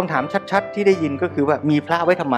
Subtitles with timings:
[0.00, 2.36] คำถามชัด ๆ ที่ได้ยินก็คือว่ามีพระไว้ทำไม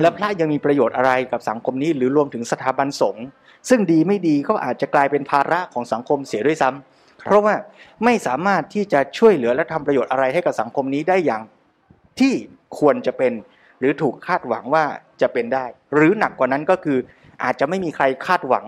[0.00, 3.24] และพระยังมีประโยชน์อะไรกับสังคมนี้หรือรวมถึงสถาบันสงฆ์
[3.68, 7.54] ซึ่งดีไม่ดีก็อาจจะกลายเป็นภาระของสังคมเสียด้วยซ้ำเพราะว่า
[8.04, 11.42] ไม่สามารถที่จะช่วยเหลือและทำประโยชน์อะไรให้กับสังคมนี้ได้อย่าง
[12.20, 12.32] ที่
[12.78, 13.32] ควรจะเป็น
[13.78, 14.84] หรือถูกคาดหวังว่า
[15.22, 16.98] จะเป็นได้ หรือหนักกว่านั้นก็คือ
[17.44, 18.66] อาจจะไม่มีใครคาดหวัง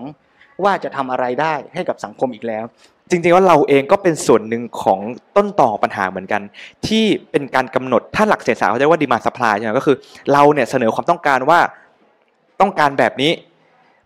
[0.63, 2.65] ว่าจะทำอะไรได้ให้กับสังคมอีกแล้ว
[3.09, 4.99] จริงๆว่าเราเองก็เป็นส่วนหนึ่งของ
[5.35, 6.41] ต้นต่อปัญหาเหมือนกัน
[6.87, 9.97] ที่เป็นการกำหนดถ้าหลักเศรษฐศาสตร์เขาเรียกว่าดีมาสปายใช่ไหมก็คือ
[10.31, 11.59] เราเนี่ยเสนอความต้องการว่า
[12.61, 13.31] ต้องการแบบนี้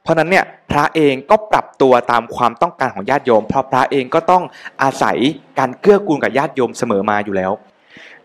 [0.03, 4.43] เพราะนั้นเนี่ยพระเองก็ปรับตัวตามความต้องการของญาติโยม เพราะพระเองก็ต้อง
[4.81, 5.17] อาศัย
[5.59, 7.51] การเกื้อกูลกับญาติโยมเสมอมาอยู่แล้ว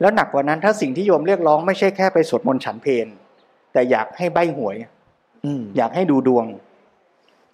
[0.00, 3.06] แล้วหนักกว่านั้นถ้าสิ่งที่โยมเรียกร้องไม่ใช่แค่ไปสวดมนต์ฉันเพล
[3.72, 4.76] แต่อยากให้ใบหวย
[5.44, 6.44] อืมอยากให้ดูดวง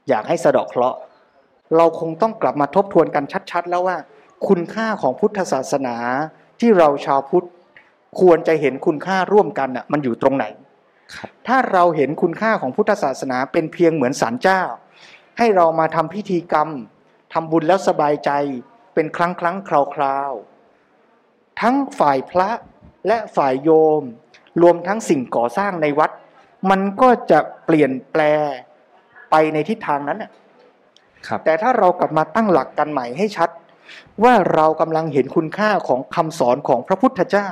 [0.09, 0.99] อยากให้สะเดาะเคราะห์
[1.77, 3.97] เราคงต้องกลับมาทบทวนกันชัด ๆ แล้วว่า
[4.49, 5.97] คุณค่าของพุทธศาสนา
[6.61, 7.47] ที่เราชาวพุทธ
[8.21, 10.45] ควรจะเห็นคุณค่าร่วมกันน่ะมันอยู่ตรงไหน
[11.15, 14.63] ครับถ้าเราเห็นคุณค่าของพุทธศาสนาเป็นเพียงเหมือนศาลเจ้า
[15.39, 16.69] ให้เรามาทำพิธีกรรม
[17.33, 18.31] ทำบุญแล้วสบายใจ
[18.95, 22.51] เป็นครั้งครั้งๆคราวคราวๆทั้งฝ่ายพระ
[23.07, 23.71] และฝ่ายโย
[24.01, 24.03] ม
[24.63, 26.11] รวมทั้งสิ่งก่อสร้างในวัด
[26.71, 28.23] มันก็จะเปลี่ยนแปล
[29.31, 30.42] ไปในทิศทางนั้นน่ะครับ
[31.45, 33.51] แต่ถ้าเรากลับมาตั้งหลักกันใหม่ให้ชัด
[34.23, 37.49] ว่าเรากำลังเห็นคุณค่าของคำสอนของพระพุทธเจ้า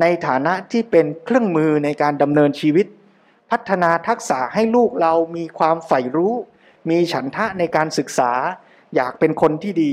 [0.00, 2.86] ในฐานะที่เป็นเครื่องมือในการดำเนินชีวิต
[3.50, 6.34] พัฒนาทักษะให้ลูกเรามีความใฝ่รู้
[6.90, 8.32] มีฉันทะในการศึกษา
[8.94, 9.92] อยากเป็นคนที่ดี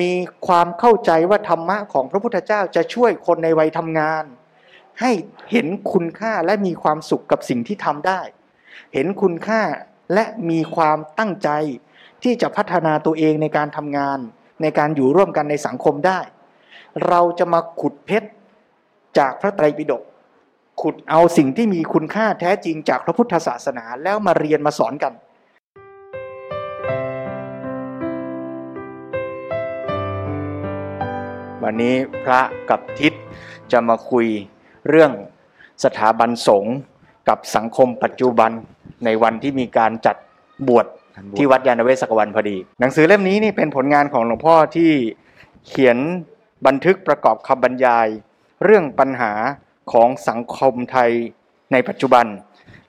[0.00, 0.12] มี
[0.46, 4.24] ความเข้าใจว่าธรรมะของพระพุทธเจ้าจะช่วยคนในวัยทำงาน
[5.00, 5.10] ให้
[5.50, 8.20] เห็นคุณค่าและมีความสุขกับสิ่งที่ทำได้
[8.94, 9.62] เห็นคุณค่า
[10.14, 11.50] และมีความตั้งใจ
[12.22, 14.18] ที่จะพัฒนาตัวเองในการทำงาน
[14.62, 16.20] ในการอยู่ร่วมกันในสังคมได้
[17.08, 18.28] เราจะมาขุดเพชร
[19.18, 20.02] จากพระไตรปิฎก
[20.82, 25.12] ขุดเอาสิ่งที่มีคุณค่าแท้จริงจากพระพุทธศาสนาแล้วมาเรียนมาสอนกัน
[31.62, 31.94] วันนี้
[32.24, 32.40] พระ
[32.70, 33.12] กับทิศ
[33.72, 34.26] จะมาคุย
[34.88, 35.12] เรื่อง
[35.84, 36.76] สถาบันสงฆ์
[37.28, 38.50] กับสังคมปัจจุบัน
[39.04, 40.16] ในวันที่มีการจัด
[40.68, 40.86] บวช
[41.36, 44.92] ที่วัดยานเวศกวันพอดี หนังสือเล่มนี้นี่เป็นผลงานของหลวงพ่อที่
[45.66, 45.98] เขียน
[46.66, 48.08] บันทึกประกอบคำบรรยาย
[48.64, 49.32] เรื่องปัญหา
[49.92, 51.10] ของสังคมไทย
[51.72, 52.26] ในปัจจุบัน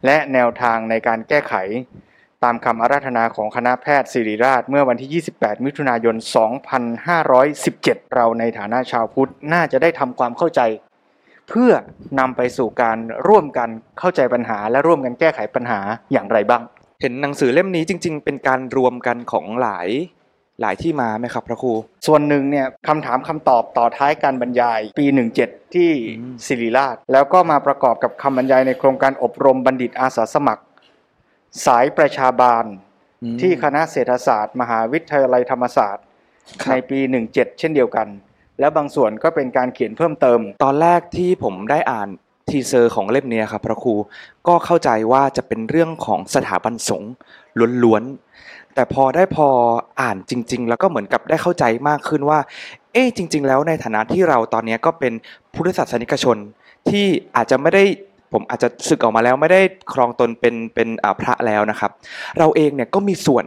[0.06, 1.54] และแนวทางในการแก้ไข
[2.44, 6.16] ตามคำอาราธนาของคณะแพทย์ศิริราช เมื่อวันที่ 28 มิถุนายน
[7.36, 10.62] 2517 เราในฐานะชาวพุทธน่าจะได้ทำความเข้าใจ
[11.50, 11.72] เพื่อ
[12.20, 15.80] นำไปสู่การร่วมกันเข้าใจปัญหาและร่วมกันแก้ไขปัญหา
[16.12, 16.64] อย่างไรบ้าง
[17.02, 19.90] เห็นหนังสือเล่มนี้จริง ๆ เป็นการรวมกันของหลาย
[20.62, 21.74] หลายที่มาไหมครับพระครู
[22.08, 25.06] ส่วนหนึ่งเนี่ยคำถามคำตอบต่อท้ายการบรรยาย ปี
[25.40, 30.64] 17 ที่อืมศิริราช แล้วก็มาประกอบกับคำบรรยายในโครงการอบรมบัณฑิตอาสาสมัคร
[31.66, 32.66] สายประชาบาล
[33.42, 36.06] ที่คณะเศรษฐศาสตร์ มหาวิทยาลัยธรรมศาสตร์
[36.62, 37.00] ครับในปี
[37.30, 38.08] 17 เช่นเดียวกัน
[38.60, 42.10] และบางส่วนก็เป็นการเขียนเพิ่มเติม ตอนแรกที่ผมได้อ่าน
[42.50, 43.94] teaser ของเล่มนี้ครับพระครู
[44.48, 47.12] ก็เข้าใจว่าจะเป็นเรื่องของสถาบันสงฆ์
[47.84, 49.48] ล้วนๆแต่พอได้พอ
[50.02, 52.40] อ่านจริง ๆ แล้วก็เหมือนกับได้เข้าใจมากขึ้นว่า
[52.94, 55.14] เอ๊จริง ๆ แล้วในฐานะที่เราตอนนี้ก็เป็น
[55.54, 56.38] พุทธศาสนิกชน
[56.90, 57.06] ที่
[57.36, 57.84] อาจจะไม่ได้
[58.34, 59.62] ผมอาจจะสึกออกมาแล้วไม่ได้
[59.94, 60.88] ครองตนเป็นเป็น
[61.20, 61.92] พระแล้วนะครับ
[62.40, 63.46] เราเองเนี่ยก็มีส่วน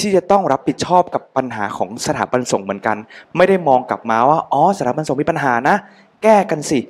[0.00, 2.96] ที่จะต้องรับผิดชอบกับปัญหาของสถาบันสงฆ์เหมือนกัน
[3.36, 5.76] ไม่ได้มองกลับมาว่าอ๋อสถาบันสงฆ์มีปัญหานะ
[6.22, 6.80] แก้กันสิ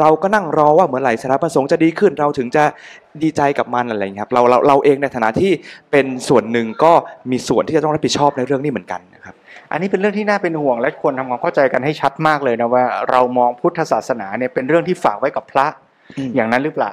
[0.00, 2.64] เราก็นั่งรอว่าเมื่อไหร่สถาบันสงฆ์จะดีขึ้นเราถึงจะ
[3.22, 5.52] ดีใจกับมันอะไรอย่างเงี้ยครับเราเราเราเองในฐานะที่
[5.90, 6.92] เป็นส่วนหนึ่งก็
[7.30, 9.34] มีส่วนที่จะต้องรับผิดชอบในเรื่องนี้เหมือนกันนะครับ
[9.72, 15.66] อันนี้เป็นเรื่องที่น่าเป็นห่วงและควรทำความเข้าใจกันให้ชัดมากเลยนะว่า เรามองพุทธศาสนาเนี่ยเป็นเรื่องที่ฝากไว้กับพระ
[16.16, 16.92] อืมอย่างนั้นหรือเปล่า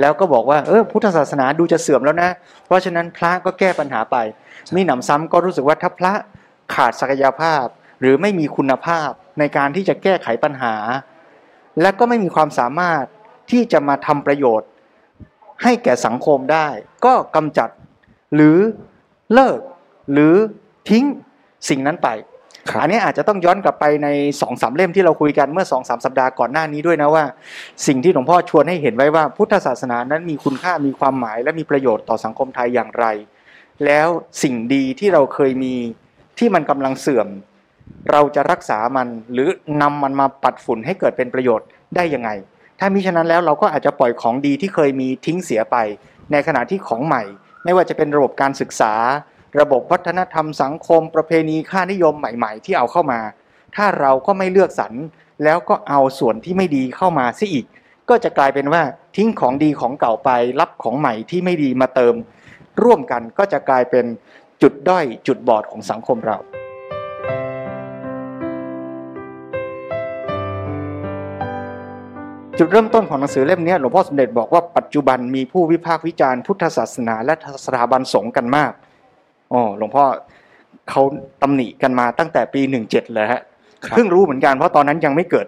[0.00, 2.30] แล้วก็บอกว่าเออพุทธศาสนาดูจะเสื่อมแล้วนะ
[2.66, 4.16] เพราะฉะนั้นพระก็แก้ปัญหาไป
[4.74, 6.12] มีหนำซ้ำก็รู้สึกว่าถ้าพระ
[6.74, 7.64] ขาดศักยภาพ
[8.00, 10.74] หรือไม่มีคุณภาพในการที่จะแก้ไขปัญหา
[11.80, 13.04] และก็ไม่มีความสามารถ
[13.50, 14.68] ที่จะมาทำประโยชน์
[15.62, 16.68] ให้แก่สังคมได้
[17.04, 17.68] ก็กำจัด
[18.34, 18.58] หรือ
[19.34, 19.58] เลิก
[20.12, 20.34] หรือ
[20.88, 21.04] ทิ้ง
[21.68, 22.08] สิ่งนั้นไป
[22.70, 24.08] ครับอันนี้อาจจะต้องย้อนกลับไปใน
[24.40, 27.24] สองสามเล่มที่เราคุยกันเมื่อสองสามสัปดาห์ก่อนหน้านี้ด้วยนะว่า
[27.86, 33.06] สิ่งที่หลวงพ่อชวนให้เห็นไว้ว่าพุทธศาสนานั้นมีคุณค่ามีความหมาย และมีประโยชน์ต่อสังคมไทยอย่างไร
[33.84, 34.08] แล้ว
[34.42, 35.74] สิ่งดีที่เราเคยมี
[36.38, 37.28] ที่มันกำลังเสื่อม
[38.10, 39.48] เราจะรักษามันหรือ
[39.82, 41.66] นำมันมาปัดฝุ่นให้เกิดเป็นประโยชน์
[41.96, 42.30] ได้ยังไง
[42.78, 45.76] ถ้ามิฉะนั้นแล้วเราก็อาจจะปล่อยของดีที่เคยมีทิ้งเสียไป
[46.32, 47.22] ในขณะที่ของใหม่
[47.64, 48.94] ไม่ว่าจะเป็นระบบการศึกษา
[49.60, 53.20] ระบบวัฒนธรรมสังคม ประเพณีค่านิยมใหม่ ๆ ที่เอาเข้ามา
[53.76, 54.92] ถ้าเราก็ไม่เลือกสรร
[55.44, 57.66] แล้วก็เอาส่วนที่ไม่ดีเข้ามาซะอีก
[58.08, 58.82] ก็จะกลายเป็นว่า
[59.16, 60.30] ทิ้งของดีของเก่าไป
[60.60, 62.14] รับของใหม่ที่ไม่ดีมาเติม
[62.82, 64.04] ร่วมกันก็จะกลายเป็น
[64.62, 66.38] จุดด้อยจุดบอดของสังคมเรา
[72.58, 78.72] จุดเริ่มต้นของหนังสือเล่มนี้หลวงพ่อสมเด็จบอกว่าปัจจุบันมีผู้วิพากษ์วิจารณ์พุทธศาสนา และสถาบันสงฆ์กันมาก
[79.52, 80.04] อ๋อหลวงพ่อ
[80.90, 81.02] เขา
[81.42, 83.42] ตำหนิกันมาตั้งแต่ปีหนึ่งเจ็ดเลยฮะ
[83.84, 85.46] ครับเพิ่งรู้เหมือนกันเพราะตอนนั้นยังไม่เกิด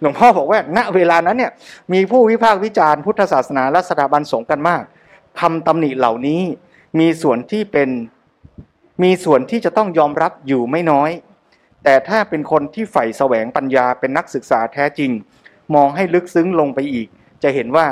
[0.00, 1.52] หลวงพ่อบอกว่า ณเวลานั้นเนี่ย
[1.92, 4.82] มีผู้วิพากษ์วิจารณ์พุทธศาสนาและสถาบันสงฆ์กันมาก
[5.40, 6.42] คำตำหนิเหล่านี้
[6.98, 7.88] มีส่วนที่เป็น
[9.02, 11.10] มีส่วนที่จะต้องยอมรับอยู่ไม่น้อย
[11.84, 15.10] แต่ถ้าเป็นคนที่ใฝ่แสวงปัญญาเป็นนักศึกษาแท้จริง
[15.74, 17.08] มองให้ลึกซึ้งลงไปอีก
[17.42, 17.86] จะเห็นว่า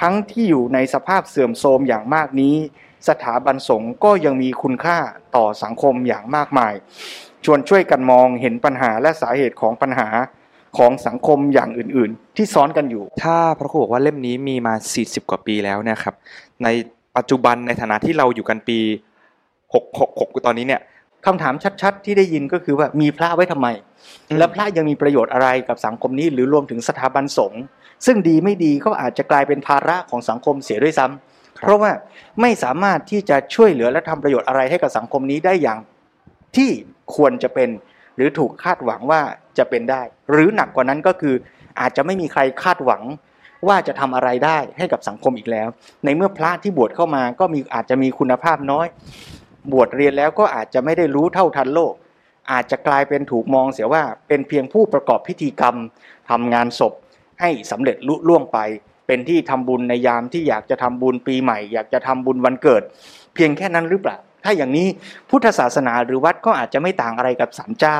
[0.00, 2.54] ทั้งที่อยู่ในสภาพเสื่อมโทรมอย่างมากนี้
[3.08, 4.98] สถาบันสงฆ์ก็ยังมีคุณค่า
[5.36, 6.74] ต่อสังคมอย่างมากมาย
[7.44, 10.08] ชวนช่วยกันมองเห็นปัญหาและสาเหตุของปัญหา
[10.78, 16.14] ของสังคมอย่างอื่น ๆ ที่ซ้อนกันอยู่ ถ้าพระครูบอกว่าเล่มนี้มีมา 40 กว่าปีแล้วนะครับ
[16.62, 16.68] ใน
[17.16, 18.78] ปัจจุบันในฐานะที่เราอยู่กันปี
[19.82, 20.80] 666ตอนนี้เนี่ย
[21.26, 23.68] คำถามชัดๆ ที่ได้ยินก็คือว่ามีพระไว้ทำไม
[24.30, 27.62] อืมและพระยังมีประโยชน์อะไรกับสังคมนี้หรือรวมถึงสถาบันสงฆ์
[28.06, 31.90] ซึ่งดีไม่ดีก็อาจจะกลายเป็นภาระของสังคมเสียด้วยซ้ำเพราะว่า
[32.40, 35.78] ไม่สามารถที่จะช่วยเหลือและทำประโยชน์อะไรให้กับสังคมนี้ได้อย่าง
[36.56, 36.70] ที่
[37.16, 37.68] ควรจะเป็น
[38.16, 39.20] หรือถูกคาดหวังว่า
[39.58, 41.34] จะเป็นได้ หรือหนักกว่านั้นก็คือ
[41.80, 43.02] อาจจะไม่มีใครคาดหวัง
[43.68, 45.68] ว่าจะทำอะไรได้ให้กับสังคมอีกแล้ว
[46.04, 48.86] ในเมื่อพระที่บวชเข้ามาก็มีอาจจะมีคุณภาพน้อย
[49.72, 51.94] บวชเรียนแล้วก็อาจจะไม่ได้รู้เท่าทันโลก
[52.52, 55.76] อาจจะกลายเป็นถูกมองเสียว่าเป็นเพียงผู้ประกอบพิธีกรรม
[56.30, 56.92] ทำงานศพ
[57.40, 58.58] ให้สำเร็จลุล่วงไป
[59.06, 62.82] เป็นที่ทำบุญในยามที่อยากจะทำบุญปีใหม่ อยากจะทำบุญวันเกิด
[63.34, 64.88] เพียงแค่นั้นหรือเปล่า ถ้าอย่างนี้
[65.30, 67.98] พุทธศาสนาหรือวัดก็อาจจะไม่ต่างอะไรกับศาลเจ้า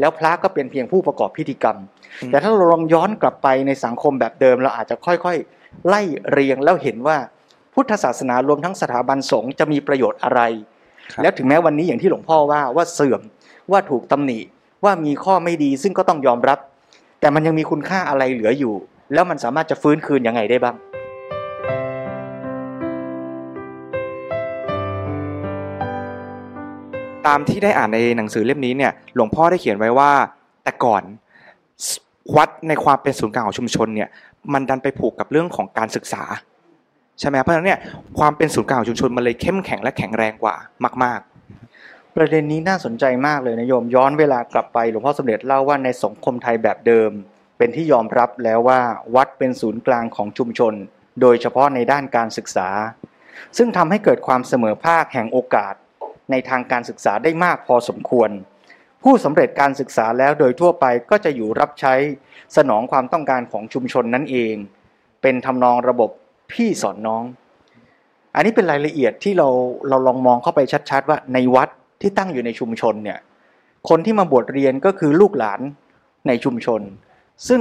[0.00, 1.76] แล้วพระก็เป็นเพียงผู้ประกอบพิธีกรรม
[2.22, 7.18] อืมแต่ถ้าเราลองย้อนกลับไปในสังคมแบบเดิม เราอาจจะค่อยๆ ไล่เรียงแล้วเห็นว่า
[7.74, 10.75] พุทธศาสนารวมทั้งสถาบันสงฆ์จะมีประโยชน์อะไรครับ
[11.22, 13.20] แล้วถึงแม้วันนี้อย่างที่หลวงพ่อว่าว่าเสื่อม
[13.70, 14.38] ว่าถูกตำหนิ
[14.84, 16.58] ว่ามีข้อไม่ดีซึ่งก็ต้องยอมรับ
[17.20, 18.74] แต่มันยังมีคุณค่าอะไรเหลืออยู่
[19.14, 20.76] แล้วมันสามารถจะฟื้นคืนยังไงได้บ้าง
[27.26, 30.10] ตามที่ได้อ่านในหนังสือเล่มนี้เนี่ยหลวงพ่อได้เขียนไว้ว่า
[30.64, 31.02] แต่ก่อน
[32.36, 34.08] วัดในความเป็นศูนย์กลางของชุมชนเนี่ย
[34.52, 36.22] มันดันไปผูกกับเรื่องของการศึกษา
[37.20, 37.80] ใช่ไหมเพราะฉะนั้นเนี่ย
[38.18, 40.56] ความเป็นศูนย์กลางของชุมชนมันเลยเข้มแข็งและแข็งแรงกว่า
[41.04, 47.10] มาก ๆ ประเด็นนี้น่าสนใจมากเลยนะโยมย้อนเวลากลับไปหลวงพ่อสมเด็จเล่าว่าในสังคมไทยแบบเดิม
[47.58, 48.80] เป็นที่ยอมรับแล้วว่า
[49.14, 50.74] วัดเป็นศูนย์กลางของชุมชน
[51.20, 52.68] โดยเฉพาะในด้านการศึกษา
[53.56, 55.74] ซึ่งทำให้เกิดความเสมอภาคแห่งโอกาส
[56.30, 58.30] ในทางการศึกษาได้มากพอสมควร
[59.02, 61.94] ผู้สำเร็จการศึกษาแล้วโดยทั่วไปก็จะอยู่รับใช้
[62.56, 64.54] สนองความต้องการของชุมชนนั่นเอง
[65.22, 66.10] เป็นทำนองระบบ
[66.52, 67.24] พี่สอนน้อง
[68.34, 69.48] อันนี้เป็นรายละเอียดที่เรา
[69.88, 71.68] เราลองมองเข้าไปชัดๆ ว่าในวัด
[72.00, 73.18] ที่ตั้งอยู่ในชุมชนเนี่ย
[73.88, 75.60] คนที่มาบวชเรียนก็คือลูกหลาน
[76.26, 76.80] ในชุมชน
[77.48, 77.60] ซึ่ง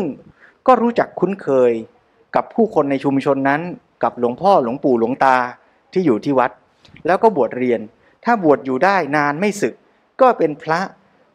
[0.67, 1.71] ก็รู้จักคุ้นเคย
[2.35, 3.61] กับผู้คนในชุมชนนั้น
[4.03, 5.37] กับหลวงพ่อหลวงปู่หลวงตา
[5.93, 6.51] ที่อยู่ที่วัด
[7.05, 7.79] แล้วก็บวชเรียน
[8.25, 9.73] ถ้าบวชอยู่ได้นานไม่สึก
[10.21, 10.79] ก็เป็นพระ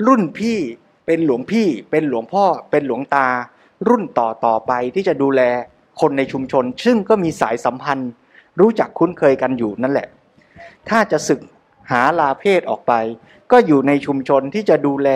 [0.06, 0.58] รุ่นพี่
[1.06, 3.28] เป็นหลวงพี่ เป็นหลวงพ่อ เป็นหลวงตา
[3.88, 5.42] รุ่นต่อต่อไปที่จะดูแล
[6.00, 8.10] คนในชุมชน ซึ่งก็มีสายสัมพันธ์
[8.60, 10.08] รู้จักคุ้นเคยกันอยู่นั่นแหละ
[10.88, 11.40] ถ้าจะศึก
[11.90, 12.92] หาลาเพศออกไป
[13.52, 15.08] ก็อยู่ในชุมชนที่จะดูแล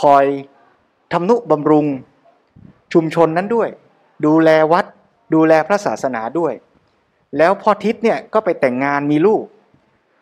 [0.00, 0.24] คอย
[1.12, 1.86] ทำนุบำรุง
[2.92, 3.68] ชุมชนนั้นด้วย
[4.26, 4.84] ดูแลวัด
[5.34, 6.52] ดูแลพระศาสนาด้วย
[7.38, 9.42] แล้วพ่อทิศเนี่ยก็ไปแต่งงานมีลูก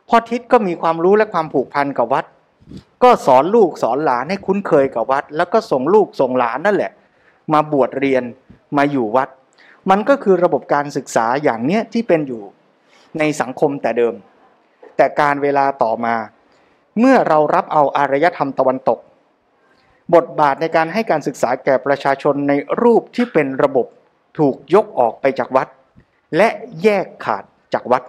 [0.09, 2.25] พ่อทิศก็มีความรู้และความผูกพันกับวัด
[3.03, 6.93] ก็สอนลูกสอนหลานให้คุ้นเคยกับวัด แล้วก็ส่งลูกส่งหลานนั่นแหละ
[7.53, 8.23] มาบวชเรียน
[8.77, 9.29] มาอยู่วัด
[9.91, 12.43] มันก็คือระบบการศึกษาอย่างเนี้ยที่เป็นอยู่
[13.19, 14.15] ในสังคมแต่เดิม
[14.97, 16.15] แต่การเวลาต่อมา
[16.99, 18.99] เมื่อเรารับเอาอารยธรรมตะวันตก
[20.15, 23.87] บทบาทในการให้การศึกษาแก่ประชาชนในรูปที่เป็นระบบ
[24.39, 25.69] ถูกยกออกไปจากวัด
[26.37, 26.49] และ
[26.83, 28.03] แยกขาดจากวัด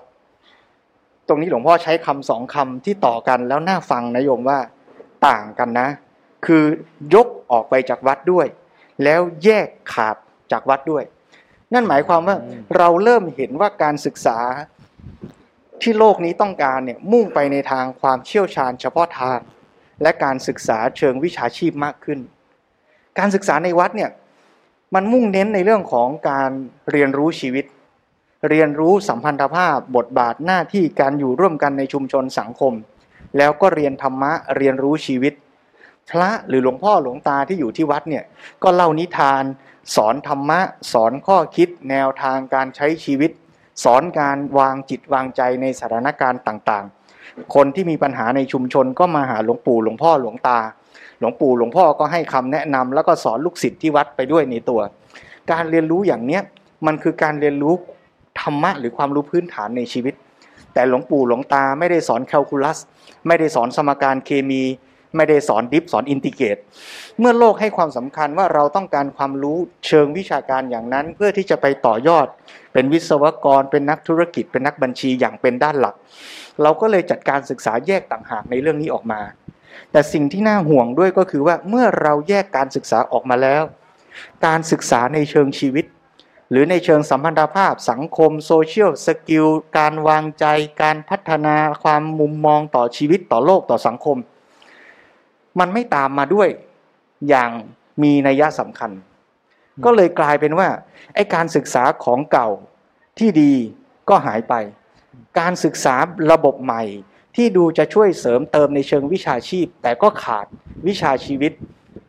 [1.28, 4.60] ตรงนี้หลวงพ่อใช้คำสองคำที่ต่อกันแล้วน่าฟังนะโยมว่า
[5.28, 5.88] ต่างกันนะ
[6.46, 6.64] คือ
[7.14, 8.48] ยกออกไปจากวัดด้วย
[9.04, 10.16] แล้วแยกขาด
[10.52, 11.04] จากวัดด้วย
[11.74, 14.40] นั่นหมายความว่าอืมเราเริ่มเห็นว่าการศึกษา
[15.82, 19.40] ที่โลกนี้ต้องการเนี่ยมุ่งไปในทางความเชี่ยวชาญเฉพาะทาง
[20.02, 22.20] และการศึกษาเชิงวิชาชีพมากขึ้น
[23.20, 24.12] การศึกษาในวัดเนี่ย
[24.96, 26.52] มันมุ่งเน้นในเรื่องของการ
[26.92, 27.66] เรียนรู้ชีวิต
[28.50, 32.74] เรียนรู้สัมพันธภาพ บทบาทหน้าที่การอยู่ร่วมกันในชุมชนสังคม
[33.38, 35.34] แล้วก็เรียนธรรมะเรียนรู้ชีวิต
[36.10, 38.24] พระหรือหลวงพ่อหลวงตาที่อยู่ที่วัดเนี่ย
[38.64, 39.44] ก็เล่านิทาน
[39.96, 40.60] สอนธรรมะ
[40.94, 43.32] สอนข้อคิดแนวทางการใช้ชีวิต
[43.84, 50.60] สอนการวางจิตวางใจในสถานการณ์ต่างๆ คนที่มีปัญหาในชุมชนก็มาหาหลวงปู่หลวงพ่อหลวงตา
[51.20, 54.82] หลวงปู่หลวงพ่อก็ให้คำแนะนำแล้วก็สอนลูกศิษย์ที่วัดไปด้วยในตัว
[55.52, 56.42] การเรียนรู้อย่างเนี้ย
[56.88, 57.74] มันคือการเรียนรู้
[58.42, 60.14] ธรรมะหรือความรู้พื้นฐานในชีวิต
[60.74, 62.78] แต่หลวงปู่หลวงตาไม่ได้สอนแคลคูลัส
[63.28, 64.64] ไม่ได้สอนสมการเคมี
[65.16, 66.58] ไม่ได้สอนดิฟสอนอินทิเกต
[67.20, 69.58] เมื่อโลกให้ความสำคัญว่าเราต้องการความรู้
[69.88, 72.28] เชิงวิชาการอย่างนั้น เพื่อที่จะไปต่อยอด
[72.74, 75.96] เป็นวิศวกร เป็นนักธุรกิจ เป็นนักบัญชีอย่างเป็นด้านหลัก
[76.62, 79.22] เราก็เลยจัดการศึกษาแยกต่างหากในเรื่องนี้ออกมา
[79.92, 83.64] แต่สิ่งที่น่าห่วงด้วยก็คือว่าเมื่อเราแยกการศึกษาออกมาแล้ว
[84.46, 85.86] การศึกษาในเชิงชีวิต
[86.52, 89.46] หรือในเชิงสัมพันธภาพสังคม social skill
[89.78, 90.46] การวางใจ
[90.82, 94.18] การพัฒนาความมุมมองต่อชีวิตต่อโลกต่อสังคม
[95.60, 96.50] มันไม่ตามมาด้วย
[97.30, 97.52] อย่าง
[98.04, 98.92] มีนัยสำคัญ
[99.86, 100.70] ก็เลยกลายเป็นว่า
[101.16, 102.50] ไอ้การศึกษาของเก่า
[103.20, 103.54] ที่ดี
[104.10, 104.54] ก็หายไป
[105.40, 105.96] การศึกษา
[106.32, 106.84] ระบบใหม่
[107.36, 110.46] ที่ดูจะช่วยเสริมเติมในเชิงวิชาชีพ แต่ก็ขาด
[110.88, 111.52] วิชาชีวิต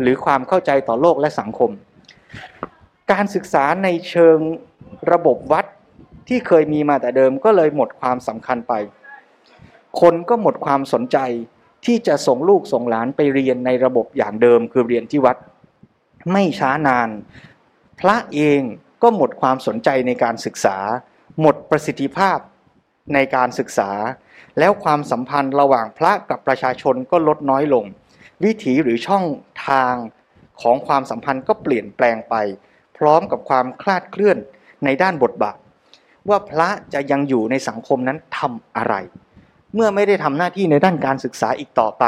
[0.01, 1.71] หรือความเข้าใจต่อโลกและสังคม
[3.13, 4.39] การศึกษาในเชิง
[5.13, 5.65] ระบบวัด
[6.29, 8.73] ที่เคยมีมาแต่เดิมก็เลยหมดความสำคัญไป
[10.01, 11.19] คนก็หมดความสนใจ
[11.87, 15.37] ที่จะส่งลูกส่งหลานไปเรียนในระบบอย่างเดิมคือเรียนที่วัด
[16.33, 17.09] ไม่ช้านาน
[18.01, 18.61] พระเอง
[19.03, 20.77] ก็หมดความสนใจในการศึกษา
[21.41, 22.39] หมดประสิทธิภาพ
[23.15, 23.91] ในการศึกษา
[24.59, 27.85] แล้วความสัมพันธ์ระหว่างพระกับประชาชนก็ลดน้อยลง
[28.45, 29.25] วิถีหรือช่อง
[29.69, 29.95] ทาง
[30.63, 32.35] ของความสัมพันธ์ก็เปลี่ยนแปลงไป
[32.99, 34.39] พร้อมกับความคลาดเคลื่อน
[34.85, 35.59] ในด้านบทบาท
[36.29, 38.95] ว่าพระจะยังอยู่ในสังคมนั้นทำอะไร
[39.77, 42.05] เมื่อไม่ได้ทำหน้าที่ในด้านการศึกษาอีกต่อไป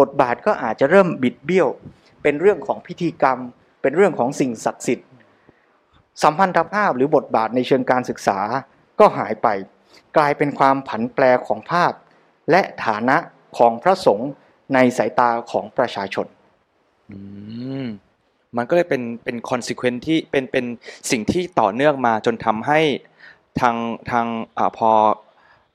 [0.00, 1.68] บทบาทก็อาจจะเริ่มบิดเบี้ยว
[2.22, 3.38] เป็นเรื่องของพิธีกรรม
[3.82, 5.08] เป็นเรื่องของสิ่งศักดิ์สิทธิ์
[6.22, 8.38] สัมพันธภาพหรือบทบาทในเชิงการศึกษา
[9.00, 9.48] ก็หายไป
[10.16, 11.92] กลายเป็นความผันแปรของภาพ
[12.50, 13.16] และฐานะ
[13.58, 14.30] ของพระสงฆ์
[14.74, 16.26] ในสายตาของประชาชน
[17.10, 17.18] อื
[17.84, 17.86] ม
[18.56, 20.64] มันก็เลยเป็นเป็น consequent ที่เป็นเป็น
[21.10, 22.80] สิ่งที่ต่อเนื่องมาจนทำให้
[23.60, 23.76] ทาง
[24.10, 24.26] ทาง
[24.58, 24.92] อาพอ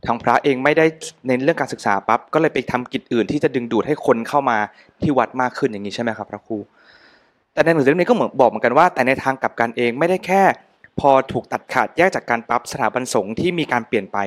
[0.06, 0.86] ทางพระเองไม่ได้
[1.28, 4.58] เน้นเรื่องการศึกษาปั๊บก็เลยไปทำกิจอื่นที่จะดึงดูดให้คนเข้ามา
[5.02, 6.58] ที่วัดมากขึ้นอย่างนี้ใช่ไหมครับ พระครู
[7.54, 10.44] แต่ในหนังสือเล่มนี้ก็เหมือนบอกเหมือนกันว่า แต่ในทางกลับกันเองไม่ได้แค่
[11.00, 14.18] พอถูกตัดขาดแยกจากการปรับสถาบันสงฆ์ที่มีการเปลี่ยนไป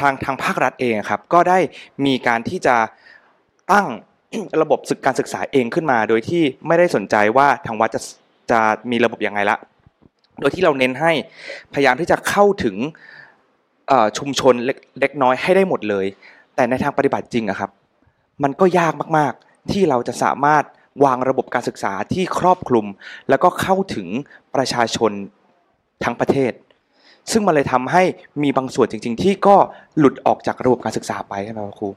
[0.00, 1.58] ทางทางภาครัฐเองครับ ก็ได้
[2.06, 2.76] มีการที่จะ
[3.72, 3.86] ตั้ง
[4.62, 8.00] ระบบศึกการศึกษาเองขึ้นมา โดยที่ไม่ได้สนใจว่าทางวัดจะ
[8.50, 9.56] จะมีระบบยังไงละ
[10.40, 11.12] โดยที่เราเน้นให้
[11.74, 12.76] พยายามที่จะเข้าถึง
[14.18, 16.06] ชุมชนเล็กเล็กน้อยให้ได้หมดเลย
[16.54, 17.70] แต่ในทางปฏิบัติจริงอะครับ
[18.42, 20.64] มันก็ยากมากๆ ที่เราจะสามารถ
[21.04, 22.86] วางระบบการศึกษาที่ครอบคลุม
[23.28, 24.08] แล้วก็เข้าถึง
[24.54, 25.12] ประชาชน
[26.04, 26.52] ทั้งประเทศ
[27.30, 28.02] ซึ่งมันเลยทำให้
[28.42, 29.56] มีบางส่วนจริง ๆ ที่ก็
[29.98, 31.88] หลุดออกจากระบบการศึกษาไปใช่ไหมครับครู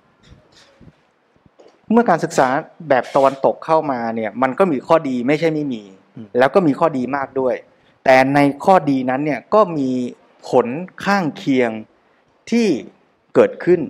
[1.91, 2.47] เมื่อการศึกษา
[2.89, 5.81] แบบตะวันตกเข้ามาเนี่ยมันก็มีข้อดีไม่ใช่ไม่มี
[6.15, 7.55] อืมแล้วก็มีข้อดีมากด้วย
[8.05, 9.89] แต่ในข้อดีนั้นเนี่ยก็มี
[10.47, 10.67] ผล
[11.05, 11.71] ข้างเคียง
[12.51, 12.67] ที่
[13.35, 13.81] เกิดขึ้น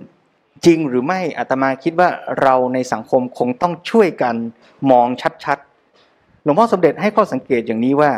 [0.66, 2.10] จริงหรือไม่อาตมาคิดว่า
[2.42, 4.36] เราในสังคมคงต้องช่วยกัน
[4.90, 5.08] มอง
[5.44, 8.12] ชัดๆหลวงพ่อสมเด็จให้ข้อสังเกตอย่างนี้ว่า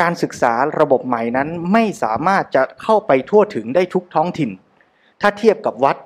[0.00, 4.50] การศึกษาระบบใหม่นั้นไม่สามารถจะเข้าไปทั่วถึงได้ทุกท้องถิ่น
[5.20, 5.96] ถ้าเทียบกับวัด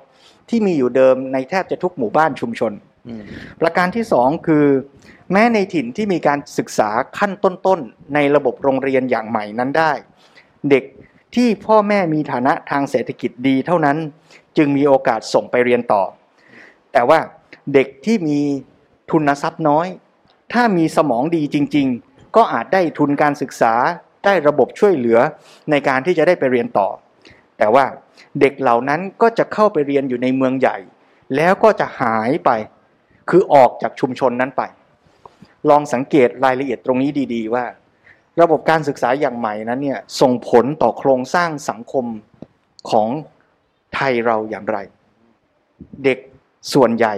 [0.49, 2.73] ที่มีอยู่เดิมในแทบจะทุกหมู่บ้านชุมชน
[3.61, 4.65] ประการที่สองคือ
[5.31, 9.91] แม้ในถิ่นที่มีการศึกษาขั้นต้นๆ ในระบบโรงเรียนอย่างใหม่นั้นได้
[10.69, 10.83] เด็ก
[11.35, 13.97] ที่พ่อแม่มีฐานะทางเศรษฐกิจดีเท่านั้น
[14.57, 16.03] จึงมีโอกาสส่งไปเรียนต่อ
[16.93, 17.19] แต่ว่า
[17.73, 18.39] เด็กที่มี
[19.11, 19.87] ทุนทรัพย์น้อย
[20.53, 23.73] ถ้ามีสมองดีจริง ๆ ก็อาจได้ทุนการศึกษา
[24.25, 25.19] ได้ระบบช่วยเหลือ
[25.71, 26.87] ในการที่จะได้ไปเรียนต่อ
[27.57, 27.85] แต่ว่า
[28.39, 30.77] เด็กเหล่านั้นก็จะเข้าไปเรียนอยู่ในเมืองใหญ่
[31.35, 32.49] แล้วก็จะหายไป
[33.29, 34.63] คือออกจากชุมชนนั้นไป
[35.69, 37.65] ลองสังเกตรายละเอียดตรงนี้ดี ๆ ว่า
[38.41, 42.05] ระบบการศึกษาอย่างใหม่นั้นเนี่ยส่งผลต่อโครงสร้างสังคม
[42.89, 43.09] ของ
[43.95, 44.77] ไทยเราอย่างไร
[46.03, 46.19] เด็ก
[46.73, 47.15] ส่วนใหญ่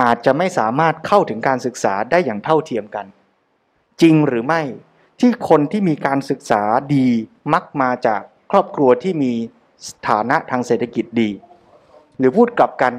[0.00, 3.06] อาจจะไม่สามารถเข้าถึงการศึกษาได้อย่างเท่าเทียมกัน
[4.02, 4.62] จริงหรือไม่
[5.20, 6.62] ที่คนที่มีการศึกษา
[6.94, 7.08] ดี
[7.52, 9.32] มักมาจากครอบครัวที่มี
[10.08, 11.30] ฐานะทางเศรษฐกิจดี
[12.18, 12.92] หรือพูดกลับกัน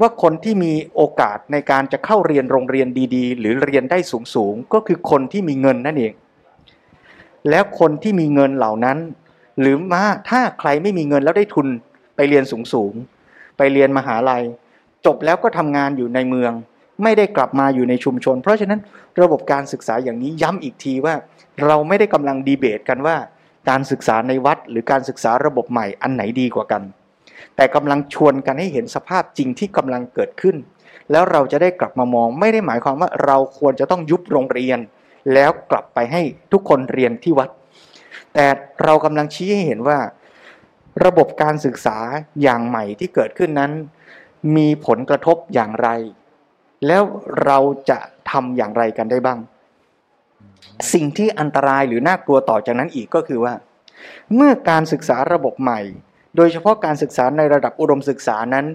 [0.00, 3.98] ว่าคนที่มีโอกาสในการจะเข้าเรียนโรงเรียนดี ๆ หรือเรียนได้
[4.34, 6.12] สูงๆก็คือคนที่มีเงินนั่นเอง
[7.50, 8.98] แล้วคนที่มีเงินเหล่านั้น
[9.60, 11.66] หรือมาถ้าใครไม่มีเงินแล้วได้ทุน
[12.16, 14.42] ไปเรียนสูงๆไปเรียนมหาลัย
[15.06, 16.52] จบแล้วก็ทำงานอยู่ในเมือง
[17.02, 18.80] ไม่ได้กลับมาอยู่ในชุมชน เพราะฉะนั้น
[19.22, 21.14] ระบบการศึกษาอย่างนี้ย้ำอีกทีว่า
[21.64, 23.16] เราไม่ได้กำลังดีเบตกันว่า
[23.68, 26.82] การศึกษาในวัดหรือการศึกษาระบบใหม่อันไหนดีกว่ากัน
[27.56, 30.56] แต่กำลังชวนกันให้เห็นสภาพจริงที่กำลังเกิดขึ้น
[31.10, 34.78] แล้วเราจะได้กลับมามอง ไม่ได้หมายความว่าเราควรจะต้องยุบโรงเรียน
[35.34, 37.50] แล้วกลับไปให้ทุกคนเรียนที่วัด
[38.34, 38.46] แต่
[38.84, 39.98] เรากำลังชี้ให้เห็นว่า
[41.04, 41.98] ระบบการศึกษา
[42.42, 43.72] อย่างใหม่ที่เกิดขึ้นนั้น
[44.56, 45.88] มีผลกระทบอย่างไร
[46.86, 47.02] แล้ว
[47.44, 47.58] เรา
[47.90, 47.98] จะ
[48.30, 49.38] ทำอย่างไรกันได้บ้าง
[50.92, 53.54] สิ่งที่อันตรายหรือน่ากลัวต่อจากนั้นอีกก็คือว่า
[54.34, 55.80] เมื่อการศึกษาระบบใหม่
[56.36, 58.66] โดยเฉพาะการศึกษาในระดับอุดมศึกษานั้น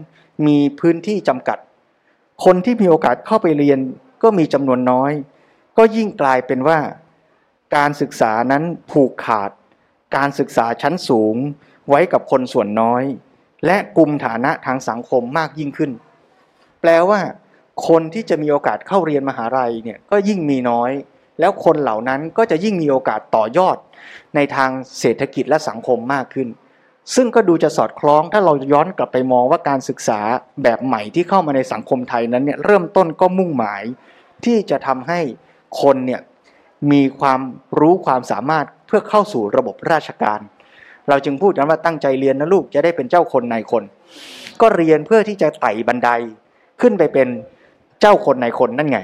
[0.47, 1.57] มีพื้นที่จำกัด
[2.45, 3.79] คนที่มีโอกาสเข้าไปเรียน
[4.23, 5.11] ก็มีจำนวนน้อย
[5.77, 6.79] ก็ยิ่งกลายเป็นว่า
[7.75, 9.51] การศึกษานั้นผูกขาด
[10.15, 11.35] การศึกษาชั้นสูง
[11.89, 13.03] ไว้กับคนส่วนน้อย
[13.65, 15.91] และกลุ่มฐานะทางสังคมมากยิ่งขึ้น
[16.81, 17.19] แปลว่า
[17.87, 20.91] คนที่จะมีโอกาสเข้าเรียนมหาลัยเนี่ยก็ยิ่งมีน้อย
[21.39, 23.77] แล้วคนเหล่านั้นก็จะยิ่งมีโอกาสต่อยอด
[24.35, 24.69] ในทาง
[24.99, 26.47] เศรษฐกิจและสังคมมากขึ้น
[27.15, 30.19] ซึ่งก็ดูจะสอดคล้องถ้าเราย้อนกลับไปมองว่าการศึกษา
[30.63, 33.83] แบบใหม่ที่เข้ามาในสังคมไทยนั้นเนี่ยเริ่มต้นก็มุ่งหมาย
[34.45, 35.19] ที่จะทำให้
[35.81, 36.21] คนเนี่ย
[36.91, 37.39] มีความ
[37.79, 40.39] รู้ความสามารถเพื่อเข้าสู่ระบบราชการ
[41.09, 43.83] เราจึงพูดกันว่าตั้งใจเรียนนะลูกจะได้เป็นเจ้าคนนายคน
[44.61, 46.09] ก็เรียนเพื่อที่จะไต่บันได
[46.81, 47.27] ขึ้นไปเป็น
[48.01, 48.99] เจ้าคนนายคนนั่นไง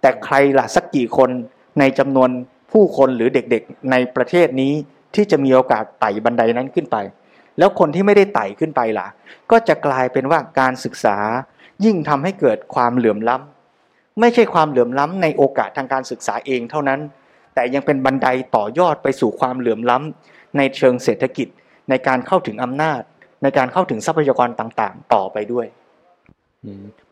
[0.00, 1.30] แต่ใครล่ะสักกี่คน
[1.78, 2.30] ในจำนวน
[2.72, 4.72] ผู้คนหรือเด็กๆในประเทศนี้
[5.14, 6.96] ที่จะมีโอกาสไต่บันไดนั้นขึ้นไป
[7.60, 9.06] แล้วคนที่ไม่ได้ไต่ขึ้นไปล่ะ
[9.50, 11.16] ก็จะกลายเป็นว่าการศึกษา
[11.84, 17.00] ยิ่งทำให้เกิดความเหลื่อมล้ำไม่ใช่ความเหลื่อมล้ำในโอกาสทางการศึกษาเองเท่านั้น
[17.54, 21.48] แต่ยังเป็นบันไดต่อยอดไปสู่ความเหลื่อมล้ำในเชิงเศรษฐกิจ
[21.90, 23.00] ในการเข้าถึงอำนาจ
[23.42, 25.66] ในการเข้าถึงทรัพยากรต่างๆ ต่อไปด้วย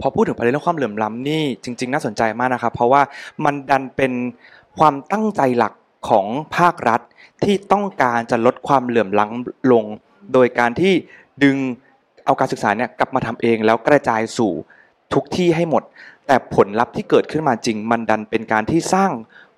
[0.00, 3.02] พอพูดถึงประเด็นเรื่องความเหลื่อมล้ำนี่จริง ๆ น่าสนใจมากนะครับ เพราะว่า
[3.44, 4.12] มันดันเป็น
[4.78, 5.72] ความตั้งใจหลัก
[6.10, 7.00] ของภาครัฐ
[7.44, 9.84] ที่ต้องการจะลดความเหลื่อมล้ำลง
[10.32, 10.92] โดยการที่
[11.44, 11.56] ดึง
[12.24, 14.52] เอาการศึกษาเนี่ยกลับมาทำเองแล้วกระจายสู่
[15.14, 15.82] ทุกที่ให้หมด
[16.26, 19.10] แต่ผลลัพธ์ที่เกิดขึ้นมาจริง มันดันเป็นการที่สร้าง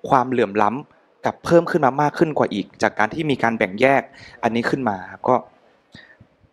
[0.09, 4.01] ความเหลื่อมล้ำกับเพิ่มขึ้นมามากขึ้นกว่าอีก จากการที่มีการแบ่งแยก
[4.43, 5.35] อันนี้ขึ้นมาก็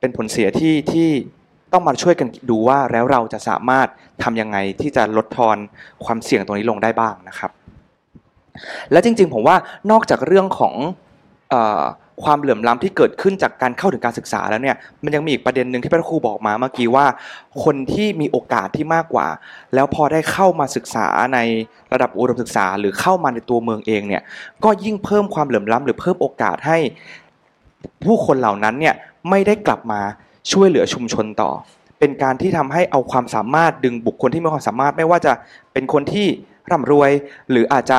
[0.00, 1.09] เป็นผลเสียที่ที่
[1.72, 3.88] ต้องมาช่วยกันดูว่าแล้วเราจะสามารถ
[4.22, 5.57] ทํำยังไงที่จะลดทอน
[6.04, 7.50] ความเสี่ยงตรงนี้ลงได้บ้างนะครับ
[8.92, 9.57] และจริงๆผมว่า
[9.90, 10.74] นอกจากเรื่องของ
[12.22, 17.07] ความเหลื่อมล้ำที่เกิดขึ้นจากการเข้าถึงการศึกษาแล้วเนี่ยมันยังมีอีกประเด็นหนึ่งที่พระครูบอกมาเมื่อกี้ว่า
[17.64, 19.26] คนที่มีโอกาสที่มากกว่า
[19.74, 21.38] แล้วพอได้เข้ามาศึกษาใน
[21.92, 24.22] ระดับอุดมศึกษา หรือเข้ามาในตัวเมืองเองเนี่ย
[24.64, 26.78] ก็ยิ่งเพิ่มความเหลื่อมล้ำหรือเพิ่มโอกาสให้
[28.04, 28.94] ผู้คนเหล่านั้นเนี่ย
[29.31, 30.00] ไม่ได้กลับมา
[30.52, 31.50] ช่วยเหลือชุมชนต่อ
[31.98, 35.33] เป็นการที่ทำให้เอาความสามารถดึงบุคคลที่มีความสามารถไม่ว่าจะ
[35.72, 36.26] เป็นคนที่
[36.70, 37.11] ร่ำรวย
[37.50, 37.98] หรืออาจจะ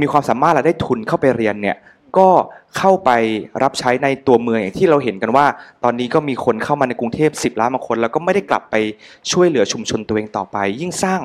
[0.00, 1.76] มีความสามารถและได้ทุนเข้าไปเรียนเนี่ย
[2.18, 2.28] ก็
[2.78, 3.10] เข้าไป
[3.62, 5.46] รับใช้ในตัวเมืองอย่างที่เราเห็นกันว่า
[5.84, 8.74] ตอนนี้ก็มีคนเข้ามาในกรุงเทพ10ล้านบาคน แล้วก็ไม่ได้กลับไป
[9.30, 11.20] ช่วยเหลือชุมชนตัวเองต่อไป ยิ่งสร้าง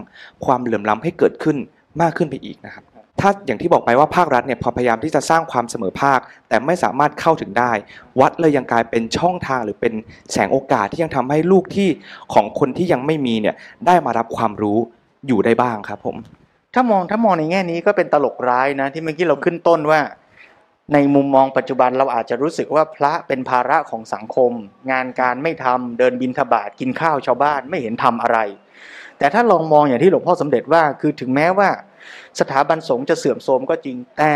[0.45, 1.57] ความเหลื่อมล้าให้เกิดขึ้น
[2.01, 2.83] มากขึ้นไปอีกนะครับ
[3.19, 7.71] ถ้าอย่างที่บอกไปว่าภาครัฐเนี่ยพอพยายามที่จะสร้างความเสมอภาค แต่ไม่สามารถเข้าถึงได้
[8.19, 9.93] วัดเลยยังกลายเป็นช่องทางหรือเป็น
[10.31, 11.89] แสงโอกาสที่ยังทำให้ลูกที่
[12.33, 14.77] ของคนที่ยังไม่มีเนี่ยได้มารับความรู้
[15.27, 16.15] อยู่ได้บ้างครับผม
[16.73, 19.99] ถ้ามองถ้ามองในแง่นี้ก็เป็นตลกร้ายนะที่เมื่อกี้เราขึ้นต้นว่า
[20.93, 24.51] ในมุมมองปัจจุบันเราอาจจะรู้สึกว่าพระเป็นภาระของสังคม
[24.91, 28.39] งานการไม่ทำเดินบินทบาทกินข้าวชาวบ้านไม่เห็นทำอะไร
[29.17, 31.69] แต่ถ้าลองมองอย่างที่หลวงพ่อสมเด็จว่าคือถึงแม้ว่า
[32.39, 34.33] สถาบันสงฆ์จะเสื่อมโทรมก็จริง แต่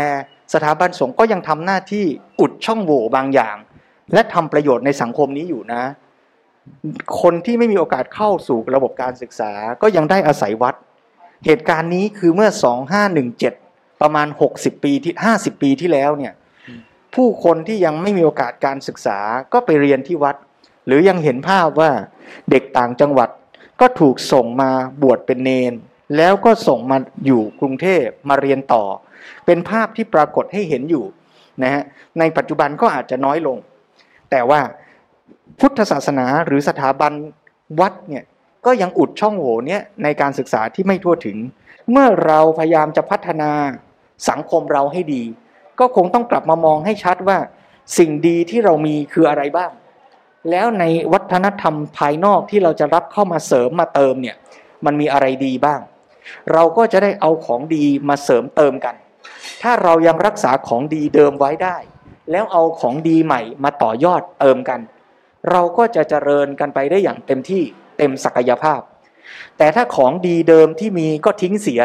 [0.54, 2.04] สถาบันสงฆ์ก็ยังทำหน้าที่
[2.40, 3.56] อุดช่องโหว่บางอย่าง
[4.12, 5.82] และทำประโยชน์ในสังคมนี้อยู่นะ
[7.20, 10.74] คนที่ไม่มีโอกาสเข้าสู่ระบบการศึกษาก็ยังได้อาศัยวัด
[11.46, 12.50] เหตุการณ์นี้คือเมื่อ
[13.24, 16.32] 2517 ประมาณ 60 ปีที่ 50 ปีที่แล้วเนี่ย
[17.14, 19.18] ผู้คนที่ยังไม่มีโอกาสการศึกษา
[19.52, 20.36] ก็ไปเรียนที่วัด
[20.86, 21.90] หรือยังเห็นภาพว่า
[22.50, 23.28] เด็กต่างจังหวัด
[23.80, 24.70] ก็ถูกส่งมา
[25.02, 25.72] บวชเป็นเนน
[26.16, 26.96] แล้วก็ส่งมา
[27.26, 28.84] อยู่กรุงเทพมาเรียนต่อ
[29.46, 31.04] เป็นภาพที่ปรากฏให้เห็นอยู่
[31.62, 31.82] นะฮะ
[32.18, 33.56] ในปัจจุบันก็อาจจะน้อยลง
[34.30, 34.60] แต่ว่า
[35.60, 37.12] พุทธศาสนาหรือสถาบัน
[37.80, 38.24] วัดเนี่ย
[38.66, 41.36] ก็ยังอุดช่องโหว่เนี้ยในการศึกษาที่ไม่ทั่วถึง
[41.90, 43.50] เมื่อเราพยายามจะพัฒนา
[44.28, 45.22] สังคมเราให้ดี
[45.80, 47.38] ก็คงต้องกลับมามองให้ชัดว่า
[47.98, 49.70] สิ่งดีที่เรามีคืออะไรบ้าง
[50.50, 54.36] แล้วในวัฒนธรรมภายนอกที่เราจะรับเข้ามาเสริมมาเติมเนี่ย
[54.84, 55.80] มันมีอะไรดีบ้าง
[56.52, 58.94] เราก็จะได้เอาของดีมาเสริมเติมกัน
[59.62, 61.76] ถ้าเรายังรักษาของดีเดิมไว้ได้
[62.30, 64.80] แล้วเอาของดีใหม่มาต่อยอดเติมกัน
[65.50, 67.62] เราก็จะเจริญกันไปได้อย่างเต็มที่
[67.98, 68.80] เต็มศักยภาพ
[69.58, 71.82] แต่ถ้าของดีเดิมที่มีก็ทิ้งเสีย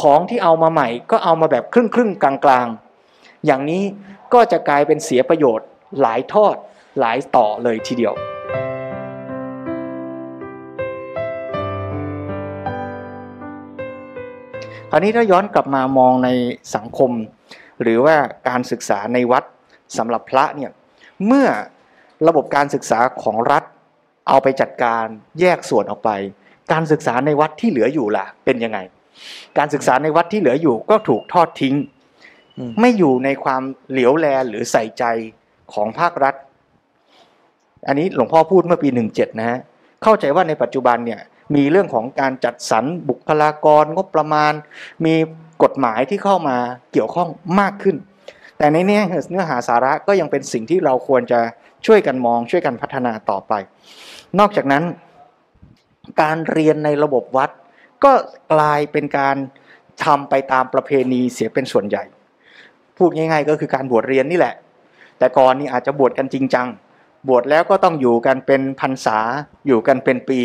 [0.00, 2.87] ของที่เอามาใหม่ก็เอามาแบบครึ่งครึ่งกลางกลางๆ
[3.46, 3.82] อย่างนี้
[4.34, 5.66] ก็จะกลายเป็นเสียประโยชน์
[6.00, 6.56] หลายทอด
[7.00, 8.14] หลายต่อเลยทีเดียว
[14.90, 16.28] คราวนี้ถ้าย้อนกลับมามองใน
[16.74, 17.10] สังคม
[17.82, 18.16] หรือว่า
[18.48, 19.44] การศึกษาในวัด
[19.96, 20.70] สำหรับพระเนี่ย
[21.26, 21.48] เมื่อ
[22.28, 23.64] ระบบการศึกษาของรัฐ
[24.28, 25.04] เอาไปจัดการ
[25.40, 26.10] แยกส่วนออกไป
[26.72, 28.78] การศึกษาในวัดที่เหลืออยู่ล่ะเป็นยังไง
[29.58, 31.74] การศึกษาในวัดที่เหลืออยู่ก็ถูกทอดทิ้ง
[32.80, 35.04] ไม่อยู่ในความเหลียวแลหรือใส่ใจ
[35.74, 36.34] ของภาครัฐ
[37.88, 39.58] อันนี้หลวงพ่อพูดเมื่อปีหนึ่งเจ็ดนะฮะ
[40.02, 41.20] เข้าใจว่าในปัจจุบันเนี่ย
[41.54, 44.52] มีเรื่องของการจัดสรรบุคลากรงบประมาณ
[45.04, 45.14] มี
[45.62, 46.56] กฎหมายที่เข้ามา
[46.92, 47.28] เกี่ยวข้อง
[47.60, 47.96] มากขึ้น
[48.58, 51.40] แต่ในเนื้อเนื้อหาสาระก็ยังเป็นสิ่งที่เราควรจะ
[51.86, 53.52] ช่วยกันมองช่วยกันพัฒนาต่อไป
[54.38, 54.84] นอกจากนั้น
[56.22, 57.50] การเรียนในระบบวัด
[58.04, 58.12] ก็
[58.52, 59.36] กลายเป็นการ
[60.04, 62.04] ทำไปตามประเพณีเสียเป็นส่วนใหญ่
[62.98, 64.54] พูดง่าย ๆ ก็คือการบวชเรียนนี่แหละ
[65.18, 66.66] แต่ก่อนนี่อาจจะบวชกันจริงจัง
[67.28, 69.18] บวชแล้วก็ต้องอยู่กันเป็นพรรษา
[69.66, 70.40] อยู่กันเป็นปี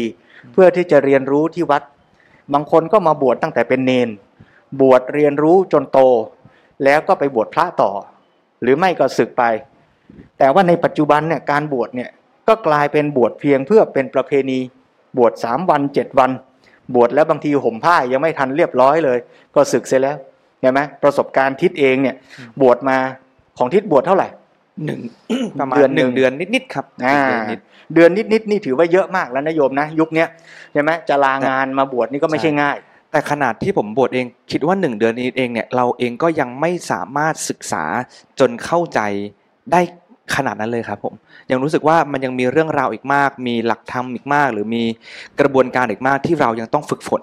[0.54, 1.84] เพื่อที่จะเรียนรู้ที่วัด
[2.54, 4.10] บางคนก็มาบวชตั้งแต่เป็นเนน
[4.82, 6.00] บวชเรียนรู้จนโต
[6.84, 7.92] แล้วก็ไปบวชพระต่อ
[8.62, 9.44] หรือไม่ก็ศึกไป
[10.38, 12.10] แต่ว่าในปัจจุบันเนี่ยการบวชเนี่ย
[12.48, 14.60] ก็กลายเป็นบวชเพียงเพื่อเป็นประเพณี
[15.18, 16.32] บวชสามวันเจ็ดวัน
[16.96, 19.20] บวชแล้วบางทีห่มผ้ายังไม่ทันเรียบร้อยเลย
[19.56, 20.18] ก็ศึกเสียแล้ว
[20.63, 22.15] เห็นไหมประสบการณ์ทิศเองเนี่ย
[22.62, 22.97] บวชมา
[23.58, 24.28] ของทิศบวชเท่าไหร่
[24.86, 25.02] หนึ่ง
[25.60, 27.19] ประมาณเดือนหนึ่งหนึ่งเดือนนิดๆครับอ่า
[27.93, 30.28] เดือนนิดเดือนนิดๆนี่ถือว่าเยอะมากแล้วนะโยมนะยุคเนี้ย
[30.73, 32.78] ใช่ไหมจะลางานมาบวชนี่ก็ไม่ใช่ง่าย
[33.12, 37.84] แต่ขนาดที่ผมบวชเองคิดว่าหนึ่งเดือนนี้เองเนี่ยเราเองก็ยังไม่สามารถศึกษา
[38.39, 38.99] จนเข้าใจ
[39.71, 39.82] ได้
[40.36, 41.13] ขนาดนั้นเลยครับผม
[41.52, 44.84] ยังรู้สึกว่ามันยังมีเรื่องราวอีกมาก มีหลักธรรมอีกมาก หรือมี
[45.39, 47.21] กระบวนการอีกมากที่เรายังต้องฝึกฝน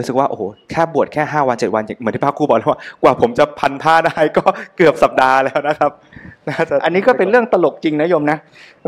[0.00, 4.44] รู้สึกว่าโอ้โหแค่บวชแค่ห้าวันเจ็ดวันเหมือนที่พระครูบอกแล้วว่ากว่าผมจะพันผ้าได้ก็
[4.76, 5.92] เกือบสัปดาห์แล้วนะครับ
[6.48, 8.38] น่าจะอันนี้ก็เป็นเรื่องตลกจริงนะโยมนะ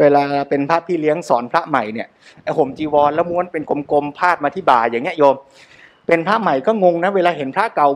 [0.00, 2.08] เวลาเป็นพระพี่เลี้ยงสอนพระใหม่เนี่ย
[2.42, 5.36] ไอ้ห่มจีวรแล้วม้วนเป็นกลมๆพาดมาที่บ่าอย่างเงี้ยโยม
[6.06, 7.88] เป็นพระใหม่ก็งงนะ เวลาเห็นพระเก่า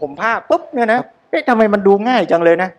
[0.00, 2.70] ห่มผ้าปุ๊บเนี่ยนะเอ๊ะทำไมมันดูง่ายจังเลยนะ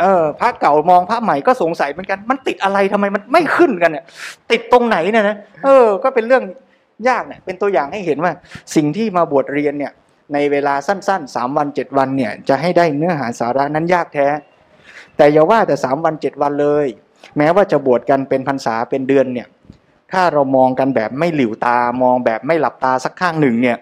[0.00, 4.04] เออพระเก่ามองพระใหม่ก็สงสัยเหมือนกัน มันติดอะไรทำไมมันไม่ขึ้นกันเนี่ย
[4.50, 6.42] ติดตรงไหนเนี่ยนะเออ ก็เป็นเรื่อง
[7.08, 8.32] ยากเนี่ยเป็นตัวอย่างให้เห็นว่า
[8.74, 9.92] สิ่งที่มาบวชเรียนเนี่ย
[10.32, 14.26] ในเวลาสั้นๆสามวันเจ็ดวันเนี่ยจะให้ได้เนื้อหาสาระนั้นยากแท้
[15.16, 16.86] แต่อย่าว่าแต่สามวันเจ็ดวันเลย
[17.38, 19.48] แม้ว่าจะบวชกันเป็นพรรษาเป็นเดือนเนี่ย
[20.12, 23.76] ถ้าเรามองกันแบบไม่หลิวตามองแบบไม่หลับตาสักข้างหนึ่งเนี่ย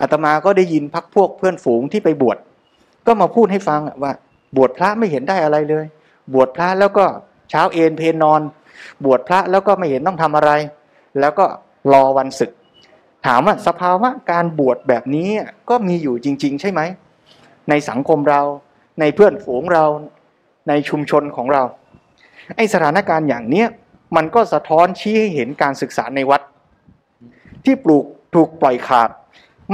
[0.00, 2.38] อาตมาก็ได้ยินพักพวกเพื่อนฝูงที่ไปบวช
[3.06, 4.12] ก็มาพูดให้ฟังว่า
[4.56, 5.86] บวชพระไม่เห็นได้อะไรเลย
[6.34, 7.04] บวชพระแล้วก็
[7.50, 8.40] เช้าเอนเพนนอน
[9.04, 10.50] บวชพระแล้วก็ไม่เห็นต้องทำอะไร
[11.20, 11.46] แล้วก็
[11.92, 12.50] รอวันศึก
[13.26, 15.28] ถามว่าสภาวะการบวชแบบนี้
[15.70, 16.80] ก็มีอยู่จริง ๆ ใช่ไหม
[17.70, 18.42] ในสังคมเรา
[19.00, 19.84] ในเพื่อนฝูงเรา
[20.68, 21.62] ในชุมชนของเรา
[22.56, 23.68] ไอสถานการณ์อย่างเนี้ย
[24.16, 26.42] มันก็สะท้อนชี้ให้เห็นการศึกษาในวัด
[27.64, 29.10] ที่ปลูกถูกปล่อยขาด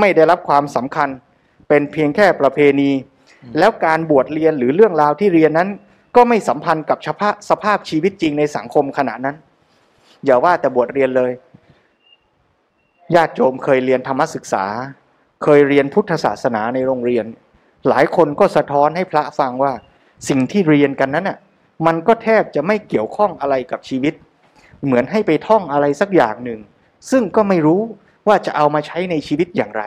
[0.01, 1.09] ไม่ได้รับความสำคัญ
[1.69, 2.90] เป็นเพียงแค่ประเพณี
[3.59, 5.69] แล้วการบวชเรียนหรือเรื่องราวที่เรียนนั้น
[6.16, 9.37] ก็ไม่สัมพันธ์กับสภาพสภาพชีวิตจริงในสังคมขณะนั้น
[10.25, 11.33] อย่าว่าแต่บวชเรียนเลย
[13.14, 14.64] ญาติโยมเคยเรียนธรรมศึกษา
[15.45, 17.27] เคยเรียนพุทธศาสนาในโรงเรียน
[17.88, 19.73] หลายคนก็สะท้อนให้พระฟังว่า
[20.29, 21.38] สิ่งที่เรียนกันนั้นน่ะ
[21.87, 24.14] มันก็แทบจะไม่เกี่ยวข้องอะไรกับชีวิต
[24.85, 26.61] เหมือนให้ไปท่องอะไรสักอย่างหนึ่ง
[27.11, 27.81] ซึ่งก็ไม่รู้
[28.29, 29.83] ว่าจะเอามาใช้ในชีวิตอย่างไร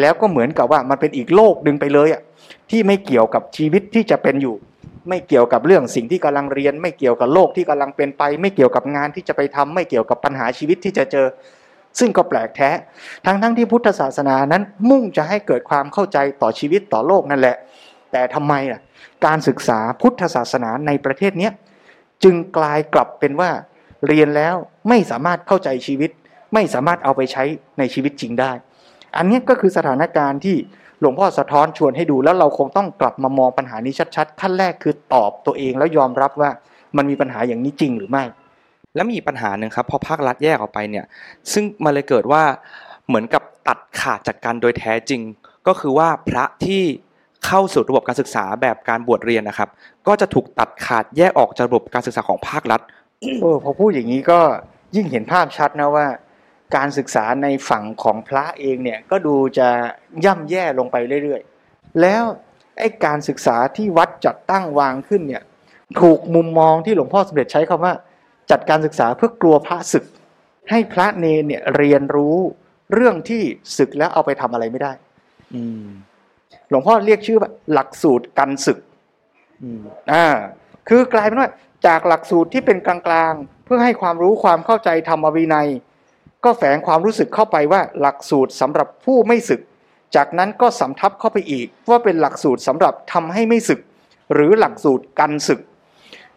[0.00, 2.22] แล้วก็เหมือนกับว่ามันเป็นอีกโลกหนึ่งไปเลยอะ
[2.70, 4.56] ที่ไม่เกี่ยวกับชีวิตที่จะเป็นอยู่
[5.08, 11.26] ไม่เกี่ยวกับเรื่องสิ่งที่กำลังเรียน ไม่เกี่ยวกับโลกที่กำลังเป็นไป ไม่เกี่ยวกับงานที่จะไปทำไม่เกี่ยวกับปัญหาชีวิตที่จะเจอ
[11.98, 12.70] ซึ่งก็แปลกแท้
[13.26, 17.56] ทั้งทั้งที่พุทธศาสนานั้นมุ่งจะให้เกิดความเข้าใจต่อชีวิตต่อโลกนั่นแหละ
[18.12, 18.80] แต่ทำไมอะ
[19.26, 21.52] การศึกษาพุทธศาสนาในประเทศเนี้ย
[22.24, 23.50] จึงกลายกลับเป็นว่า
[24.08, 24.54] เรียนแล้ว
[24.88, 26.10] ไม่สามารถเข้าใจชีวิต
[26.54, 27.44] ไม่สามารถเอาไปใช้
[27.78, 28.52] ในชีวิตจริงได้
[29.16, 30.56] อันนี้ก็คือสถานการณ์ที่
[31.00, 36.50] หลวงพ่อสะท้อนชวนให้ดูแล้วเราคงต้องกลับมามองปัญหานี้ชัดๆขั้นแรกคือตอบตัวเองแล้วยอมรับว่า
[36.96, 38.24] มันมีปัญหาอย่างนี้จริงหรือไม่
[38.94, 41.04] แล้วมีปัญหาหนึ่งครับพอภาครัฐแยกออกไปเนี่ย
[41.52, 42.42] ซึ่งมันเลยเกิดว่า
[43.06, 45.20] เหมือนกับตัดขาดจากกันโดยแท้จริง
[45.66, 46.82] ก็คือว่าพระที่
[47.46, 49.68] เข้าสู่ระบบการศึกษาแบบการบวชเรียนนะครับ
[50.06, 52.80] ก็จะถูกตัดขาดแยกออกจากระบบการศึกษาของภาครัฐ
[53.40, 54.40] เออพอพูดอย่างนี้ก็
[54.96, 56.06] ยิ่งเห็นภาพชัดนะว่า
[56.76, 59.68] การศึกษาในฝั่งของพระเองเนี่ยก็ดูจะ
[60.24, 62.22] ย่ำแย่ลงไปเรื่อยๆ แล้ว
[62.78, 65.42] ไอ้การศึกษาที่วัดจัดตั้งวางขึ้นเนี่ย
[66.00, 67.94] ถูกมุมมองที่หลวงพ่อสมเด็จใช้คำว่า
[68.50, 70.04] จัดการศึกษาเพื่อกลัวพระศึก
[70.70, 72.36] ให้พระเนรเนี่ยเรียนรู้
[72.94, 73.42] เรื่องที่
[73.76, 74.92] ศึกแล้วเอาไปทำอะไรไม่ได้
[75.54, 75.86] อืม
[76.68, 78.78] หลวงพ่อเรียกชื่อว่าหลักสูตรกันศึก
[79.62, 79.80] อืม
[80.12, 80.26] อ่า
[80.88, 81.50] คือกลายเป็นว่า
[81.86, 85.68] จากหลักสูตรที่เป็นกลางๆ เพื่อให้ความรู้ความเข้าใจธรรมวินัย
[86.44, 89.60] ก็แฝงความรู้สึกเข้าไปว่าหลักสูตรสำหรับผู้ไม่ศึก
[90.16, 93.80] จากนั้นก็สำทับเข้าไปอีก ว่าเป็นหลักสูตรสำหรับทำให้ไม่ศึก
[94.34, 95.60] หรือหลักสูตรกันศึก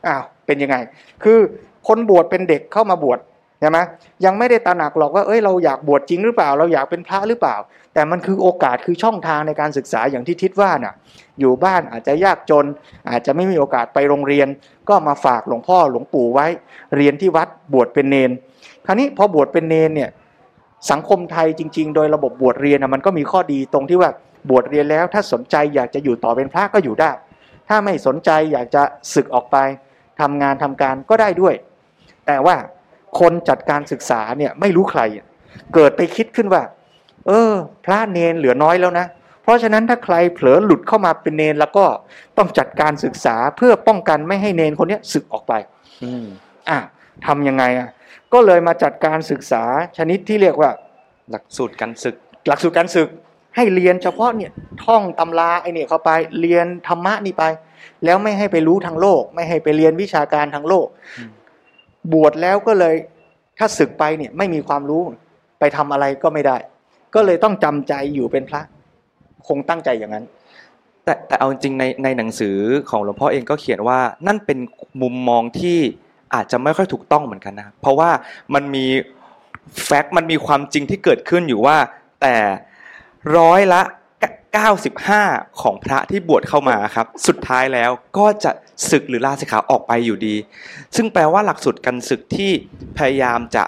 [0.07, 0.75] อ้าวเป็นยังไง
[1.23, 1.39] คือ
[1.87, 3.19] คนบวชเป็นเด็กเข้ามาบวช
[3.59, 3.79] ใช่ไหม
[4.25, 7.55] ยังไม่ได้ตระหนักหรอกว่าเอ้ยเราอยากบวชจริงหรือเปล่า เราอยากเป็นพระหรือเปล่า
[7.93, 10.95] แต่มันคือโอกาสคือช่องทางในการศึกษาอย่างที่ทิศว่าน่ะ
[11.39, 12.65] อยู่บ้านอาจจะยากจน
[13.09, 14.47] อาจจะไม่มีโอกาสไปโรงเรียน
[14.89, 16.47] ก็มาฝากหลวงพ่อหลวงปู่ไว้
[16.95, 18.31] เรียนที่วัดบวชเป็นเนน
[18.85, 20.09] คราวนี้พอบวชเป็นเนนเนี่ย
[20.91, 24.09] สังคมไทยจริง ๆ โดยระบบบวชเรียนนะมันก็มีข้อดีตรงที่ว่า
[24.49, 27.11] บวชเรียนแล้วถ้าสนใจอยากจะอยู่ต่อเป็นพระก็อยู่ได้
[27.69, 29.57] ถ้าไม่สนใจอยากจะศึกออกไป
[30.21, 31.55] ทำงานทำการก็ได้ด้วย
[32.27, 32.55] แต่ว่า
[33.19, 35.01] คนจัดการศึกษาเนี่ยไม่รู้ใคร
[35.73, 36.63] เกิดไปคิดขึ้นว่า
[37.27, 37.53] เออ
[37.85, 39.05] พระเนนเหลือน้อยแล้วนะ
[39.43, 41.85] เพราะฉะนั้นถ้าใครเผลอหลุดเข้ามาเป็นเนนแล้วก็
[42.37, 45.53] ต้องจัดการศึกษาเพื่อป้องกันไม่ให้เนนคนเนี้ยศึกออกไป
[46.03, 46.25] อืม
[46.69, 46.79] อะ
[47.25, 47.89] ทำยังไงอะ
[48.33, 49.63] ก็เลยมาจัดการศึกษา
[49.97, 50.71] ชนิดที่เรียกว่า
[51.29, 52.15] หลักสูตรการศึก
[52.47, 53.09] หลักสูตรการศึก
[53.55, 54.51] ให้เรียนเฉพาะเนี่ย
[54.83, 57.43] ท่องตำราไอเนี่ยเข้าไปเรียนธรรมะนี่ไป
[58.05, 60.87] แล้วไม่ให้ไปรู้ทางโลก ไม่ให้ไปเรียนวิชาการทางโลก
[61.19, 61.31] อืม
[62.13, 62.95] บวชแล้วก็เลย
[63.57, 65.01] ถ้าศึกไปเนี่ยไม่มีความรู้
[65.59, 66.57] ไปทำอะไรก็ไม่ได้
[67.15, 68.61] ก็เลยต้องจำใจอยู่เป็นพระ
[69.47, 70.25] คงตั้งใจอย่างนั้น
[71.03, 72.57] แต่แต่เอาจริงในในหนังสือ
[72.89, 74.59] ของหลวงพ่อเองก็เขียนว่านั่นเป็น
[75.01, 75.77] มุมมองที่
[76.33, 78.09] อาจจะไม่ค่อยถูกต้องเหมือนกันนะเพราะว่า
[78.53, 78.85] มันมี
[79.83, 81.77] แฟกต์มันมีความจริงที่เกิดขึ้นอยู่ว่า
[82.21, 82.35] แต่
[83.37, 83.81] ร้อยละ
[84.59, 88.51] 95 ของพระที่บวชเข้ามาครับ สุดท้ายแล้วก็จะ
[88.89, 90.35] ศึกหรือลาสิกขาออกไปอยู่ดี
[90.95, 92.51] ซึ่งแปลว่าหลักสูตรกันศึกที่
[92.97, 93.63] พยายามจะ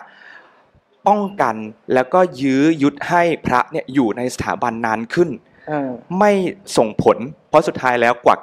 [1.08, 1.56] ป้องกัน
[1.94, 5.30] แล้วก็ยื้อยุดให้พระเนี่ยอยู่ในสถาบันนานขึ้น
[5.68, 6.32] เออไม่
[6.78, 7.18] ส่งผล
[7.50, 8.36] เพราะสุดท้ายแล้วกว่า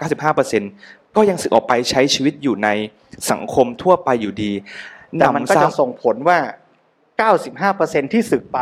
[0.53, 2.69] 95%ก็ยังสึกออกไปใช้ชีวิตอยู่ใน
[3.31, 4.53] สังคมทั่วไปอยู่ดี
[5.19, 6.39] แต่มันก็หำจะซ้ำส่งผลว่า
[7.71, 8.59] 95%ที่ศึกไป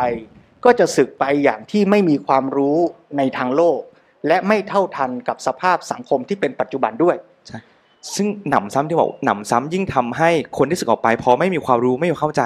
[0.65, 2.77] ก็จะศึกไปอย่างที่ไม่มีความรู้
[3.17, 3.79] ในทางโลก
[4.27, 7.15] และไม่เท่าทันกับสภาพสังคมที่เป็นปัจจุบันด้วย
[8.15, 12.43] ซึ่งหนำซ้ำที่บอกหนำซ้ำยิ่งทำให้คนที่สึกออกไปพอไม่มีความรู้ไม่มีความเข้าใจ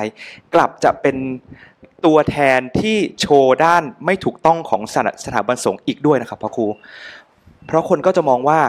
[0.53, 1.15] กลับจะเป็น
[2.05, 6.65] ตัวแทนที่โชว์ด้านไม่ถูกต้องของสถาสถาบันสงฆ์อีกด้วยนะครับพระครู
[7.67, 8.59] เพราะคนก็จะมองว่า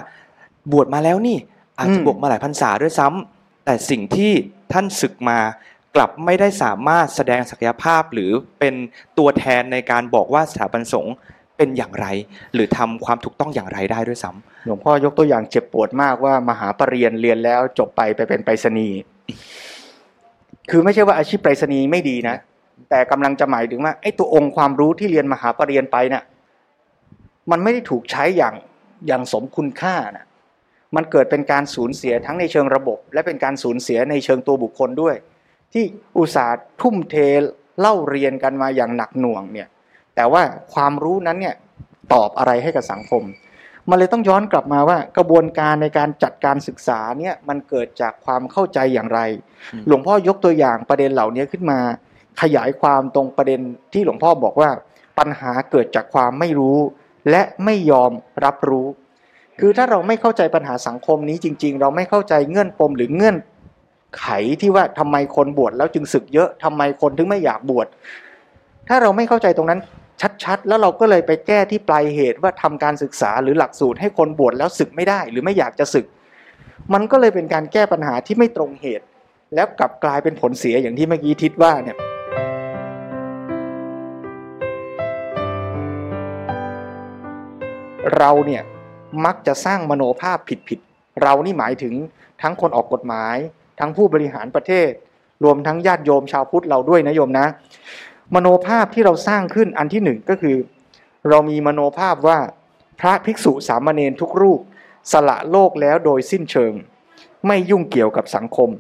[0.73, 1.39] บวชมาแล้วนี่
[1.79, 4.33] อาจจะอืมบวชมาหลายพรรษาด้วยซ้ำแต่สิ่งที่
[4.73, 5.39] ท่านศึกมา
[5.97, 8.75] กลับไม่ได้สามารถแสดงศักยภาพหรือเป็น
[9.19, 11.15] ตัวแทนในการบอกว่าสถาบันสงฆ์
[11.57, 12.07] เป็นอย่างไร
[12.55, 18.99] หรือทำความถูกต้องอย่างไรได้ด้วยซ้ำหลวงพ่อยกตัวอย่างเจ็บปวดมากว่ามหาปรริญญาเรียนแล้วจบไปไปเป็นไปรษณีย์
[20.71, 22.37] คือไม่ใช่ว่าอาชีพไปรษณีย์ไม่ดีนะ
[22.91, 26.25] แต่กำลังจะหมายถึงว่าไอ้ตัวองค์ความรู้ที่เรียนมหาปรริญญาไปน่ะ
[27.51, 28.55] มันไม่ได้ถูกใช้อย่าง
[29.07, 30.27] อย่างสมคุณค่าน่ะ
[30.97, 35.17] มันเกิดเป็นการสูญเสียทั้งในเชิงระบบ และเป็นการสูญเสียในเชิงตัวบุคคลด้วย
[35.75, 35.85] ที่
[36.19, 37.17] อุตสาห์ทุ่มเท
[37.81, 39.69] เล่าเรียนกันมาอย่างหนักหน่วงเนี่ย
[40.15, 40.43] แต่ว่า
[40.75, 41.55] ความรู้นั้นเนี่ย
[42.13, 43.23] ตอบอะไรให้กับสังคม
[43.89, 49.21] มันเลยต้องย้อนกลับมาว่ากระบวนการในการจัดการศึกษาเนี่ยมันเกิดจากความเข้าใจอย่างไร
[49.73, 51.79] อืมหลวงพ่อยกตัวอย่างประเด็นเหล่านี้ขึ้นมา
[52.41, 53.61] ขยายความตรงประเด็น
[53.93, 54.71] ที่หลวงพ่อบอกว่า
[55.19, 56.79] ปัญหาเกิดจากความไม่รู้
[57.31, 58.13] และไม่ยอม
[58.45, 58.87] รับรู้
[59.61, 63.37] คือถ้าเราไม่เข้าใจปัญหาสังคมนี้จริง ๆ เราไม่เข้าใจเงื่อนปมหรือเงื่อน
[64.19, 64.27] ไข
[64.61, 67.87] ที่ว่าทำไมคนบวชแล้วจึงศึกเยอะทำไมคนถึงไม่อยากบวช
[68.89, 69.81] ถ้าเราไม่เข้าใจตรงนั้น
[70.45, 76.07] ชัดๆ แล้วเราก็เลยไปแก้ที่ปลายเหตุว่าทำการศึกษาหรือหลักสูตรให้คนบวชแล้วศึกไม่ได้ หรือไม่อยากจะศึก
[76.93, 79.07] มันก็เลยเป็นการแก้ปัญหาที่ไม่ตรงเหตุ
[79.55, 81.97] แล้วกลับกลายเป็นผลเสียอย่างที่เมื่อกี้ทิศว่าเนี่ย
[88.17, 88.63] เราเนี่ย
[89.25, 91.95] มักจะสร้างมโนภาพผิดๆ เรานี่หมายถึง
[92.43, 93.37] ทั้งคนออกกฎหมาย
[93.81, 94.91] ทั้งผู้บริหารประเทศ
[95.45, 97.47] รวมทั้งญาติโยมชาวพุทธเราด้วยนะโยมนะ
[98.35, 100.57] มโนภาพที่เราสร้างขึ้นอันที่หนึ่งก็คือ
[101.29, 102.39] เรามีมโนภาพว่า
[103.01, 104.61] พระภิกษุสามเณรทุกรูป
[105.13, 106.73] สละโลกแล้วโดยสิ้นเชิง
[107.47, 108.71] ไม่ยุ่งเกี่ยวกับสังคม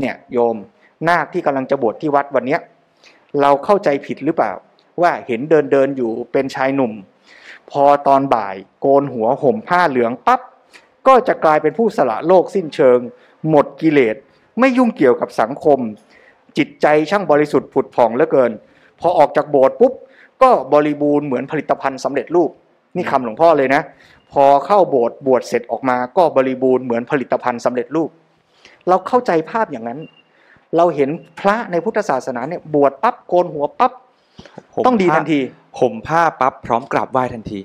[0.00, 0.56] เนี่ยโยม
[1.08, 2.60] นาคที่กำลังจะบวชที่วัดวันเนี้ย
[3.40, 4.52] เราเข้าใจผิดหรือเปล่า
[5.02, 6.92] ว่าเห็นเดินเดินอยู่เป็นชายหนุ่ม
[7.70, 10.40] พอตอนบ่ายโกนหัวห่มผ้าเหลืองปั๊บ
[11.06, 12.98] ก็จะกลายเป็นผู้สละโลกสิ้นเชิง
[13.50, 14.16] หมดกิเลส
[14.60, 15.78] ไม่ยุ่งเกี่ยวกับสังคม
[16.58, 18.50] จิตใจช่างบริสุทธิ์ผุดผ่องเหลือเกิน
[19.00, 19.92] พอออกจากโบสถ์ปุ๊บ
[20.42, 22.50] ก็บริบูรณ์เหมือนผลิตภัณฑ์สำเร็จรูป
[22.96, 23.82] นี่คำหลวงพ่อเลยนะ
[24.32, 28.10] พอเข้าโบสถ์บวชเสร็จออกมา ก็บริบูรณ์เหมือนผลิตภัณฑ์สำเร็จรูป
[28.88, 30.00] เราเข้าใจภาพอย่างนั้น
[30.76, 33.92] เราเห็นพระในพุทธศาสนาเนี่ยบวชปั๊บโกนหัวปั๊บ
[34.74, 35.40] ห่มต้องดีผ้าทันที
[35.80, 37.58] ห่มผ้าปั๊บพร้อมกราบไหว้ทันที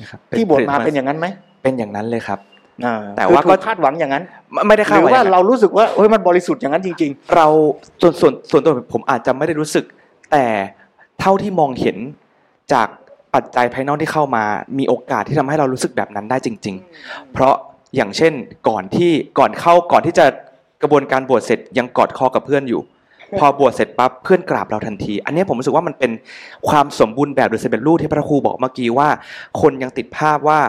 [0.00, 1.26] นะครับที่บวชมาเป็นอย่างนั้นไหม
[1.62, 2.49] เป็นอย่างนั้นเลยครับอ่า
[3.16, 7.46] แต่ว่าคือก็ถูคาดหวังอย่างนั้น ไม่ไม่ได้หคาดรือหวังอว่าย่างนั้นเรารู้สึกว่าเฮ้ยมันบริสุทธิ์อย่างนั้นจริงเรา
[8.02, 9.84] ส่วนส่วนส่วนตัวผมอาจจะไม่ได้รู้สึก
[10.32, 10.44] แต่
[11.20, 11.96] เท่าที่มองเห็น
[12.72, 12.88] จาก
[13.34, 14.44] ปัจจัยภายนอกที่เข้ามา
[14.78, 17.54] มีโอกาสที่ทำให้เรารู้สึกแบบนั้นได้จริง ๆ เพราะ
[17.96, 18.32] อย่างเช่น
[18.68, 20.26] ก่อนที่ก่อนเข้าก่อนที่จะ
[20.82, 22.80] กระบวนการบวชเสร็จยังกอดคอกับเพื่อนอยู่
[23.38, 26.12] พอบวชเสร็จปั๊บเพื่อนกราบเราทันที อันนี้ผมรู้สึกว่ามันเป็น
[26.68, 29.08] ความสมบูรณ์แบบหรือสำเร็จรูปที่พระครูบอกเมื่อกี้ว่า
[29.60, 30.60] คนยังติดภาพว่า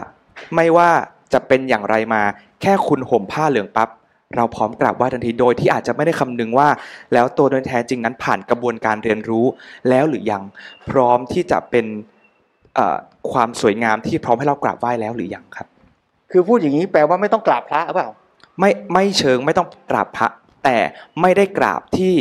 [0.54, 0.90] ไม่ว่า
[1.32, 2.22] จะเป็นอย่างไรมา
[2.62, 3.88] แค่คุณห่มผ้าเหลืองปั๊บ
[4.36, 6.68] เราพร้อมกราบไหว้ทันทีโดยที่อาจจะไม่ได้คำนึงว่า
[7.12, 9.46] แล้วตัวโดยแท้จริงนั้นผ่านกระบวนการเรียนรู้
[9.88, 10.42] แล้วหรือยัง
[10.90, 11.86] พร้อมที่จะเป็น
[12.74, 12.96] เอ่อ
[13.32, 18.08] ความสวยงามที่พร้อมให้เรากราบไหว้แล้วหรือยังครับๆคือพูดอย่างนี้แปลว่าไม่ต้องกราบพระหรือเปล่า
[18.60, 20.28] ไม่ไม่เชิงไม่ต้องกราบพระ
[20.64, 20.76] แต่
[21.20, 22.14] ไม่ได้กราบที่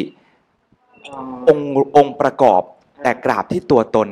[1.49, 2.61] องค์องค์ประกอบ
[3.03, 4.07] แต่กราบที่ตัวตน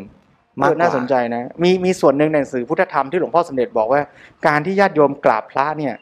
[0.62, 4.02] มากเออกว่าน่าสนใจนะ มีมีส่วนหนึ่งในหนังสือพุทธธรรมที่หลวงพ่อสมเด็จบอกว่า
[4.48, 5.93] การที่ญาติโยมกราบพระเนี่ย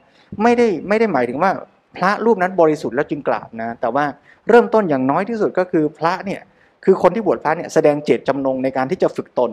[0.43, 1.51] ไม่ได้ไม่ได้หมายถึงว่า
[1.97, 4.05] พระรูปนั้นบริสุทธิ์แล้วจึงกราบนะ แต่ว่า
[4.49, 6.41] เริ่มต้นอย่างน้อยที่สุดก็คือพระเนี่ย
[6.85, 9.51] คือคนที่บวชพระเนี่ยแสดงเจตจำนงในการที่จะฝึกตน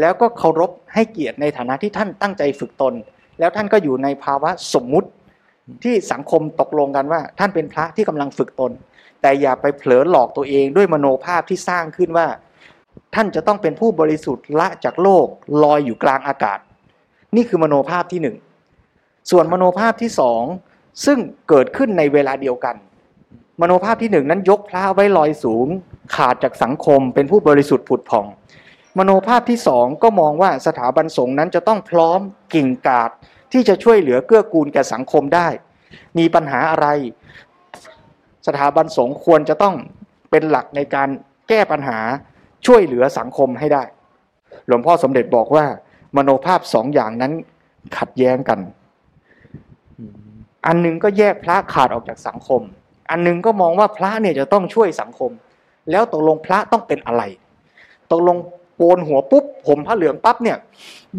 [0.00, 2.94] แล้วก็เคารพให้เกียรติในฐานะที่ท่านตั้งใจฝึกตน
[3.38, 5.08] แล้วท่านก็อยู่ในภาวะสมมุติ
[5.84, 8.72] ที่สังคมตกลงกันว่า ท่านเป็นพระที่กำลังฝึกตน
[9.22, 12.26] แต่อย่าไปเผลอหลอกตัวเองด้วยมโนภาพที่สร้างขึ้นว่า
[13.14, 15.26] ท่านจะต้องเป็นผู้บริสุทธิ์ละจากโลก
[15.62, 16.58] ลอยอยู่กลางอากาศ
[17.36, 18.36] นี่คือมโนภาพที่หนึ่ง
[19.30, 20.42] ส่วนมโนภาพที่สอง
[21.04, 22.76] ซึ่งเกิดขึ้นในเวลาเดียวกัน
[23.60, 25.66] มโนภาพที่หนึ่งนั้นยกพระไว้ลอยสูง
[26.14, 28.26] ขาดจากสังคม เป็นผู้บริสุทธิ์ผุดผ่อง
[28.98, 32.20] มโนภาพที่สองก็มองว่าสถาบันสงฆ์นั้นจะต้องพร้อม
[32.54, 33.10] กิ่งกาด
[33.52, 35.48] ที่จะช่วยเหลือเกื้อกูลแก่สังคมได้
[36.18, 36.86] มีปัญหาอะไร
[38.46, 39.74] สถาบันสงฆ์ควรจะต้อง
[40.30, 41.08] เป็นหลักในการ
[41.48, 41.98] แก้ปัญหา
[42.66, 43.82] ช่วยเหลือสังคมให้ได้
[44.66, 45.64] หลวงพ่อสมเด็จบอกว่า
[46.16, 47.32] มโนภาพสองอย่างนั้น
[47.98, 48.58] ขัดแย้งกัน
[50.66, 52.60] อันหนึงก็แยกพระขาดออกจากสังคม
[53.10, 55.30] อันหนึงก็มองว่าพระเนี่ยจะต้องช่วยสังคม
[55.90, 57.22] แล้วตกลงพระต้องเป็นอะไร
[58.12, 58.36] ตกลง
[58.76, 60.56] โกนหัวปุ๊บผมผ้าเหลืองปั๊บเนี่ย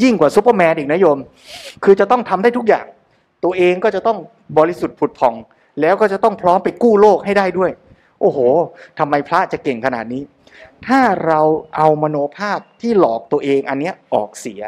[0.01, 1.17] ยิ่งกว่าซูเปอร์แมนอีกนะโยม
[1.83, 2.85] คือจะต้องทำได้ทุกอย่าง
[3.43, 4.17] ตัวเองก็จะต้อง
[4.57, 5.33] บริสุทธิ์ผุดผ่อง
[5.81, 7.71] แล้วก็จะต้องพร้อมไปกู้โลกให้ได้ด้วย
[8.21, 8.39] โอ้โห
[8.99, 10.21] ทำไมพระจะเก่งขนาดนี้
[10.87, 11.41] ถ้าเรา
[11.77, 14.61] เอามโนภาพที่หลอกตัวเองอันเนี้ยออกเสีย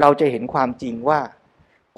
[0.00, 1.20] เราจะเห็นความจริงว่า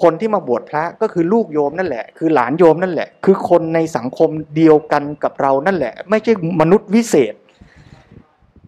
[0.03, 7.33] คนที่มาบวชพระก็คือลูกโยมนั่นแหละ คือหลานโยมนั่นแหละ คือคนในสังคมเดียวกันกับเรานั่นแหละ ไม่ใช่มนุษย์วิเศษ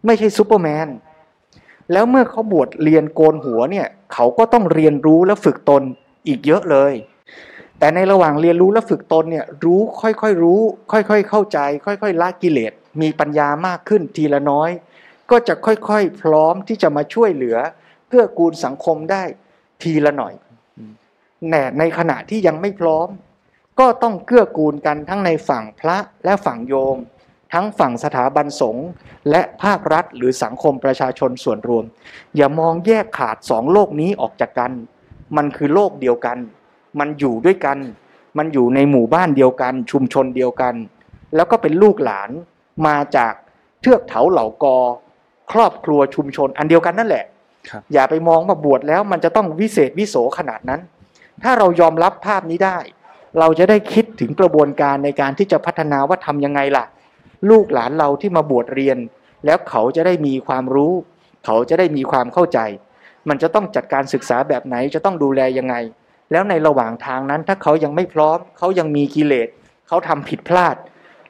[0.05, 0.88] ไม่ใช่ซูเปอร์แมน
[1.91, 5.81] แล้วเมื่อเขาบวชเรียนโกนหัวเนี่ย เขาก็ต้องเรียนรู้และฝึกตน
[6.27, 6.93] อีกเยอะเลย
[7.79, 10.60] แต่ในระหว่างเรียนรู้และฝึกตนเนี่ยรู้ค่อยๆรู้
[10.91, 14.69] ค่อยๆเข้าใจ ค่อยๆละกิเลส มีปัญญามากขึ้นทีละน้อย
[15.31, 17.58] ก็จะค่อยๆ พร้อมที่จะมาช่วยเหลือ
[18.10, 19.23] เกื้อกูลสังคมได้
[19.81, 20.34] ทีละหน่อย
[21.49, 23.08] แน่ในขณะที่ยังไม่พร้อม
[23.79, 26.97] ก็ต้องเกื้อกูลกันทั้งในฝั่งพระและฝั่งโยม
[27.53, 28.88] ทั้งฝั่งสถาบันสงฆ์
[29.29, 31.86] และภาครัฐหรือสังคมประชาชนส่วนรวม
[32.36, 34.71] อย่ามองแยกขาดสองโลกนี้ออกจากกัน
[35.38, 36.38] มันคือโลกเดียวกัน
[36.99, 37.77] มันอยู่ด้วยกัน
[38.38, 40.75] มันอยู่ในหมู่บ้านเดียวกัน ชุมชนเดียวกัน
[41.36, 42.29] แล้วก็เป็นลูกหลาน
[42.88, 43.33] มาจาก
[43.81, 44.77] เทือกเถาเหล่ากอ
[45.51, 47.25] ครอบครัวชุมชนอันเดียวกันนั่นแหละ
[47.69, 50.81] ครับอย่าไปมองว่าบวชแล้วมันจะต้องวิเศษวิโสขนาดนั้น
[51.43, 52.79] ถ้าเรายอมรับภาพนี้ได้
[53.39, 56.85] เราจะได้คิดถึงกระบวนการในการที่จะพัฒนาว่าทำยังไงล่ะ
[57.49, 58.97] ลูกหลานเราที่มาบวชเรียน
[59.45, 60.93] แล้วเขาจะได้มีความรู้
[61.45, 62.59] เขาจะได้มีความเข้าใจ
[63.29, 65.76] มันจะต้องจัดการศึกษาแบบไหนจะต้องดูแลยังไง
[66.32, 69.47] แล้วในระหว่างทางนั้นถ้าเขายังไม่พร้อม เขายังมีกิเลส
[69.88, 70.76] เขาทำผิดพลาด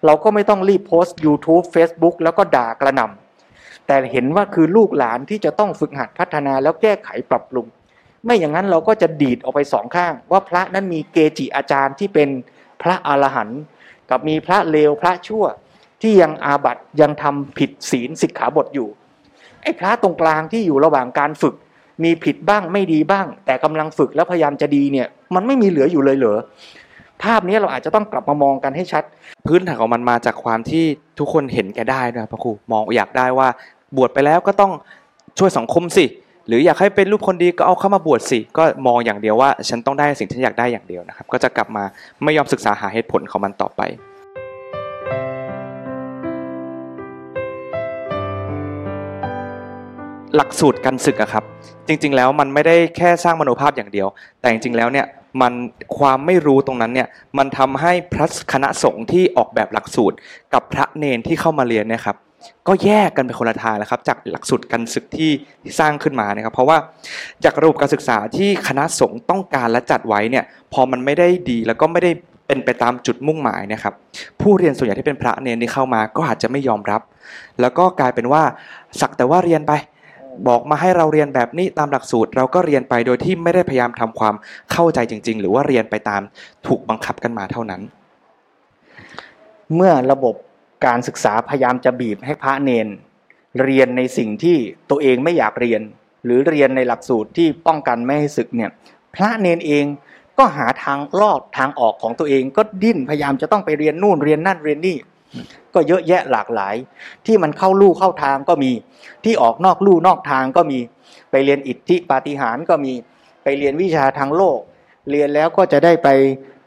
[0.06, 7.68] เราก็ไม่ต้องรีบโพสต์ YouTube Facebook แล้วก็ด่ากระหน่ำแต่เห็นว่าคือลูกหลานที่จะต้องฝึกหัดพัฒนาแล้วแก้ไขปรับปรุง
[8.26, 12.30] ไม่อย่างนั้นเราก็จะดีดออกไปสองข้าง ว่าพระนั้นมีเกจิอาจารย์ที่เป็น
[12.82, 13.62] พระอรหันต์
[14.10, 15.46] กับมีพระเลวพระชั่ว
[16.02, 18.90] ที่ยังอาบัติยังทำผิดศีลสิกขาบทอยู่
[19.62, 21.56] ไอ้พระตรงกลางที่อยู่ระหว่างการฝึก
[22.04, 26.40] มีผิดบ้างไม่ดีบ้าง แต่กำลังฝึกแล้วพยายามจะดีเนี่ย มันไม่มีเหลืออยู่เลยเหรอ
[27.24, 29.04] ภาพนี้เราอาจจะต้องกลับมามองกันให้ชัด
[29.48, 30.84] พื้นฐานของมันมาจากความที่
[31.20, 33.48] ทุกคนเห็นแก่ได้ด้วยพระครูมองอยากได้ว่า
[33.98, 34.72] บวชไปแล้วก็ต้อง
[35.40, 36.06] ช่วยสังคมสิ
[36.48, 41.84] หรืออยากให้เป็นรูปคนดีก็เอาเข้ามาบวชสิ ก็มองอย่างเดียวว่า ฉันต้องได้สิ่งที่อยากได้อย่างเดียวนะครับ ก็จะกลับมา
[42.24, 43.82] ไม่ยอมศึกษาหาเหตุผลของมันต่อไป
[50.36, 51.44] หลักสูตรการศึกอะครับ
[51.88, 54.08] จริง ๆ แล้วมันไม่ได้แค่สร้างมโนภาพอย่างเดียว
[54.40, 55.06] แต่จริง ๆ แล้วเนี่ย
[55.42, 55.54] มัน
[55.98, 57.08] ความไม่รู้ตรงนั้นเนี่ย
[57.38, 60.16] มันทำให้พระคณะสงฆ์ที่ออกแบบหลักสูตร
[60.54, 62.18] กับพระเนนที่เข้ามาเรียนเนะครับ
[62.68, 65.32] ก็แยกกันเป็นคนละทางนะครับ จากหลักสูตรการศึกที่
[65.64, 66.78] ที่สร้างขึ้นมานะครับ เพราะว่า
[67.44, 72.12] จากระบบการศึกษาที่คณะสงฆ์ต้องการและจัดไว้เนี่ยพอมันไม่ได้ดีแล้วก็ไม่ได้
[72.48, 73.94] เป็นไปตามจุดมุ่งหมายนะครับ
[74.42, 77.02] ผู้เรียนส่วนใหญ่ที่เป็นพระเนนที่เข้ามาก็อาจจะไม่ยอมรับ
[77.62, 78.44] แล้วก็กลายเป็นว่า
[79.02, 79.74] สักแต่ว่าเรียนไป
[80.48, 84.36] บอกมาให้เราเรียนแบบนี้ตามหลักสูตร เราก็เรียนไปโดยที่ไม่ได้พยายามทำความ
[84.72, 86.22] เข้าใจจริง ๆ หรือว่าเรียนไปตาม
[86.68, 87.82] ถูกบังคับกันมาเท่านั้น
[89.76, 90.36] เมื่อระบบ
[90.86, 92.88] การศึกษาพยายามจะบีบให้พระเนน
[93.64, 94.58] เรียนในสิ่งที่
[94.90, 95.82] ตัวเองไม่อยากเรียน
[96.26, 98.72] หรือเรียนในหลักสูตรที่ป้องกันไม่ให้ศึกเนี่ย
[99.16, 99.86] พระเนนเอง
[100.38, 104.98] ก็หาทางรอดทางออกของตัวเองก็ดิ้นพยายามจะต้องไปเรียนนู่นเรียนนั่นเรียนนี่
[105.76, 106.76] ก็เยอะแยะหลากหลาย
[107.26, 108.72] ที่มันเข้าลู่เข้าทางก็มี
[109.24, 110.80] ที่ออกนอกลู่นอกทางก็มี
[111.32, 112.94] ไปเรียนอิทธิปาฏิหาริย์ก็มี
[113.44, 114.60] ไปเรียนวิชาทางโลก
[115.12, 116.10] เรียนแล้วก็จะได้ไป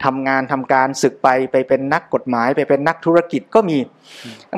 [0.03, 3.77] ทำงานทำการศึกไปไปเป็นนักกฎหมาย ไปเป็นนักธุรกิจก็มี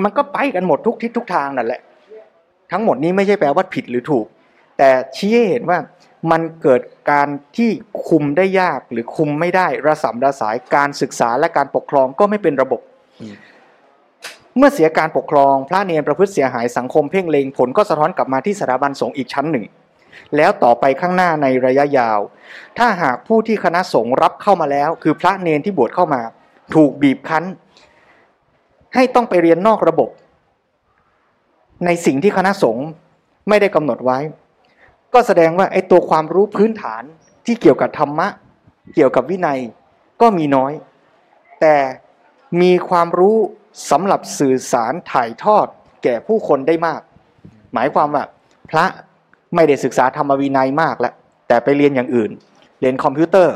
[0.03, 1.81] มันก็ไปกันหมดทุกทิศทุกทางนั่นแหละ
[2.71, 4.25] ทั้งหมดนี้ไม่ใช่แปลว่าผิดหรือถูก
[4.77, 5.79] แต่ชี้ให้เห็นว่า
[6.31, 6.81] มันเกิด
[7.11, 7.27] การ
[7.57, 7.69] ที่
[8.07, 12.81] คุมได้ยากหรือคุมไม่ได้ระสำระสายการศึกษาและการปกครองก็ไม่เป็นระบบ
[14.57, 19.65] เมื่อเสียการปกครองพระเนียนประพฤติเสียหายสังคมเพ่งเลงผลก็สะท้อนกลับมาที่สถาบันสงฆ์อีกชั้นหนึ่ง
[20.35, 22.19] แล้วต่อไปข้างหน้าในระยะยาว
[22.77, 26.21] ถ้าหากผู้ที่คณะสงฆ์รับเข้ามาแล้ว คือพระเนนที่บวชเข้ามา
[26.75, 27.43] ถูกบีบคั้น
[28.95, 30.09] ให้ต้องไปเรียนนอกระบบ
[31.85, 32.85] ในสิ่งที่คณะสงฆ์
[33.49, 34.19] ไม่ได้กำหนดไว้
[35.13, 37.03] ก็แสดงว่าไอ้ตัวความรู้พื้นฐาน
[37.45, 38.27] ที่เกี่ยวกับธรรมะ
[38.95, 39.59] เกี่ยวกับวินัย
[40.21, 40.71] ก็มีน้อย
[41.61, 41.75] แต่
[42.61, 43.37] มีความรู้
[43.91, 45.67] สำหรับสื่อสารถ่ายทอด
[46.03, 47.01] แก่ผู้คนได้มาก
[47.73, 48.23] หมายความว่า
[48.69, 48.85] พระ
[49.55, 51.13] ไม่ได้ศึกษาธรรมวินัยมากแล้ว
[51.47, 52.31] แต่ไปเรียนอย่างอื่น
[52.81, 53.55] เรียนคอมพิวเตอร์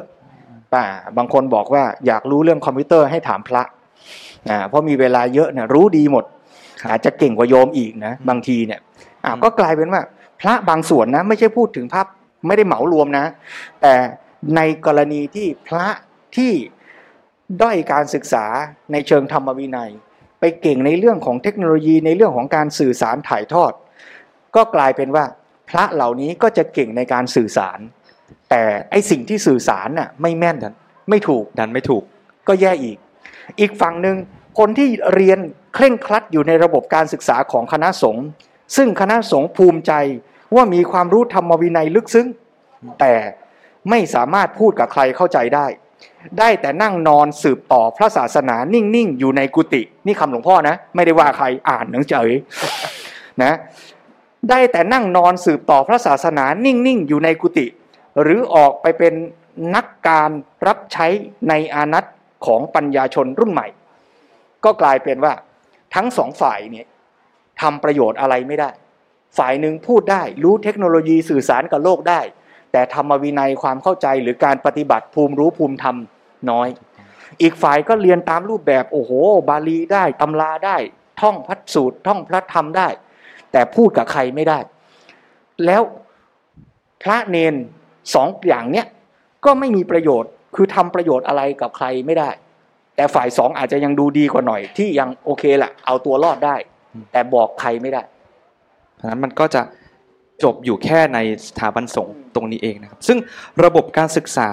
[0.74, 0.86] ป่า
[1.18, 3.64] บางคนบอกว่าอยากรู้เรื่องคอมพิวเตอร์ให้ถามพระ
[4.50, 6.26] อ่าเพราะมีเวลาเยอะเนี่ยรู้ดีหมด
[6.82, 8.80] ครับอาจจะเก่งกว่าโยมอีกนะบางทีเนี่ย
[9.24, 10.02] อ่าก็กลายเป็นว่า
[10.41, 12.06] พระบางส่วนนะ ไม่ใช่พูดถึงภาพ
[12.48, 13.26] ไม่ได้เหมารวมนะ
[13.82, 13.93] แต่
[14.56, 15.88] ในกรณีที่พระ
[16.36, 16.52] ที่
[17.62, 18.46] ด้อยการศึกษา
[18.91, 19.91] ในเชิงธรรมวินัย
[20.39, 23.72] ไปเก่งในเรื่องของเทคโนโลยีในเรื่องของการสื่อสารถ่ายทอด
[24.56, 25.26] ก็กลายเป็นว่า
[25.70, 27.80] พระเหล่านี้ก็จะเก่งในการสื่อสาร
[28.50, 30.58] แต่ไอสิ่งที่สื่อสารน่ะไม่แม่น
[31.10, 32.04] ไม่ถูกดันไม่ถูก
[32.48, 32.98] ก็แย่อีก
[33.60, 34.18] อีกฝั่งหนึ่ง
[34.60, 35.39] คนที่เรียน
[35.76, 38.26] เคร่งครัดอยู่ในระบบการศึกษาของคณะสงฆ์
[38.76, 39.93] ซึ่งคณะสงฆ์ภูมิใจ
[40.56, 42.28] ว่ามีความรู้ธรรมวินัยลึกซึ้ง
[43.00, 43.14] แต่
[43.89, 45.68] ไม่สามารถพูดกับใครเข้าใจได้
[46.39, 52.30] ได้แต่นั่งนอนสืบต่อพระศาสนานิ่งๆ อยู่ในกุฏินี่คำหลวงพ่อนะ ไม่ได้ว่าใครอ่านหนังเฉย
[53.43, 53.53] นะ
[54.49, 57.65] ได้แต่นั่งนอนสืบต่อพระศาสนานิ่งๆ อยู่ในกุฏิ
[58.21, 59.13] หรือออกไปเป็น
[59.76, 60.30] นักการ
[60.67, 61.07] รับใช้
[61.49, 62.05] ในอานัต
[62.45, 63.67] ของปัญญาชนรุ่นใหม่
[64.65, 65.34] ก็กลายเป็นว่า
[65.95, 66.86] ทั้งสองฝ่ายเนี่ย
[67.61, 68.69] ทำประโยชน์อะไรไม่ได้
[69.38, 72.21] ฝ่ายหนึ่งพูดได้รู้เทคโนโลยีสื่อสารกับโลกได้
[72.71, 75.97] แต่ธรรมวินัยความเข้าใจหรือการปฏิบัติภูมิรู้ภูมิธรรม
[76.52, 76.68] น้อย
[77.41, 79.12] อีกฝ่ายก็เรียนตามรูปแบบโอ้โห
[79.50, 80.78] บาลีได้ตำราได้
[81.22, 82.88] ท่องพัดสูตร ท่องพระธรรมได้
[83.52, 84.60] แต่พูดกับใครไม่ได้
[85.66, 85.82] แล้ว
[87.04, 87.54] พระเนน
[88.16, 88.86] สองอย่างเนี้ย
[89.46, 92.30] ก็ไม่มีประโยชน์คือทำประโยชน์อะไรกับใครไม่ได้
[92.96, 96.56] แต่ฝ่ายสองอาจจะยังดูดีกว่าหน่อย ที่ยังโอเคแหละเอาตัวรอดได้
[97.12, 98.02] แต่บอกใครไม่ได้
[98.96, 99.62] เพราะฉะนั้นมันก็จะ
[100.43, 103.17] จบอยู่แค่ในสถาบันสงฆ์ตรงนี้เองนะครับ ซึ่ง
[103.63, 104.49] ระบบการศึกษา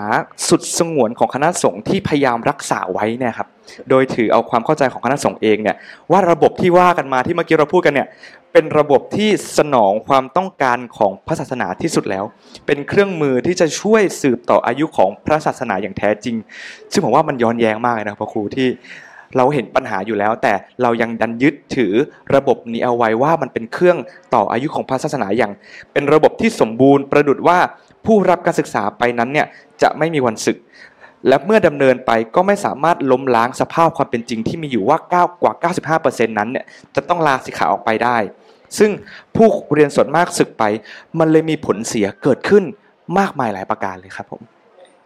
[0.49, 3.49] สุดสงวนของคณะสงฆ์ที่พยายามรักษาไว้เนี่ยครับ
[3.91, 5.77] โดยถือเอาความเข้าใจของคณะสงฆ์เองเนี่ย
[6.11, 8.09] ว่าระบบที่ว่ากันมาที่เมื่อกี้เราพูดกันเนี่ย
[8.53, 12.25] เป็นระบบที่สนองความต้องการของพระศาสนาที่สุดแล้ว
[12.67, 16.37] เป็นเครื่องมือที่จะช่วยสืบต่ออายุของพระศาสนาอย่างแท้จริง
[16.93, 18.69] ซึ่งผมว่ามันย้อนแย้งมากเลยนะครับพระครูที่
[19.37, 20.53] เราเห็นปัญหาอยู่แล้ว แต่
[20.83, 21.93] เรายังดันยึดถือ
[22.35, 23.97] ระบบนี้เอาไว้ว่ามันเป็นเครื่อง
[24.35, 25.53] ต่ออายุของพระศาสนาอย่าง
[25.93, 27.59] เป็นระบบที่สมบูรณ์ประดุดว่า
[28.07, 29.47] ผู้รับการศึกษาไปนั้นเนี่ย
[29.83, 30.57] จะไม่มีวันศึก
[31.29, 35.53] และเมื่อดำเนินไปก็ไม่สามารถล้มล้างสภาพความเป็นจริงที่มีอยู่ว่า9กว่า
[36.01, 36.65] 95%นั้นเนี่ย
[36.95, 38.17] จะต้องลาสิกขาออกไปได้
[38.79, 38.91] ซึ่ง
[39.37, 40.65] ผู้เรียนส่วนมากศึกไป
[41.19, 42.65] มันเลยมีผลเสียเกิดขึ้น
[43.19, 44.43] มากมายหลายประการเลยครับผม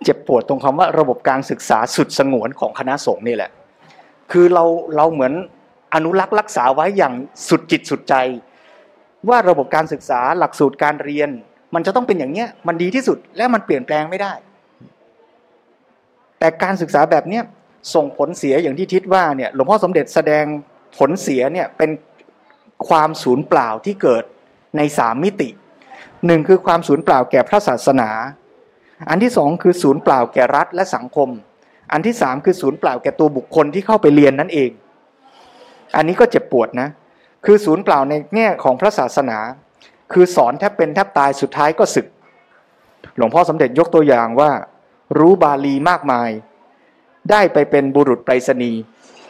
[0.04, 3.50] เจ็บปวดตรงคำว่าระบบการศึกษาสุดสงวนของคณะสงฆ์นี่แหละ
[4.32, 4.64] คือเรา
[4.96, 5.32] เราเหมือน
[5.94, 7.14] อนุรักษ์รักษาไว้อย่าง
[7.48, 8.14] สุดจิตสุดใจ
[9.28, 11.30] ว่าระบบการศึกษาหลักสูตรการเรียน
[11.74, 14.32] มันจะต้องเป็นอย่างเนี้ยมันดีที่สุดและมันเปลี่ยนแปลงไม่ได้
[16.38, 17.42] แต่การศึกษาแบบเนี้ย
[17.94, 20.44] ส่งผลเสียอย่างที่ทิศว่าเนี่ยหลวงพ่อสมเด็จแสดง
[20.98, 21.90] ผลเสียเนี่ยเป็น
[22.88, 24.24] ความสูญเปล่าที่เกิด
[24.76, 25.48] ในสามมิติ
[26.26, 28.10] หนึ่งคือความสูญเปล่าแก่พระศาสนา
[29.08, 31.28] อันที่สองคือศูนย์เปล่าแก่รัฐและสังคม
[31.92, 34.70] อันที่สามคือศูนย์เปล่าแก่ตัวบุคคลที่เข้าไปเรียนนั่นเอง
[35.96, 36.88] อันนี้ก็เจ็บปวดนะ
[37.44, 39.38] คือศูนย์เปล่าในแง่ของพระศาสนา
[40.12, 42.06] คือสอนแทบเป็นแทบตายสุดท้ายก็ศึก
[43.16, 44.50] หลวงพ่อสมเด็จยกตัวอย่างว่า
[45.18, 46.30] รู้บาลีมากมาย
[47.30, 48.80] ได้ไปเป็นบุรุษไปรษณีย์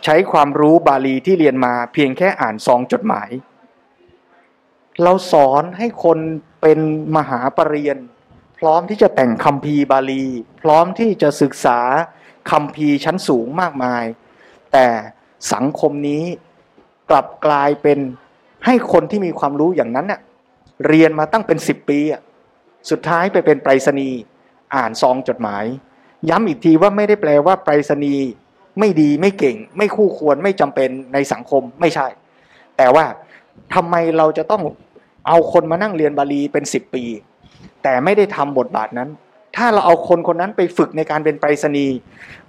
[0.04, 3.28] ใช้ความรู้บาลีที่เรียนมาเพียงแค่อ่านซองจดหมาย
[5.02, 6.18] เราสอนให้คน
[6.62, 6.78] เป็น
[7.16, 7.98] มหาปรริญญา
[8.58, 10.24] พร้อมที่จะแต่งคำพีบาลี
[10.62, 11.80] พร้อมที่จะศึกษา
[12.50, 14.04] คำพีชั้นสูงมากมาย
[14.72, 14.86] แต่
[15.52, 16.24] สังคมนี้
[17.10, 17.98] กลับกลายเป็น
[18.64, 20.20] ให้คนที่มีความรู้อย่างนั้นเน่ย
[20.86, 21.98] เรียนมาตั้งเป็นสิบปี
[22.90, 24.18] สุดท้ายไปเป็นไปรษณีย์
[24.74, 25.64] อ่านซองจดหมาย
[26.28, 28.26] ย้ำอีกทีว่าไม่ได้แปลว่าไปรษณีย์
[28.78, 32.06] ไม่ดีไม่เก่ง ไม่คู่ควรไม่จำเป็นในสังคมไม่ใช่
[32.76, 33.04] แต่ว่า
[33.74, 34.62] ทำไมเราจะต้อง
[35.28, 37.04] เอาคนมานั่งเรียนบาลีเป็นสิบปี
[37.82, 39.08] แต่ไม่ได้ทำบทบาทนั้น
[39.56, 41.96] ถ้าเราเอาคนคนนั้นไปฝึกในการเป็นไปรษณีย์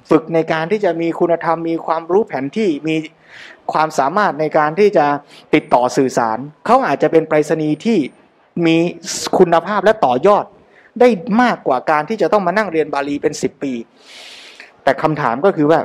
[0.09, 2.95] ฝึกในการที่จะมีคุณธรรม มีความรู้แผนที่มี
[3.73, 5.05] ความสามารถในการที่จะ
[5.53, 7.99] ติดต่อสื่อสาร เขาอาจจะเป็นไปรษณีย์ที่
[8.65, 8.77] มี
[9.37, 10.45] คุณภาพและต่อยอด
[10.99, 11.09] ได้
[11.41, 13.73] มากกว่าการที่จะต้องมานั่งเรียนบาลีเป็นสิบปี
[14.83, 15.79] แต่คำถามก็คือว่า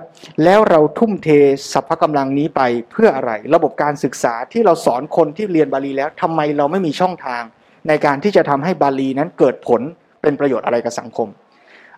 [0.45, 1.29] แล้วเราทุ่มเท
[1.73, 2.61] สรรพกำลังนี้ไป
[2.91, 7.43] เพื่ออะไร ระบบการศึกษาที่เราสอนคนที่เรียนบาลีแล้วทำไมเราไม่มีช่องทาง
[7.89, 9.83] ในการที่จะทำให้บาลีนั้นเกิดผล
[10.23, 11.29] เป็นประโยชน์อะไรกับสังคม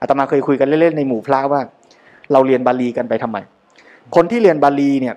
[0.01, 1.61] อาตมาเคยคุยกันเล่นๆในหมู่พระว่า
[2.33, 3.39] เราเรียนบาลีกันไปทำไม
[4.15, 5.15] คนที่เรียนบาลีเนี่ย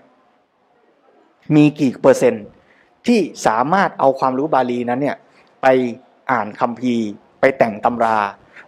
[1.55, 2.45] มีกี่เปอร์เซ็นต์
[3.07, 5.17] ที่สามารถเอาความรู้บาลีนั้นเนี่ย
[5.61, 5.67] ไป
[6.31, 7.05] อ่านคัมภีร์
[7.39, 8.17] ไปแต่งตำรา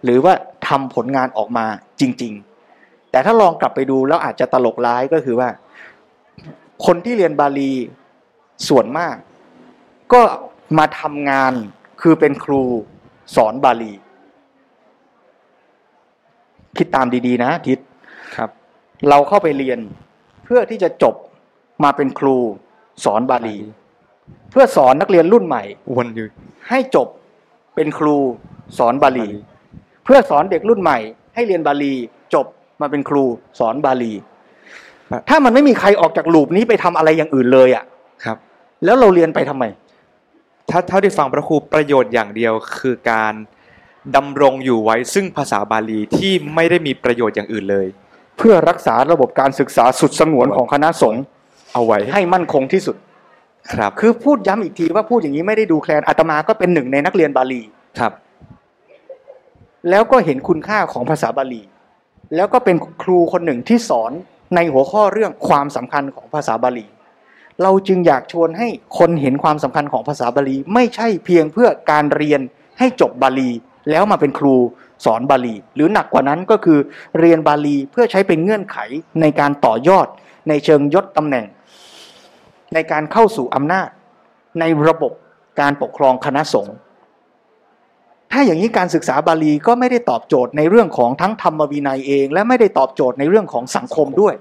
[0.03, 0.33] หรือว่า
[0.67, 1.65] ทำผลงานออกมา
[1.99, 2.33] จริง
[2.71, 5.49] ๆ แต่ถ้าลองกลับไปดูแล้วอาจจะตลกร้ายก็คือว่า
[6.85, 7.71] คนที่เรียนบาลี
[8.67, 9.15] ส่วนมาก
[10.13, 10.21] ก็
[10.77, 11.53] มาทำงาน
[12.01, 12.63] คือเป็นครู
[13.35, 13.93] สอนบาลี
[16.77, 17.79] คิดตามดีๆ นะทิศ
[18.35, 18.49] ครับ
[19.09, 19.79] เราเข้าไปเรียน
[20.45, 21.15] เพื่อที่จะจบ
[21.83, 22.37] มาเป็นครู
[23.05, 23.57] สอนบาลี
[24.51, 25.63] เพื่อสอนนักเรียนรุ่นใหม่
[25.97, 26.27] วนอยู่
[26.69, 27.07] ให้จบ
[27.75, 28.15] เป็นครู
[28.77, 29.29] สอนบาลี
[30.05, 30.97] เพื่อสอนเด็กรุ่นใหม่
[31.35, 31.93] ให้เรียนบาลี
[32.33, 32.45] จบ
[32.81, 33.23] มาเป็นครู
[33.59, 34.13] สอนบาลี
[35.11, 37.83] ครับถ้ามันไม่มีใครออกจากลูปนี้ไปทำอะไรอย่างอื่นเลยอะ่ะ
[38.23, 38.37] ครับ
[38.85, 39.63] แล้วเราเรียนไปทำไม
[40.69, 43.33] ถ้าเท่าที่ฟังพระครูประโยชน์อย่างเดียวคือการ
[44.15, 47.87] ดำรงอยู่ไว้ซึ่งภาษาบาลีที่ไม่ได้มีประโยชน์อย่างอื่นเลย
[48.37, 51.23] เพื่อรักษาระบบการศึกษาสุดสงวนของคณะสงฆ์
[51.73, 52.95] เอาไว้ให้มั่นคงที่สุด
[53.73, 57.61] ครับคือพูดย้ำอีกทีว่าพูดอย่างนี้ไม่ได้ดูแคลนอาตมาก็เป็นหนึ่งในนักเรียนบาลี
[57.99, 58.13] ครับ
[59.89, 61.61] แล้วก็เห็นคุณค่าของภาษาบาลี
[62.35, 64.11] แล้วก็เป็นครูคนหนึ่งที่สอน
[64.55, 66.85] ในหัวข้อเรื่องความสำคัญของภาษาบาลี
[67.63, 72.41] เราจึงอยากชวนให้คนเห็นความสำคัญของภาษาบาลี ไม่ใช่เพียงเพื่อการเรียน
[72.79, 73.49] ให้จบบาลี
[73.89, 74.55] แล้วมาเป็นครู
[75.05, 76.79] สอนบาลี หรือหนักกว่านั้นก็คือ
[77.19, 78.77] เรียนบาลีเพื่อใช้เป็นเงื่อนไข
[79.21, 80.07] ในการต่อยอด
[80.49, 81.45] ในเชิงยศตำแหน่ง
[82.73, 83.89] ในการเข้าสู่อำนาจ
[84.59, 85.13] ในระบบ
[85.59, 86.75] การปกครองคณะสงฆ์
[88.31, 94.33] ถ้าอย่างนี้การศึกษาบาลีก็ไม่ได้ตอบโจทย์ในเรื่องของทั้งธรรมวินัยเอง และไม่ได้ตอบโจทย์ในเรื่องของสังคมด้วย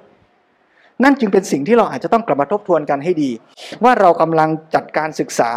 [1.02, 3.30] นั่นจึงเป็นสิ่งที่เราอาจจะต้องกลับมาทบทวนกันให้ดี
[3.84, 5.52] ว่าเรากำลังจัดการศึกษา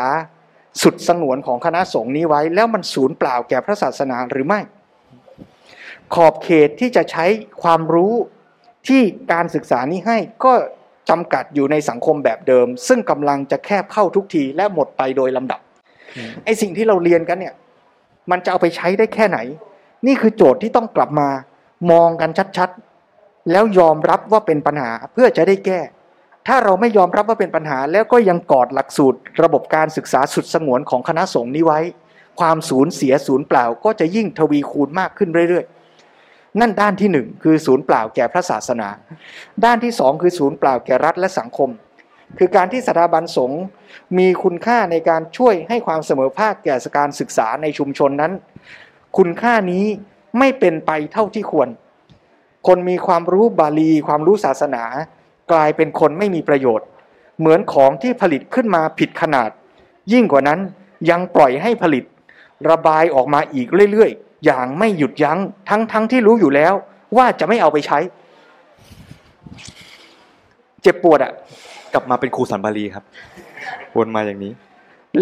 [0.81, 4.59] สุดสงวนของคณะสงฆ์นี้ไว้ แล้วมันสูญเปล่าแก่พระศาสนาหรือไม่
[6.13, 7.25] ขอบเขตที่จะใช้
[7.63, 8.13] ความรู้
[8.87, 9.01] ที่
[9.31, 10.53] การศึกษานี้ให้ก็
[11.09, 15.59] จำกัดอยู่ในสังคมแบบเดิม ซึ่งกำลังจะแคบเข้าทุกทีและหมดไปโดยลำดับ
[16.45, 17.55] ไอสิ่งที่เราเรียนกันเนี่ย
[18.31, 19.39] มันจะเอาไปใช้ได้แค่ไหน
[20.07, 21.29] นี่คือโจทย์ที่ต้องกลับมา
[21.91, 25.79] มองกันชัดๆ แล้วยอมรับว่าเป็นปัญหาเพื่อจะได้แก้
[26.47, 31.79] ถ้าเราไม่ยอมรับว่าเป็นปัญหา แล้วก็ยังกอดหลักสูตร ระบบการศึกษาสุดสงวนของคณะสงฆ์นี้ไว้
[32.39, 38.89] ความสูญเสียศูนย์เปล่าก็จะยิ่งทวีคูณมากขึ้นเรื่อยๆ นั่นด้านที่หนึ่งคือศูนย์เปล่าแก่พระศาสนา
[39.65, 41.69] ด้านที่สองคือศูนย์เปล่าแก่รัฐและสังคม
[42.37, 43.61] คือการที่สถาบันสงฆ์
[44.17, 48.31] มีคุณค่าในการช่วยให้ความเสมอภาคแก่การศึกษาในชุมชนนั้น
[49.17, 49.85] คุณค่านี้
[50.39, 51.69] ไม่เป็นไปเท่าที่ควร
[52.67, 54.83] คนมีความรู้บาลีความรู้ศาสนา
[55.51, 56.87] กลายเป็นคนไม่มีประโยชน์
[57.39, 59.49] เหมือนของที่ผลิตขึ้นมาผิดขนาด
[60.13, 60.59] ยิ่งกว่านั้น
[61.09, 62.03] ยังปล่อยให้ผลิต
[62.69, 64.11] ระบายออกมาอีกเรื่อย
[64.45, 65.39] อย่างไม่หยุดยัง้ง
[65.69, 66.73] ทั้งทั้งที่รู้อยู่แล้ว
[67.17, 67.99] ว่าจะไม่เอาไปใช้
[70.81, 71.31] เจ็บปวดอะ
[71.93, 73.03] กลับมาเป็นครูสอนบาลีครับ
[73.95, 74.53] วนมาอย่างนี้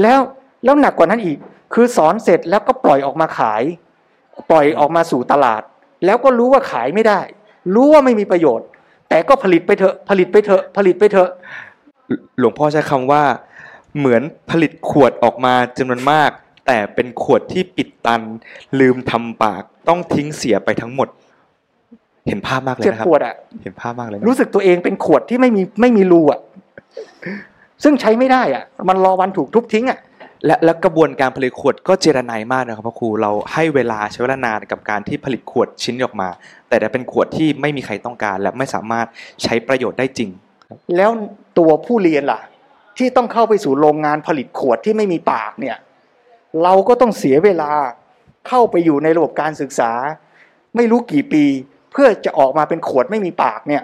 [0.01, 0.19] แล้ว
[0.63, 1.37] แล้วหนักกว่านั้นอีก
[1.73, 3.63] คือสอนเสร็จแล้วก็ปล่อยออกมาขาย
[4.51, 5.61] ปล่อยออกมาสู่ตลาด
[6.05, 7.19] แล้วก็รู้ว่าขายไม่ได้
[7.75, 8.67] รู้ว่าไม่มีประโยชน์
[9.09, 11.29] แต่ก็ผลิตไปเถอะ ผลิตไปเถอะ ผลิตไปเถอะ
[12.39, 13.23] หลวงพ่อใช้คำว่า
[13.97, 16.29] เหมือนผลิตขวดออกมาจำนวนมาก
[16.67, 18.21] แต่เป็นขวดที่ปิดตัน
[18.79, 21.07] ลืมทำปาก ต้องทิ้งเสียไปทั้งหมด
[22.27, 26.39] เห็นภาพมากเลยเจ็บนะครับปวดอะเห็นภาพมากเลยนะรู้สึกตัวเองเป็นขวดที่ไม่มีไม่มีรูอะ
[27.83, 29.99] ซึ่งใช้ไม่ได้อะมันรอวันถูกทุบทิ้งอะ
[30.45, 36.29] และและกระบวนการผลิตขวดก็เจรไนายมากนะครับพระครูเราให้เวลาใช้เวลานานกับการที่ผลิตขวดชิ้นนี้ออกมา
[36.69, 39.07] แต่ได้เป็นขวดที่ไม่มีใครต้องการ และไม่สามารถ
[39.43, 40.29] ใช้ประโยชน์ได้จริง
[40.95, 41.11] แล้ว
[41.57, 42.41] ตัวผู้เรียนล่ะ
[42.97, 45.77] ที่ต้องเข้าไปสู่โรงงานผลิตขวดที่ไม่มีปากเนี่ย
[46.63, 47.71] เราก็ต้องเสียเวลา
[48.47, 49.91] เข้าไปอยู่ในระบบการศึกษา
[50.75, 51.43] ไม่รู้กี่ปี
[51.91, 53.83] เพื่อจะออกมาเป็นขวดไม่มีปากเนี่ย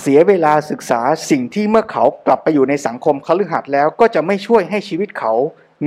[0.00, 1.00] เสียเวลาศึกษา
[1.30, 5.32] สิ่งที่เมื่อเขากลับไปอยู่ในสังคมคฤหัสถ์แล้วก็จะไม่ช่วยให้ชีวิตเขา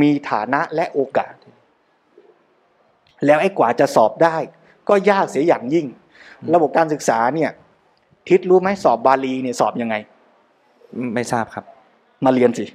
[0.01, 1.33] มีฐานะและโอกาส
[3.25, 4.37] แล้วไอ้กว่าจะสอบได้
[4.89, 5.85] ก็ยากเสียอย่างยิ่ง
[6.55, 7.51] ระบบการศึกษาเนี่ย
[8.29, 9.95] ทิศรู้ไหมสอบบาลีเนี่ยสอบยังไง
[11.13, 11.65] ไม่ทราบครับ
[12.25, 12.65] มาเรียนสิ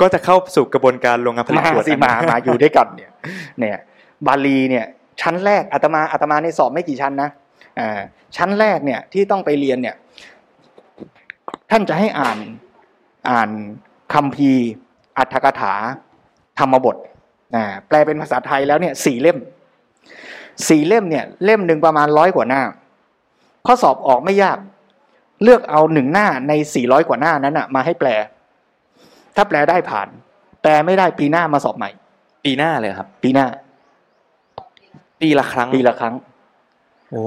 [0.00, 3.10] ก็จะเข้าสู่กระบวนการโรงงานผลิตมาขวดสิมา มาอยู่ด้วยกันเนี่ย
[3.58, 3.78] เนี่ย
[4.26, 4.84] บาลีเนี่ย
[5.20, 7.28] ชั้นแรกอาตมาอาตมาในสอบไม่กี่ชั้นนะ
[7.80, 8.00] อ่า
[8.36, 9.96] ชั้นแรกเนี่ยที่ต้องไปเรียนเนี่ย
[11.70, 12.38] ท่านจะให้อ่าน
[13.30, 13.50] อ่าน
[14.14, 14.70] คำพีร์
[15.18, 15.74] อัตถกถา
[16.58, 16.96] ธรรมบท
[17.54, 19.38] อ่าแปลเป็นภาษาไทยแล้วเนี่ยสี่เล่ม
[20.68, 22.62] สี่เล่มเนี่ยเล่มหนึ่งประมาณร้อยกว่าหน้า
[23.66, 24.58] ข้อสอบออกไม่ยาก
[25.42, 28.08] เลือกเอาหนึ่งหน้าในสี่ร้อยกว่าหน้านั้นอะมาให้แปล
[29.36, 30.08] ถ้าแปลได้ผ่าน
[30.62, 31.90] แปลไม่ได้ปีหน้ามาสอบใหม่
[32.44, 33.46] ปีหน้าเลยครับ ปีหน้า
[35.20, 36.14] ปีละครั้ง ปีละครั้ง
[37.10, 37.26] โอ้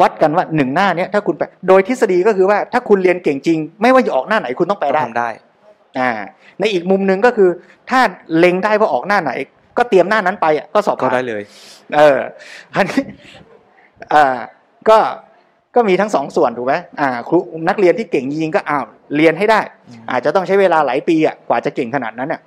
[0.00, 5.28] วัดกันว่าหนึ่งหน้าเนี้ยถ้าคุณแปลโดยทฤษฎีก็คือว่าถ้าคุณเรียนเก่งจริง ไม่ว่าจะออกหน้าไหนคุณต้องแปลได้ทำได้
[5.98, 6.10] อ่า
[6.60, 7.50] ในอีกมุมหนึ่งก็คือ
[7.90, 8.00] ถ้า
[8.36, 9.32] เล็งได้ว่าออกหน้าไหน
[9.78, 11.42] ก็เตรียมหน้านั้นไปอะก็สอบก็ผ่านได้เลย
[11.96, 12.18] เออ
[12.74, 13.02] อันนี้
[14.12, 14.38] อ่า
[14.88, 14.98] ก็
[15.74, 18.84] ก็มีทั้งสองส่วนถูกไหมอ่าครูนักเรียนที่เก่งจริงๆก็อ้าว
[19.16, 22.40] เรียนให้ได้อืมอาจจะต้องใช้เวลาหลายปีอะกว่าจะเก่งขนาดนั้นอะ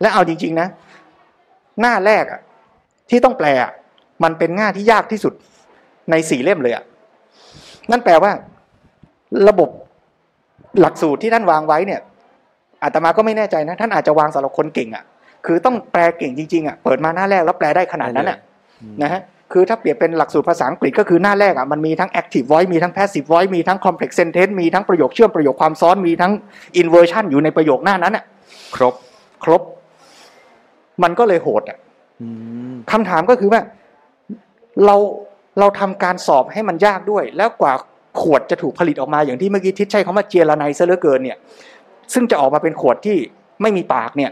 [0.00, 0.68] และเอาจริง ๆ นะ
[1.80, 2.40] หน้าแรกอะ
[3.10, 3.72] ที่ต้องแปลอะ
[4.24, 5.32] มันเป็นหน้าที่ยากที่สุด
[6.10, 6.84] ในสี่เล่มเลยอะ
[7.90, 8.32] นั่นแปลว่า
[9.48, 9.70] ระบบ
[10.80, 12.00] หลักสูตรที่ท่านวางไว้เนี่ย
[12.82, 15.04] อาตมาก็ไม่แน่ใจนะ ท่านอาจจะวางสำหรับคนเก่งอะ
[15.46, 18.38] คือต้องแปลเก่งจริงๆอะเปิดมาหน้าแรกแล้วแปลได้ขนาดนั้นอะ
[19.02, 19.22] นะฮะ
[19.52, 26.32] คือถ้าเปรียบเป็นหลักสูตรภาษาอังกฤษก็คือหน้าแรกอะมันมีทั้ง active voice มีทั้ง passive voice มีทั้ง complex sentence มีทั้งประโยคเชื่อมประโยคความซ้อนมีทั้ง
[26.80, 28.24] inversion อยู่ในประโยคหน้านั้นอะ
[28.74, 28.94] ครบ
[29.44, 29.62] ครบ
[31.02, 31.78] มันก็เลยโหดอะ
[32.22, 32.28] อื
[32.72, 33.60] มคำถามก็คือว่า
[34.86, 34.96] เรา
[35.58, 37.72] เราทำการสอบให้มันยากด้วย แล้วกว่า
[38.20, 41.38] ขวดจะถูกผลิตออกมาอย่างที่เมื่อกี้ทิศใช้คำว่าเจรไนซะเหลือเกินเนี่ย
[42.14, 43.16] ซึ่งจะออกมาเป็นขวดที่
[43.62, 44.30] ไม่มีปากเนี่ย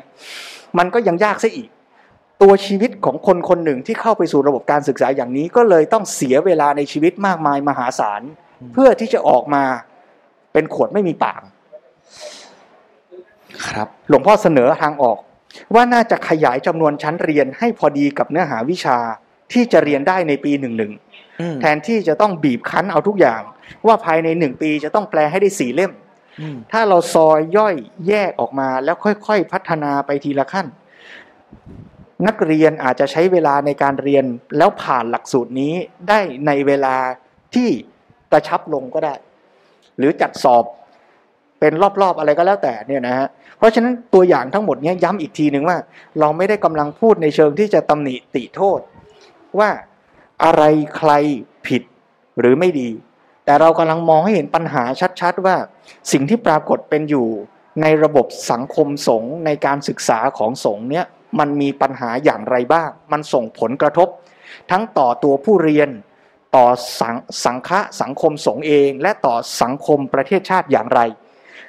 [0.79, 1.68] มันก็ยังยากซะอีก
[2.43, 8.22] ตัวชีวิตของคนคนหนึ่งที่เข้าไปสู่ระบบการศึกษาอย่างนี้ก็เลยต้องเสียเวลาในชีวิตมากมายมหาศาล
[8.72, 9.64] เพื่อที่จะออกมา
[10.53, 11.43] เป็นขวดไม่มีปาก
[13.68, 15.18] ครับหลวงพ่อเสนอทางออก
[15.74, 18.99] ว่าน่าจะขยายจำนวนชั้นเรียนให้พอดีกับเนื้อหาวิชา
[19.53, 20.93] ที่จะเรียนได้ในปีหนึ่งหนึ่ง
[21.41, 23.43] อืมแทนที่จะต้องบีบคั้นเอาทุกอย่าง
[23.87, 26.06] ว่าภายในหนึ่งปีจะต้องแปลให้ได้สี่เล่มอืม
[26.72, 27.74] ถ้าเราซอยย่อย
[28.09, 30.66] แยกออกมาแล้วค่อย ๆ พัฒนาไปทีละขั้น
[32.26, 34.24] นักเรียนอาจจะใช้เวลาในการเรียน
[34.59, 35.74] แล้วผ่านหลักสูตรนี้
[36.09, 36.97] ได้ในเวลา
[37.55, 37.68] ที่
[38.32, 39.14] กระชับลงก็ได้
[39.99, 40.64] หรือจัดสอบ
[41.61, 41.72] เป็น
[42.03, 43.28] รอบๆอะไรก็แล้วแต่เนี่ยนะฮะ
[43.59, 45.78] เพราะฉะนั้นตัวอย่างทั้งหมดเนี้ยย้ำอีกทีหนึ่งว่า
[46.20, 48.80] เราไม่ได้กำลังพูดในเชิงที่จะตำหนิติโทษ
[49.59, 49.70] ว่า
[50.45, 50.62] อะไร
[50.97, 51.11] ใคร
[51.66, 51.82] ผิด
[52.41, 52.89] หรือไม่ดี
[53.47, 54.83] แต่เรากำลังมองให้เห็นปัญหา
[55.21, 55.57] ชัดๆ ว่า
[56.13, 57.27] สิ่งที่ปรากฏเป็นอยู่
[57.83, 61.05] ในระบบสังคมสงฆ์ในการศึกษาของสงฆ์เนี่ย
[61.39, 64.09] มันมีปัญหาอย่างไรบ้าง มันส่งผลกระทบ
[64.71, 65.89] ทั้งต่อตัวผู้เรียน
[66.57, 66.67] ต่อ
[67.01, 71.01] สังสังฆะสังคมสงฆ์เอง และต่อสังคมประเทศชาติอย่างไร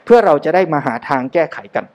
[0.06, 1.86] เพื่อเราจะได้มาหาทางแก้ไขกัน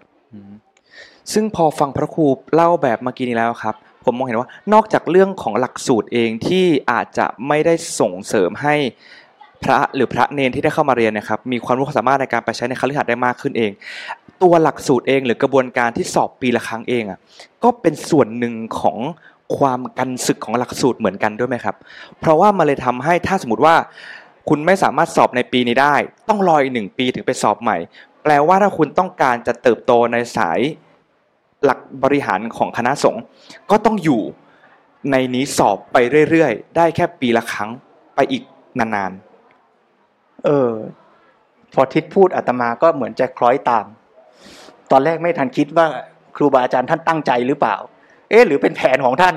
[1.32, 3.74] ซึ่งพอฟังพระครูเล่าแบบเมื่อกี้นี้แล้วครับ
[4.04, 8.76] ผมมองเห็นว่านอกจากเรื่องของหลักสูตรเองที่อาจจะไม่ได้ส่งเสริมให้
[9.64, 13.70] พระหรือพระเนนที่ได้เข้ามาเรียนนะครับมีความรู้ความสามารถในการไปใช้ในคฤหัสถ์ได้มากขึ้นเอง
[14.42, 17.18] ตัวหลักสูตรเองหรือกระบวนการที่สอบปีละครั้งเองอะ
[17.62, 18.98] ก็เป็นส่วนหนึ่งของ
[19.56, 21.76] ความกันศึกของหลักสูตรเหมือนกันด้วยไหมครับ
[22.20, 23.74] เพราะว่ามันเลยทำให้ถ้าสมมติว่า
[24.48, 25.94] คุณไม่สามารถสอบในปีนี้ได้
[26.28, 27.76] ต้องรออีกหนึ่งปีถึงไปสอบใหม่
[28.22, 30.60] แปลว่าถ้าคุณต้องการจะเติบโตในสาย
[31.64, 33.22] หลักบริหารของคณะสงฆ์
[33.70, 34.22] ก็ต้องอยู่
[35.10, 35.96] ในนี้สอบไป
[36.30, 37.70] เรื่อยๆ ได้แค่ปีละครั้ง
[38.14, 38.42] ไปอีก
[38.80, 39.12] นาน
[40.46, 40.72] เออ
[41.74, 43.86] พอทิศพูดอาตมาก็เหมือนจะคล้อยตาม
[44.90, 45.86] ตอนแรกไม่ทันคิดว่า
[46.36, 47.76] ครูบาอาจารย์ท่านตั้งใจหรือเปล่า
[48.30, 49.34] เอ๊ะ หรือเป็นแผนของท่าน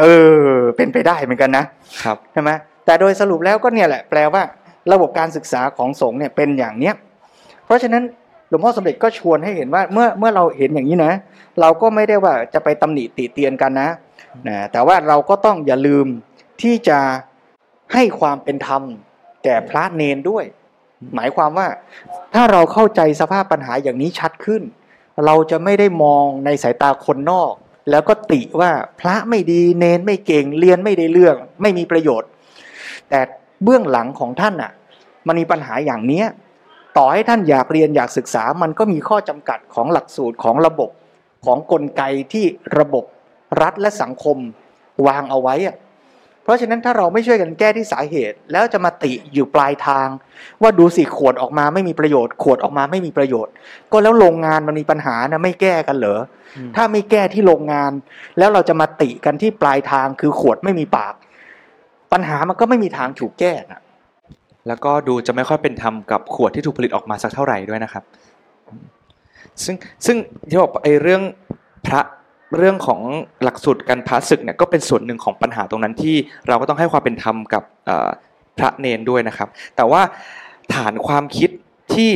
[0.00, 0.06] เอ
[0.46, 2.50] อ เป็นไปได้เหมือนกันนะๆครับใช่ไหม
[2.84, 4.42] แต่โดยสรุปแล้วก็เนี่ยแหละ แปลว่า
[4.92, 6.94] ระบบการศึกษาของสงฆ์เนี่ยเป็นอย่างเนี้ย
[7.64, 8.02] เพราะฉะนั้น
[8.48, 11.12] หลวงพ่อสมเด็จก็ชวนให้เห็นว่าเมื่อเมื่อเราเห็นอย่างนี้นะ
[11.60, 13.88] เราก็ไม่ได้ว่าจะไปตำหนิติเตียนกันนะ
[14.48, 16.06] นะแต่ว่าเราก็ต้องอย่าลืม
[16.62, 16.98] ที่จะ
[17.92, 18.82] ให้ความเป็นธรรม
[19.44, 20.44] แก่พระเนนด้วย
[21.14, 21.68] หมายความว่า
[22.34, 24.62] ถ้าเราเข้าใจสภาพปัญหาอย่างนี้ชัดขึ้น
[25.26, 27.52] เราจะไม่ได้มองในสายตาคนนอก
[27.90, 28.70] แล้วก็ติว่า
[29.00, 32.28] พระไม่ดีเนนไม่เก่งเรียนไม่ได้เรื่อง ไม่มีประโยชน์
[33.08, 33.20] แต่
[33.64, 34.72] เบื้องหลังของท่านอะ
[35.26, 36.26] มันมีปัญหาอย่างเนี้ย
[36.96, 40.90] ต่อให้ท่านอยากเรียนอยากศึกษามันก็มีข้อจำกัดของหลักสูตรของระบบ
[41.44, 42.44] ของกลไกที่
[42.78, 43.04] ระบบ
[43.62, 44.36] รัฐและสังคม
[45.06, 45.76] วางเอาไว้อะ
[46.42, 50.08] เพราะฉะนั้นถ้าเราไม่ช่วยกันแก้ที่สาเหตุ แล้วจะมาติอยู่ปลายทาง
[50.62, 53.52] ว่าดูสิขวดออกมาไม่มีประโยชน์ขวดออกมาไม่มีประโยชน์
[53.92, 56.20] ก็แล้วโรงงานมันมีปัญหานะไม่แก้กันเหรอ
[56.56, 57.92] อืมถ้าไม่แก้ที่โรงงาน
[58.38, 61.14] แล้วเราจะมาติกันที่ปลายทางคือขวดไม่มีปาก
[62.12, 63.80] ปัญหามันก็ไม่มีทางถูกแก้นะ
[64.68, 68.04] แล้วก็ดูจะไม่ค่อยเป็นธรรมกับขวดที่ถูกผลิตออกมาสักเท่าไหร่ด้วยนะครับ
[69.64, 69.76] ซึ่ง
[70.06, 70.16] ซึ่ง
[70.48, 71.22] ที่บอกไอ้เรื่อง
[71.86, 72.00] พระ
[72.56, 73.00] เรื่องของ
[73.42, 76.16] หลักสูตรการพาศึกเนี่ยก็เป็นส่วนหนึ่งของปัญหาตรงนั้นที่
[76.48, 77.62] เราก็ต้องให้ความเป็นธรรมกับ
[78.58, 80.02] พระเนนด้วยนะครับ แต่ว่า
[80.74, 81.50] ฐานความคิด
[81.94, 82.10] ที่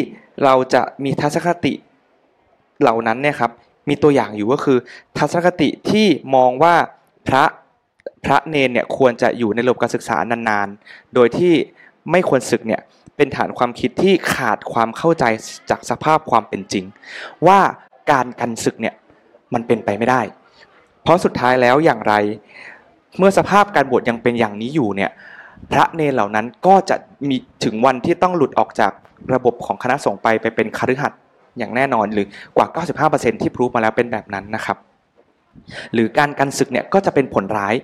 [0.44, 1.72] เราจะมีทัศนคติ
[2.80, 3.50] เหล่านั้นเนี่ยครับ
[3.88, 4.78] มีตัวอย่างอยู่ก็คือ
[5.18, 6.74] ทัศนคติที่มองว่า
[7.28, 7.44] พระ
[8.24, 11.52] พระเนนเนี่ยควรจะอยู่ในระบบการศึกษานานๆ โดยที่
[12.10, 12.80] ไม่ควรศึกเนี่ย
[13.16, 15.24] เป็นฐานความคิดที่ขาดความเข้าใจ
[15.70, 16.84] จากสภาพความเป็นจริง
[17.46, 17.60] ว่า
[18.10, 18.94] การกันศึกเนี่ย
[19.54, 20.20] มันเป็นไปไม่ได้
[21.02, 22.14] เพราะสุดท้ายแล้วอย่างไร
[23.18, 25.10] เมื่อสภาพการบวชยังเป็นอย่างนี้อยู่เนี่ย
[25.72, 26.96] พระเนรเหล่านั้นก็จะ
[27.28, 28.92] มีถึงวันที่ต้องหลุดออกจาก
[29.34, 31.20] ระบบของคณะสงฆ์ไปไปเป็นคฤหัสถ์
[31.58, 32.26] อย่างแน่นอนหรือ
[32.56, 32.66] กว่า
[33.10, 34.76] 95%ที่พรูฟมาแล้วเป็นแบบนั้นนะครับ
[35.94, 37.74] หรือการกันศึกเนี่ยก็จะเป็นผลร้าย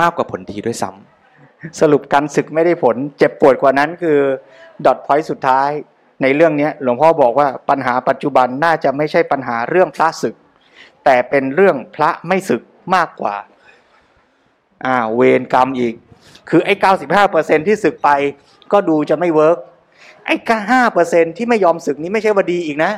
[0.00, 4.18] มากกว่าผลดีด้วยซ้ำสรุปการศึกไม่ได้ผล เจ็บปวดกว่านั้นคือ
[4.86, 5.68] dot point สุดท้าย
[6.22, 10.34] ในเรื่องนี้หลวงพ่อบอกว่าปัญหาปัจจุบันน่าจะไม่ใช่ปัญหาเรื่องพระสึก
[11.04, 12.62] แต่เป็นเรื่องพระไม่สึก
[12.94, 13.36] มากกว่า
[14.86, 15.94] อ่าเวรกรรมอีก
[16.48, 18.10] คือไอ้เก้าสิบห้าเปอร์เซ็นต์ที่สึกไป
[18.72, 19.58] ก็ดูจะไม่ work
[20.26, 22.92] ไอ้ห้าเปอร์เซ็นต์ที่ไม่ยอมสึกนี้ไม่ใช่ว่าดีอีกนะ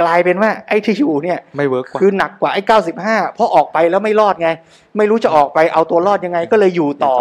[0.00, 4.48] กลายเป็นว่าไอ้ที่อยู่เนี่ยไม่ work กว่าคือหนักกว่าไอ้เก้าสิบห้าเพราะออกไปแล้วไม่รอดไง
[4.96, 7.14] ไม่รู้จะออกไปเอาตัวรอดยังไง ก็เลยอยู่ต่อ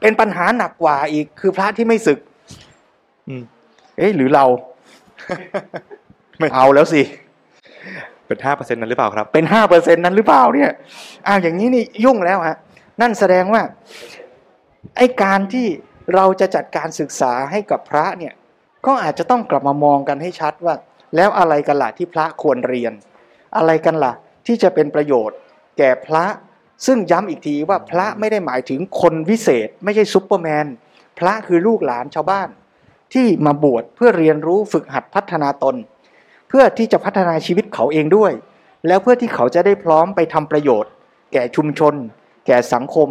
[0.00, 2.18] เป็นปัญหาหนักกว่าอีกคือพระที่ไม่ศึก
[3.28, 3.42] อืม
[3.98, 4.44] เอ๊ะหรือเรา
[6.38, 7.02] ไม่เอาแล้วสิ
[8.28, 10.70] เป็นห้าเปอร์เซ็นต์นั้นหรือเปล่าครับ เป็นห้าเปอร์เซ็นต์นั้นหรือเปล่าเนี่ย
[11.26, 12.56] อ้าวอย่างนี้นี่ยุ่งแล้วฮะ
[13.00, 13.62] นั่นแสดงว่า
[14.96, 15.66] ไอ้การที่
[16.14, 18.34] เราจะจัดการศึกษาให้กับพระเนี่ย
[18.86, 20.74] ก็อาจจะต้องกลับมามองกันให้ชัดว่า
[21.16, 22.92] แล้วอะไรกันล่ะที่พระควรเรียน
[23.56, 24.12] อะไรกันล่ะ
[24.46, 25.38] ที่จะเป็นประโยชน์
[25.78, 26.24] แก่พระ
[26.86, 30.66] ซึ่งย้ำอีกทีว่าพระไม่ได้หมายถึงคนวิเศษ ไม่ใช่ซุปเปอร์แมน
[31.18, 32.48] พระคือลูกหลานชาวบ้าน
[33.14, 35.76] ที่มาบวชเพื่อเรียนรู้ฝึกหัดพัฒนาตน
[36.58, 38.32] เพื่อที่จะพัฒนาชีวิตเขาเองด้วย
[38.86, 40.92] แล้วเพื่อที่เขาจะได้พร้อมไปทำประโยชน์
[41.32, 41.94] แก่ชุมชน
[42.46, 43.08] แก่สังคม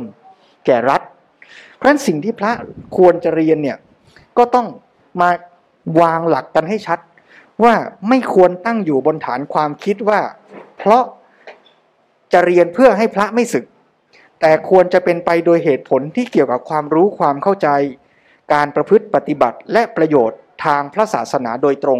[0.66, 1.02] แก่รัฐ
[1.76, 2.52] เพราะฉะนั้นสิ่งที่พระ
[2.98, 3.78] ควรจะเรียนเนี่ย
[4.38, 4.68] ก็ต้อง
[5.22, 5.30] มา
[6.02, 7.00] วางหลักกันให้ชัด
[7.64, 7.74] ว่า
[8.10, 10.20] ไม่ควรตั้งอยู่บนฐานความคิดว่า
[10.78, 11.04] เพราะ
[12.34, 13.66] จะเรียนเพื่อให้พระไม่ศึก
[14.41, 17.70] แต่ควรจะเป็นไปโดยเหตุผลที่เกี่ยวกับความรู้ความเข้าใจ
[18.54, 22.00] การประพฤติปฏิบัติและประโยชน์ทางพระศาสนาโดยตรง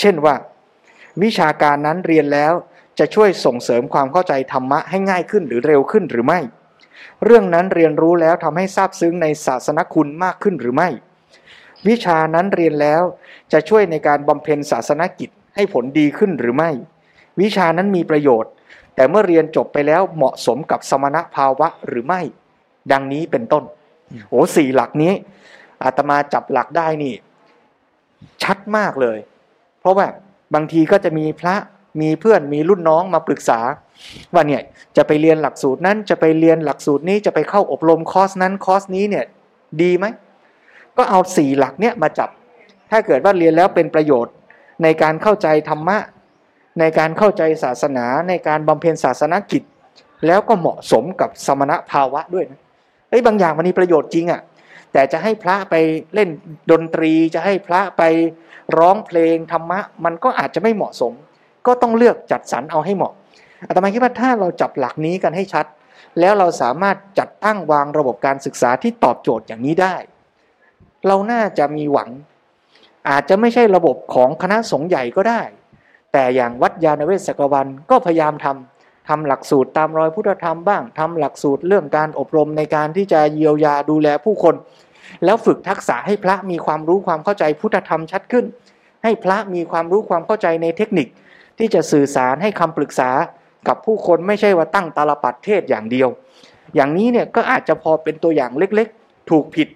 [0.00, 0.34] เช่นว่า
[1.22, 2.52] วิชาการนั้นเรียนแล้ว
[2.98, 6.40] จะช่วยส่งเสริมความเข้าใจธรรมะให้ง่ายขึ้นหรือเร็วขึ้นหรือไม่
[7.24, 10.88] เรื่องนั้นเรียนรู้แล้วทำให้ทราบซึ้งในศาสนคุณมากขึ้นหรือไม่
[11.88, 13.02] วิชานั้นเรียนแล้ว
[13.52, 16.70] จะช่วยในการบำเพ็ญศาสนกิจให้ผลดีขึ้นหรือไม่
[17.40, 18.52] วิชานั้นมีประโยชน์
[18.94, 22.20] แต่เมื่อเรียนจบไปแล้วเหมาะสมกับสมณภาวะหรือไม่
[22.92, 23.64] ดังนี้เป็นต้น
[24.28, 25.12] โอ้สี่หลักนี้
[25.82, 27.14] อาตมาจับหลักได้นี่
[28.42, 29.18] ชัดมากเลย
[29.80, 30.06] เพราะว่า
[30.54, 31.54] บางทีก็จะมีพระ
[32.00, 33.58] มีเพื่อนมีรุ่นน้องมาปรึกษา
[34.34, 34.62] ว่าเนี่ย
[34.96, 39.24] จะไปเรียนหลักสูตรนั้นจะไปเรียนหลักสูตรนี้จะไปเข้าอบรมคอร์สนั้นคอร์สนี้เนี่ย
[39.82, 40.06] ดีไหม
[40.96, 42.30] ก็เอาสี่หลักเนี่ยมาจับ
[42.90, 44.34] ถ้าเกิดว่าเรียนแล้วเป็นประโยชน์
[44.82, 45.98] ในการเข้าใจธรรมะ
[46.80, 49.62] ในการเข้าใจศาสนาในการบำเพ็ญศาสนกิจ
[50.26, 52.60] แล้วก็เหมาะสมกับสมณภาวะด้วยนะ
[53.10, 54.40] เอ้ยบางอย่างมันมีประโยชน์จริงอะ่ะ
[54.96, 55.74] แต่จะให้พระไป
[56.14, 56.28] เล่น
[56.70, 58.02] ดนตรีจะให้พระไป
[58.78, 61.12] ร้องเพลงธรรมะ มันก็อาจจะไม่เหมาะสม
[61.66, 63.12] ก็ต้องเลือกจัดสรรเอาให้เหมาะ
[63.66, 65.66] อาตมาคิดว่าถ้าเราจับหลักนี้กันให้ชัด
[66.20, 69.96] แล้วเราสามารถจัดตั้งวางระบบการศึกษาที่ตอบโจทย์อย่างนี้ได้
[71.06, 72.10] เราน่าจะมีหวัง
[73.10, 75.42] อาจจะไม่ใช่ระบบของคณะสงฆ์ใหญ่ก็ได้
[76.12, 84.54] แต่อย่างวัดยาณเวศกวันก็พยายามทำทำหลักสูตรตามรอยพุทธธรรมบ้างทำหลักสูตรเรื่องการอบรมในการที่จะเยียวยาดูแลผู้คน
[85.24, 88.44] แล้วฝึกทักษะให้พระมีความรู้ความเข้าใจพุทธธรรมชัดขึ้น
[89.02, 91.06] ให้พระมีความรู้ความเข้าใจในเทคนิค
[91.58, 93.10] ที่จะสื่อสารให้คำปรึกษา
[93.68, 96.08] กับผู้คนไม่ใช่ว่าตั้งตาลปัดเทศอย่างเดียว
[96.74, 99.68] อย่างนี้เนี่ยก็อาจจะพอเป็นตัวอย่างเล็กๆ ถูกผิด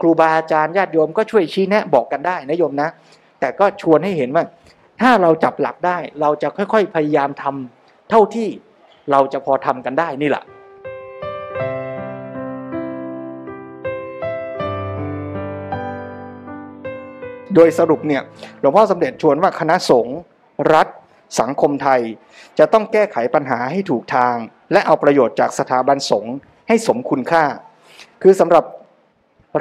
[0.00, 2.88] ครูบาอาจารย์ญาติโยมก็ช่วยชี้แนะบอกกันได้นะโยมนะ
[3.40, 4.44] แต่ก็ชวนให้เห็นว่า
[5.00, 8.48] ถ้าเราจับหลักได้เราจะค่อยๆพยายามทำเท่าที่
[9.10, 10.42] เราจะพอทำกันได้นี่แหละ
[17.54, 18.22] โดยสรุปเนี่ย
[18.60, 20.18] หลวงพ่อสมเด็จชวนว่าคณะสงฆ์
[20.74, 20.88] รัฐ
[21.40, 22.00] สังคมไทย
[22.58, 24.34] จะต้องแก้ไขปัญหาให้ถูกทาง
[24.72, 26.34] และเอาประโยชน์จากสถาบันสงฆ์
[26.68, 27.44] ให้สมคุณค่า
[28.22, 28.64] คือสำหรับ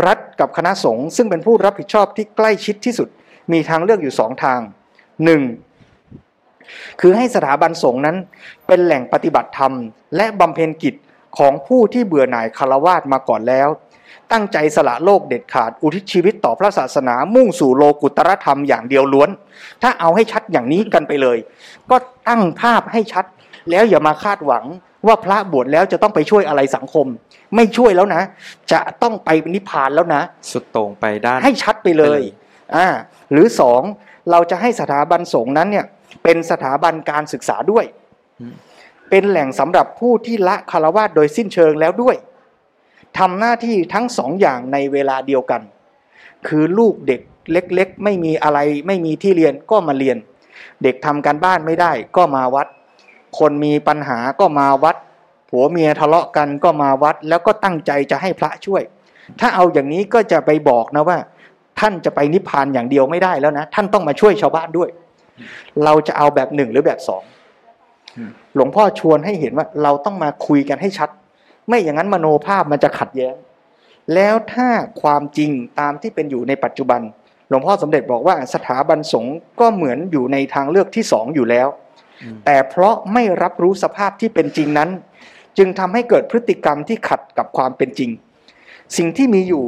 [0.05, 3.09] รัฐกับคณะสงฆ์ซึ่งเป็นผู้รับผิดชอบที่ใกล้ชิดที่สุด
[3.51, 4.59] มีทางเลือกอยู่สองทาง
[5.25, 5.41] หนึ่ง
[7.01, 8.17] คือให้สถาบันสงฆ์นั้น
[8.67, 9.73] เป็นแหล่งปฏิบัติธรรม
[10.15, 10.95] และบำเพ็ญกิจ
[11.37, 13.67] ของผู้ที่เบื่อหน่ายคารวาสมาก่อนแล้ว
[14.33, 19.29] ตั้งใจสละโลกเด็ดขาด อุทิศชีวิตต่อพระศาสนา มุ่งสู่โลกุตรธรรมอย่างเดียวล้วน
[19.81, 21.37] ถ้าเอาให้ชัดอย่างนี้กันไปเลย
[21.89, 21.95] ก็
[22.27, 23.25] ตั้งภาพให้ชัด
[23.71, 24.65] แล้วอย่ามาคาดหวัง
[25.07, 27.07] ว่าพระบวชแล้วจะต้องไปช่วยอะไรสังคม
[27.55, 28.21] ไม่ช่วยแล้วนะ
[28.71, 30.21] จะต้องไปนิพพานแล้วนะ
[30.51, 32.23] สุดโต่งไปด้านให้ชัดไปเลยไปเลย
[32.75, 32.87] อ่า
[33.31, 33.81] หรือสอง
[34.31, 35.85] เราจะให้สถาบันสงฆ์นั้นเนี่ย
[36.23, 37.85] เป็นสถาบันการศึกษาด้วย
[39.09, 42.15] เป็นแหล่งสำหรับผู้ที่ละคารวะโดยสิ้นเชิงแล้วด้วย
[43.19, 45.61] ทำหน้าที่ทั้งสองอย่างในเวลาเดียวกัน
[46.47, 50.17] คือลูกเด็กเล็กๆ ไม่มีอะไรไม่มีที่เรียนก็มาเรียน
[50.83, 52.67] เด็กทำการบ้านไม่ได้ก็มาวัด
[53.39, 54.95] คนมีปัญหาก็มาวัด
[55.49, 58.83] ผัวเมียทะเลาะกันก็มาวัด แล้วก็ตั้งใจจะให้พระช่วย
[59.39, 61.17] ถ้าเอาอย่างนี้ก็จะไปบอกนะว่า
[61.79, 64.89] ท่านจะไปนิพพานอย่างเดียวไม่ได้แล้วนะ ท่านต้องมาช่วยชาวบ้านด้วย
[65.83, 67.23] เราจะเอาแบบหนึ่งหรือแบบสอง
[68.55, 71.09] หลวงพ่อชวนให้เห็นว่าเราต้องมาคุยกันให้ชัด
[71.67, 73.35] ไม่อย่างนั้นมโนภาพมันจะขัดแย้ง
[74.13, 74.69] แล้วถ้า
[75.01, 77.01] ความจริงตามที่เป็นอยู่ในปัจจุบัน
[77.49, 81.67] หลวงพ่อสมเด็จบอกว่าสถาบันสงฆ์ก็เหมือนอยู่ในทางเลือกที่สองอยู่แล้ว
[82.45, 84.89] แต่เพราะไม่รับรู้สภาพที่เป็นจริงนั้น
[85.57, 88.11] จึงทำให้เกิดพฤติกรรมที่ขัดกับความเป็นจริง
[88.97, 89.65] สิ่งที่มีอยู่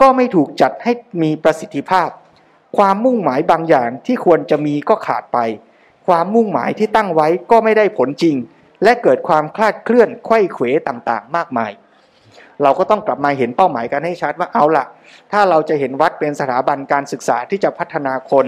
[0.00, 2.08] ก็ไม่ถูกจัดให้มีประสิทธิภาพ
[2.76, 5.38] ความมุ่งหมายบางอย่างที่ควรจะมีก็ขาดไป
[6.06, 8.34] ความมุ่งหมายที่ตั้งไว้ก็ไม่ได้ผลจริง
[8.84, 11.70] และเกิดความคลาดเคลื่อนไข้เขวต่างๆ มากมาย
[12.62, 14.86] เราก็ต้องกลับมาเห็นเป้าหมายกันให้ชัดว่าเอาละ
[15.32, 18.46] ถ้าเราจะเห็นวัดเป็นสถาบันการศึกษาที่จะพัฒนาคน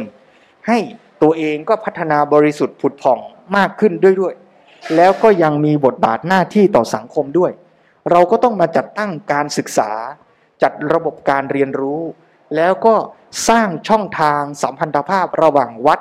[0.68, 0.78] ให้
[1.22, 3.18] ตัวเองก็พัฒนาบริสุทธิ์ผุดผ่อง
[3.56, 4.34] มากขึ้นด้วยด้วย
[4.96, 7.52] แล้วก็ยังมีบทบาทหน้าที่ต่อสังคมด้วย
[8.10, 9.90] เราก็ต้องมาจัดตั้งการศึกษา
[10.62, 12.02] จัดระบบการเรียนรู้
[12.56, 12.94] แล้วก็
[13.48, 16.00] สร้างช่องทางสัมพันธภาพระหว่างวัด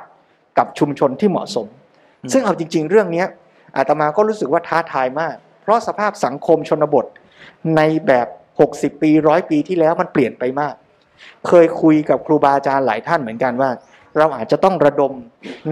[0.58, 1.68] กับชุมชนที่เหมาะสม
[2.32, 3.26] ซึ่งเอาจริง ๆ เรื่องนี้
[3.78, 7.06] อาตมาก็รู้สึกว่าท้าทายมาก เพราะสภาพสังคมชนบท
[7.78, 8.28] ในแบบ
[8.66, 10.76] 60 ปีร้อยปีที่แล้วมันเปลี่ยนไปมาก
[11.48, 13.70] เคยคุยกับครูบาอาจารย์หลายท่านเหมือนกันว่า
[14.18, 15.14] เราอาจจะต้องระดม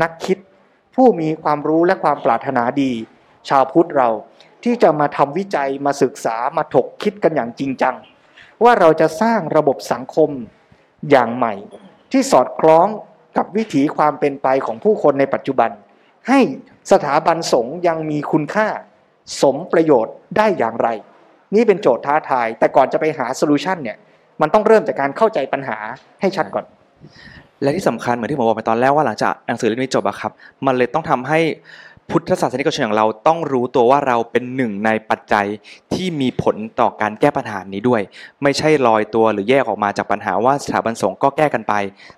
[0.02, 0.38] นักคิด
[0.96, 2.92] ผู้มีความรู้และความปรารถนาดี
[3.50, 4.10] ชาวพุทธเรา
[4.64, 7.96] ที่จะมาทำวิจัยมาศึกษามาถกคิดกันอย่างจริงจัง
[8.64, 10.30] ว่าเราจะสร้างระบบสังคม
[11.12, 11.54] อย่างใหม่
[12.12, 12.88] ที่สอดคล้อง
[13.38, 15.70] กับวิถีความเป็นไปของผู้คนในปัจจุบัน
[16.28, 16.40] ให้
[16.92, 18.68] สถาบันสงฆ์ยังมีคุณค่า
[19.42, 20.90] สมประโยชน์ได้อย่างไร
[21.56, 23.98] นี่เป็นโจทย์ท้าทาย แต่ก่อนจะไปหา solution เนี่ย
[24.42, 25.78] มันต้องเริ่มจากการเข้าใจปัญหา
[26.22, 26.66] ให้ชัดก่อน
[27.64, 30.32] และที่สำคัญเหมือนที่ผมบอกไปตอนแรกว่าหลังจากหนังสือเล่มนี้จบอะครับ
[30.66, 31.40] มันเลยต้องทำให้
[32.16, 35.48] พุทธศาสนิกชนอย่างเราต้องรู้ตัวว่าเราเป็นหนึ่งในปัจจัย
[35.94, 38.02] ที่มีผลต่อการแก้ปัญหานี้ด้วย
[38.44, 41.74] ไม่ใช่ลอยตัวหรือแยกออกมาจากปัญหาว่าสถาบันสงฆ์ก็แก้กันไป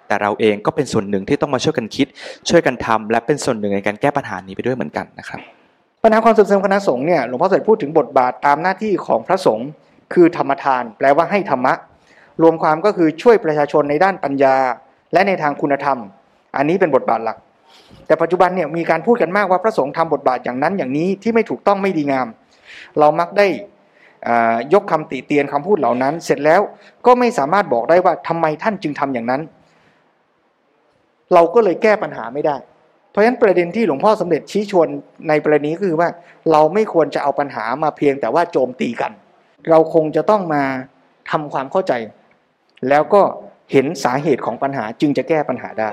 [0.08, 2.08] แต่เราเองก็เป็นส่วนหนึ่งที่ต้องมาช่วยกันคิด
[2.50, 5.40] ช่วยกันทำและเป็นส่วนหนึ่งในการแก้ปัญหานี้ไปด้วยเหมือนกันนะครับ
[6.04, 9.68] ปัญหาความเสื่อมเสียของคณะสงฆ์เนี่ยหลวงพ่อเสด็จพูดถึงบทบาทตามหน้าที่ของพระสงฆ์
[10.14, 11.74] คือธรรมทาน แปลว่าให้ธรรมะ
[12.42, 14.56] รวมความก็คือช่วยประชาชนในด้านปัญญา
[15.14, 15.98] และในทางคุณธรรม
[16.56, 17.38] อันนี้เป็นบทบาทหลัก
[18.08, 22.28] แต่ปัจจุบันเนี่ยมีการพูดกันมากว่าพระสงฆ์ทำบทบาทอย่างนั้นอย่างนี้ที่ไม่ถูกต้องไม่ดีงาม
[23.00, 23.48] เรามักได้
[24.74, 26.62] ยกคำติเตียนคำพูดเหล่านั้น เสร็จแล้ว
[27.06, 29.42] ก็ไม่สามารถบอกได้ว่าทำไมท่านจึงทำอย่างนั้น
[31.34, 32.56] เราก็เลยแก้ปัญหาไม่ได้
[33.12, 34.88] เพราะฉะนั้นประเด็นที่หลวงพ่อสมเด็จชี้ชวน
[35.30, 36.10] ในประเด็นนี้ก็คือว่า
[36.52, 39.12] เราไม่ควรจะเอาปัญหามาเพียงแต่ว่าโจมตีกัน
[39.70, 40.64] เราคงจะต้องมา
[41.32, 41.94] ทำความเข้าใจ
[42.90, 43.22] แล้วก็
[43.72, 45.90] เห็นสาเหตุของปัญหาจึงจะแก้ปัญหาได้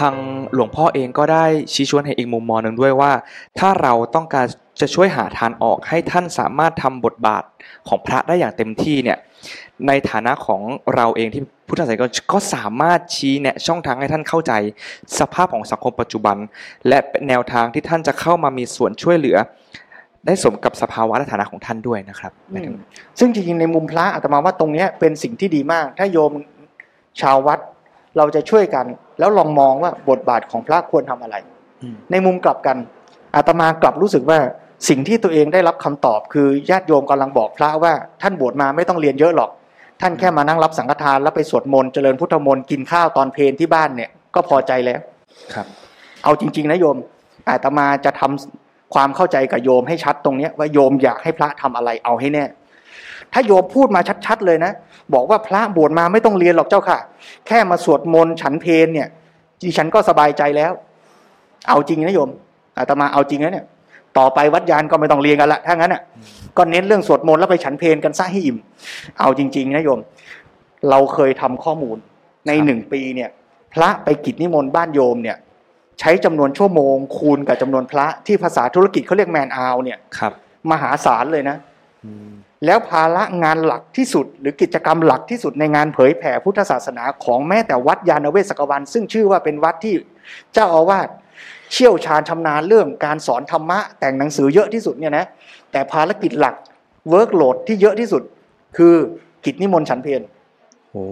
[0.00, 0.14] ทาง
[0.54, 3.12] หลวงพ่อเองก็ได้ชี้ชวนให้อีกมุมมองหนึ่งด้วยว่า
[3.58, 4.46] ถ้าเราต้องการ
[4.80, 7.42] จะช่วยหาทางออกให้ท่านสามารถทำบทบาท
[7.88, 9.18] ของพระได้อย่างเต็มที่เนี่ย
[9.88, 10.60] ในฐานะของ
[10.94, 14.52] เราเองที่พุทธศาสนิกก็สามารถชี้แนะช่องทางให้ท่านเข้าใจ
[15.18, 16.36] สภาพของสังคมปัจจุบัน
[16.88, 16.98] และ
[17.28, 19.36] แนวทางที่ท่านจะเข้ามามีส่วนช่วยเหลือ
[20.26, 22.32] ได้สมกับสภาวะและฐานะของท่านด้วยนะครับ
[23.18, 26.32] ซึ่งจริงๆในมุมพระอาตมาว่าตรงนี้เป็นสิ่งที่ดีมาก ถ้าโยม
[27.20, 27.58] ชาววัด
[28.16, 28.86] เราจะช่วยกัน
[29.18, 31.36] แล้วลองมองว่าบทบาทของพระควรทำอะไร
[31.82, 32.76] อืมในมุมกลับกัน
[33.34, 34.38] อาตมากลับรู้สึกว่า
[34.88, 37.92] สิ่งที่ตัวเองได้รับคำตอบคือญาติโยมกำลังบอกพระว่า
[38.22, 39.50] ท่านบวชมาไม่ต้องเรียนเยอะหรอก
[40.00, 45.00] ท่านแค่มานั่งรับสังฆทานแล้วไปสวดมนต์เจริญพุทธมนต์กินข้าวตอนเพลนที่บ้านเนี่ยก็พอใจแล้ว
[45.54, 45.66] ครับ
[46.24, 46.96] เอาจริง ๆนะโยม
[47.48, 52.44] อาตมาจะทำความเข้าใจกับโยมให้ชัดตรงเนี้ยว่าโยมอยากให้พระทำอะไรเอาให้แน่
[53.32, 54.72] ถ้าโยมพูดมาชัด ๆ เลยนะ
[55.14, 56.98] บอกว่าพระบวชมาไม่ต้องเรียนหรอกเจ้าค่ะ
[57.46, 59.08] แค่มาสวดมนต์ฉันเพลเนี่ย
[59.62, 60.72] ดิฉันก็สบายใจแล้ว
[61.68, 62.30] เอาจริงนะโยม
[62.76, 63.66] อาตมาเอาจริงนะเนี่ย
[64.18, 66.02] ต่อไปวัดยานก็ไม่ต้องเรียนกันละถ้างั้นอะ
[66.56, 68.58] ก็เน้นเรื่องสวดมนต์แล้วไปฉันเพลกันซะให้อิ่ม
[69.20, 70.00] เอาจริง ๆนะโยม
[70.90, 71.96] เราเคยทำข้อมูล
[72.46, 73.30] ในครับหนึ่งปีเนี่ย
[73.74, 75.36] พระไปกิจนิมนต์บ้านโยมเนี่ย
[76.00, 80.32] ใช้จำนวนชั่วโมง คูณกับจำนวนพระที่ภาษาธุรกิจเขาเรียกแมนอาวเนี่ยครับ
[80.70, 81.56] มหาศาลเลยนะ
[82.04, 82.30] อืม
[82.66, 89.94] แล้วภาระงานหลักที่สุด หรือกิจกรรมหลักที่สุดในงานเผยแผ่พุทธศาสนาของแม้แต่วัดญาณเวศกวัน ซึ่งชื่อว่าเป็นวัดที่
[90.54, 91.08] เจ้าอาวาส
[91.72, 95.24] เชี่ยวชาญชำนาญเรื่องการสอนธรรมะ แต่งหนังสือเยอะที่สุดเนี่ยนะ
[95.72, 96.54] แต่ภารกิจหลัก
[97.10, 98.22] workload ที่เยอะที่สุด
[98.76, 98.94] คือ
[99.44, 100.22] กิจนิมนต์ฉันเพล
[100.90, 101.04] โอ้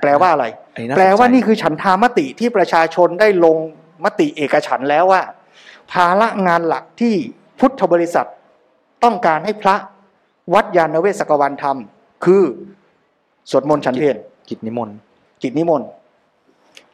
[0.00, 3.56] แปลว่าอะไรอันนี้น่าสนใจแปลว่านี่คือฉันทามติที่ประชาชนได้ลง
[4.04, 5.22] มติเอกฉันท์แล้วว่า
[5.92, 7.14] ภาระงานหลักที่
[7.58, 8.28] พุทธบริษัท
[9.04, 9.76] ต้องการให้พระ
[10.54, 12.42] วัดยานเวศกวันทำคือ
[13.50, 14.16] สวดมนต์ฉันเพล
[14.48, 14.96] กิจนิมนต์
[15.42, 15.88] กิจนิมนต์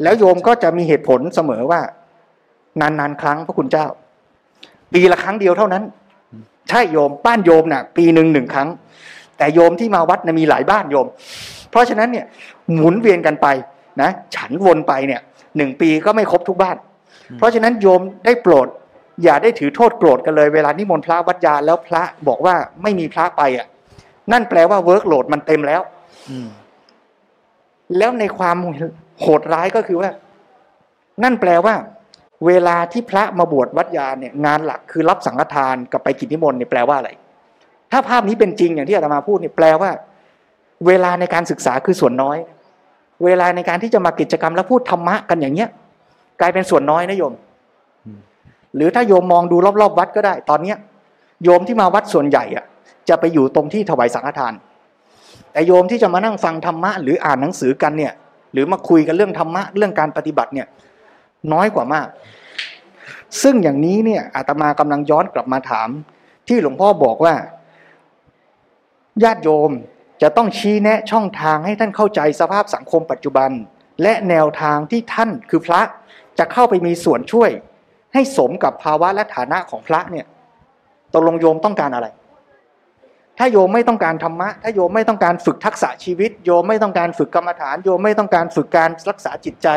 [0.03, 1.80] แล้วโยมก็จะมีเหตุผลเสมอว่า
[2.80, 3.86] นานๆครั้งพระคุณเจ้า
[4.92, 5.82] ปีละครั้งเดียวเท่านั้น
[6.68, 8.68] ใช่โยมบ้านโยมน่ะ ปีหนึ่งหนึ่งครั้ง
[9.38, 11.07] แต่โยมที่มาวัดนะมีหลายบ้านโยม
[11.70, 12.26] เพราะฉะนั้นเนี่ย
[12.74, 13.46] หมุนเวียนกันไป
[14.03, 15.20] นะ ฉันวนไปเนี่ย
[15.57, 16.76] หนึ่งปีก็ไม่ครบทุกบ้าน
[17.38, 18.68] เพราะฉะนั้นโยมได้โปรด
[19.24, 23.66] อย่าได้ถือโทษโกรธกันเลยเวลานิมนต์พระวัดญาณแล้วพระบอกว่าไม่มีพระไปอะ
[24.32, 25.80] นั่นแปลว่า workload มันเต็มแล้ว
[26.30, 26.48] อืม
[27.98, 28.56] แล้วในความ
[29.20, 30.10] โหดร้ายก็คือว่า
[31.22, 31.74] นั่นแปลว่า
[32.46, 37.10] เวลาที่พระมาบวชวัดญาณเนี่ย งานหลักคือรับสังฆทานกับไปกิจนิมนต์เนี่ยแปลว่าอะไร
[37.92, 39.90] ถ้าภาพนี้เป็นจริงอย่างที่อาตมาพูดเนี่ยแปลว่า
[40.86, 42.38] เวลาในการศึกษาคือส่วนน้อย
[43.24, 45.68] เวลาในการที่จะมากิจกรรมแล้วพูดธรรมะกันอย่างเงี้ย
[46.40, 47.32] กลายเป็นส่วนน้อยนะโยม
[48.76, 50.76] หรือถ้าโยมมองดูรอบๆ วัดก็ได้ ตอนเนี้ย
[51.44, 52.64] โยมที่มาวัดส่วนใหญ่อะ
[53.08, 54.54] จะไปอยู่ตรงที่ถวายสังฆทาน
[55.52, 58.12] แต่โยมที่จะมานั่งฟังธรรมะหรืออ่านหนังสือกันเนี่ย
[58.52, 60.66] หรือมาคุยกันเรื่องธรรมะเรื่องการปฏิบัติเนี่ย
[61.52, 62.06] น้อยกว่ามาก
[63.42, 65.88] ซึ่งอย่างนี้เนี่ยอาตมากำลังย้อนกลับมาถาม
[66.48, 67.34] ที่หลวงพ่อบอกว่า
[69.22, 69.70] ญาติโยม
[70.22, 73.50] จะต้องชี้แนะช่องทางให้ท่านเข้าใจสภาพสังคมปัจจุบัน
[74.02, 75.80] และแนวทางที่ท่านคือพระ
[76.38, 77.50] จะเข้าไปมีส่วนช่วย
[78.14, 80.26] ให้สมกับภาวะและฐานะของพระเนี่ย
[81.14, 82.09] ตกลงโยมต้องการอะไร
[83.38, 89.68] ถ้าโยมไม่ต้องการธรรมะ ถ้าโยมไม่ต้องการฝึกทักษะชีวิต โยมไม่ต้องการฝึกกรรมฐาน โยมไม่ต้องการฝึกการรักษาจิตใจ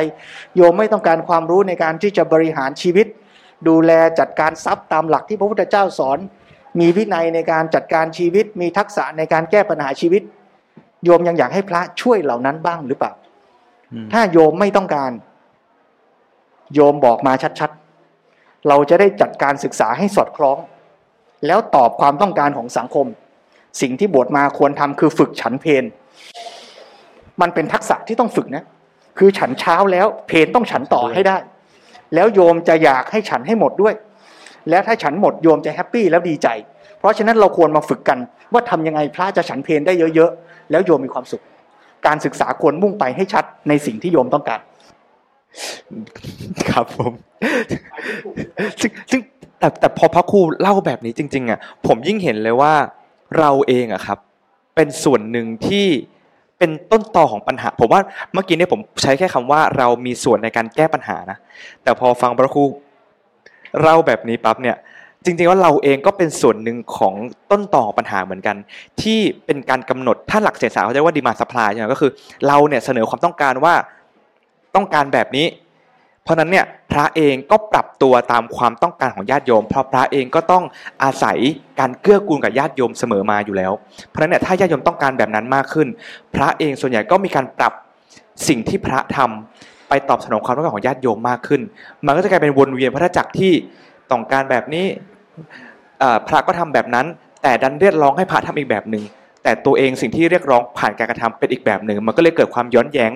[0.55, 3.07] โยมไม่ต้องการความรู้ในการที่จะบริหารชีวิต
[3.67, 6.17] ดูแลจัดการทรัพย์ตามหลักที่พระพุทธเจ้าสอน
[6.79, 10.21] มีวินัยในการจัดการชีวิต มีทักษะในการแก้ปัญหาชีวิต
[11.05, 13.13] โยมยังอยากให้พระช่วยเหล่านั้นบ้างหรือเปล่า
[13.93, 15.11] อืมถ้าโยมไม่ต้องการ
[16.73, 17.80] โยมบอกมาชัดๆ
[18.68, 20.57] เราจะได้จัดการศึกษาให้สอดคล้อง
[21.47, 23.07] แล้วตอบความต้องการของสังคม
[23.82, 25.84] สิ่งที่บวชมาควรทำคือฝึกฉันเพน
[27.41, 28.64] มันเป็นทักษะที่ต้องฝึกนะ
[29.18, 31.38] คือฉันเช้าแล้วเพนต้องฉันต่อให้ได้
[32.16, 33.93] แล้วโยมจะอยากให้ฉันให้หมดด้วย
[34.70, 36.47] แล้วถ้าฉันหมดโยมจะแฮปปี้แล้วดีใจ
[36.99, 38.20] เพราะฉะนั้นเราควรมาฝึกกัน
[38.53, 41.43] ว่าทำยังไงพระจะฉันเพนได้เยอะๆแล้วโยมมีความสุข
[42.07, 44.59] การศึกษาควรมุ่งไปให้ชัดในสิ่งที่โยมต้องการ
[46.69, 47.13] ครับผม
[48.81, 49.21] ซึ่งซึ่ง
[49.59, 52.73] แต่แต่พอพระครูเล่าแบบนี้จริง ๆอะผมยิ่งเห็นเลยว่า
[53.39, 54.17] เราเองอะครับ
[54.75, 55.87] เป็นส่วนหนึ่งที่
[56.57, 58.01] เป็นต้นตอของปัญหา ผมว่า
[58.33, 61.37] เมื่อกี้เนี่ยผมใช้แค่คำว่าเรามีส่วนในการแก้ปัญหานะ
[61.83, 62.63] แต่พอฟังพระครู
[63.81, 64.77] เล่าแบบนี้ปั๊บเนี่ย
[65.25, 67.13] จริงๆว่าเราเองก็เป็นส่วนหนึ่งของ
[67.51, 68.55] ต้นตอของปัญหาเหมือนกัน
[69.01, 72.11] ที่เป็นการกำหนดถ้าหลักเศรษฐศาสตร์เขาเรียกว่าดีมาสปายใช่ไหมก็คือ
[72.47, 73.73] เราเนี่ยเสนอความต้องการว่า
[74.76, 75.47] ต้องการแบบนี้
[76.24, 80.63] เพราะนั้นเนี่ยพระเองก็ปรับตัวตามความต้องการของญาติโยม เพราะพระเองก็ต้อง
[81.03, 81.38] อาศัย
[81.80, 83.72] การเกื้อกูลกับญาติโยมเสมอมาอยู่แล้ว
[84.07, 85.88] เพราะนั้นเนี่ยถ้าญาติโยมต้องการแบบนั้นมากขึ้น
[86.36, 87.74] พระเองส่วนใหญ่ก็มีการปรับ
[88.47, 91.61] สิ่งที่พระทำไปตอบสนองความต้องการของญาติโยมมากขึ้น
[92.05, 93.53] มันก็จะกลายเป็นวนเวียนพระจักรที่
[94.11, 94.86] ต้องการแบบนี้
[96.28, 97.05] พระก็ทำแบบนั้น
[97.43, 99.03] แต่ดันเรียกร้องให้พระทำอีกแบบหนึ่ง
[99.43, 103.11] แต่ตัวเองสิ่งที่เรียกร้องผ่านการกระทำเป็นอีกแบบหนึ่งมันก็เลยเกิดความย้อนแย้ง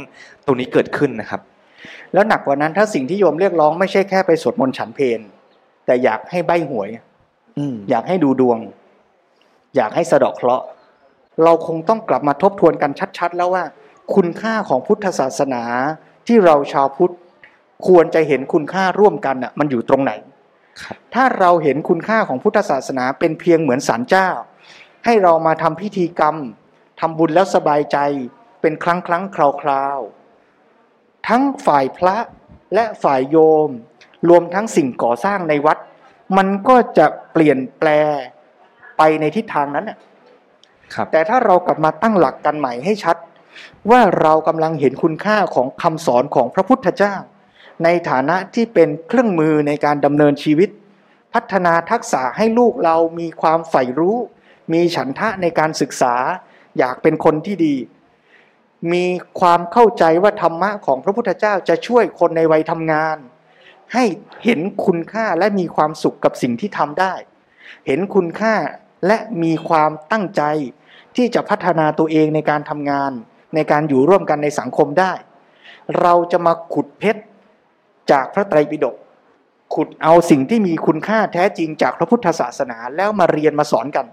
[0.46, 1.42] ตรงนี้เกิดขึ้นนะครับ
[2.14, 5.22] แล้วหนักกว่านั้นถ้าสิ่งที่โยมเรียกร้องไม่ใช่แค่ไปสวดมนต์ฉันเพล
[5.86, 6.90] แต่อยากให้ใบหวย
[7.58, 8.58] อืมอยากให้ดูดวง
[9.76, 10.66] อยากให้สะเดาะเคราะห์
[11.44, 13.64] เราคงต้องกลับมาทบทวนกันชัด ๆ แล้วว่า
[14.16, 15.64] คุณค่าของพุทธศาสนา
[16.28, 17.14] ที่เราชาวพุทธ
[17.88, 20.12] ควรจะเห็นคุณค่าร่วมกันอะมันอยู่ตรงไหน
[20.84, 24.30] ครับถ้าเราเห็นคุณค่าของพุทธศาสนาเป็นเพียงเหมือนศาลเจ้า
[25.06, 26.36] ให้เรามาทำพิธีกรรม
[27.00, 27.98] ทำบุญแล้วสบายใจ
[28.62, 32.18] เป็นครั้งครั้งคราวคราวๆทั้งฝ่ายพระ
[32.74, 33.38] และฝ่ายโย
[33.68, 33.70] ม
[34.30, 35.78] รวมทั้งสิ่งก่อสร้างในวัด
[36.38, 37.90] มันก็จะเปลี่ยนแปล
[38.98, 39.98] ไปในทิศทางนั้นน่ะ
[40.94, 43.18] ครับแต่ถ้าเรากลับมาตั้งหลักกันใหม่ให้ชัด
[43.92, 47.16] ว่าเรากำลังเห็นคุณค่าของคำสอนของพระพุทธเจ้า
[47.84, 50.70] ในฐานะที่เป็นเครื่องมือในการดำเนินชีวิต
[51.34, 54.18] พัฒนาทักษะให้ลูกเรามีความใฝ่รู้
[54.74, 56.16] มีฉันทะในการศึกษา
[56.78, 57.76] อยากเป็นคนที่ดี
[58.94, 59.06] มี
[59.40, 63.18] ความเข้าใจว่าธรรมะของพระพุทธเจ้าจะช่วยคนในวัยทำงาน
[63.94, 64.06] ให้
[64.44, 67.14] เห็นคุณค่าและมีความสุขกับสิ่งที่ทำได้
[67.88, 68.56] เห็นคุณค่า
[69.08, 70.44] และมีความตั้งใจ
[71.16, 73.12] ที่จะพัฒนาตัวเองในการทำงาน
[73.56, 75.14] ในการอยู่ร่วมกันในสังคมได้
[76.02, 77.22] เราจะมาขุดเพชร
[78.12, 78.96] จากพระไตรปิฎก
[79.76, 84.06] ขุดเอาสิ่งที่มีคุณค่าแท้จริงจากพระพุทธศาสนาแล้วมาเรียนมาสอนกัน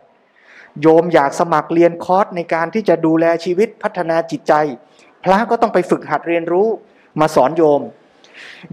[0.80, 4.52] โยมอยากสมัครเรียนคอร์สในการที่จะดูแลชีวิตพัฒนาจิตใจ
[5.24, 6.68] พระก็ต้องไปฝึกหัดเรียนรู้
[7.20, 7.82] มาสอนโยม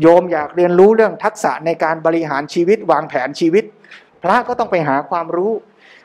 [0.02, 3.64] โยมอยากเรียนรู้เรื่องทักษะในการบริหารชีวิตวางแผนชีวิต
[4.24, 5.52] พระก็ต้องไปหาความรู้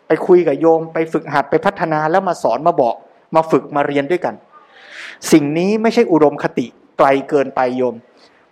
[0.06, 2.96] ไปคุยกับโยม ไปฝึกหัดไปพัฒนาแล้วมาสอนมาบอก
[3.34, 4.34] มาฝึกมาเรียนด้วยกัน
[5.32, 6.66] สิ่งนี้ไม่ใช่อุดมคติ
[6.98, 7.94] ไกลเกินไปโยม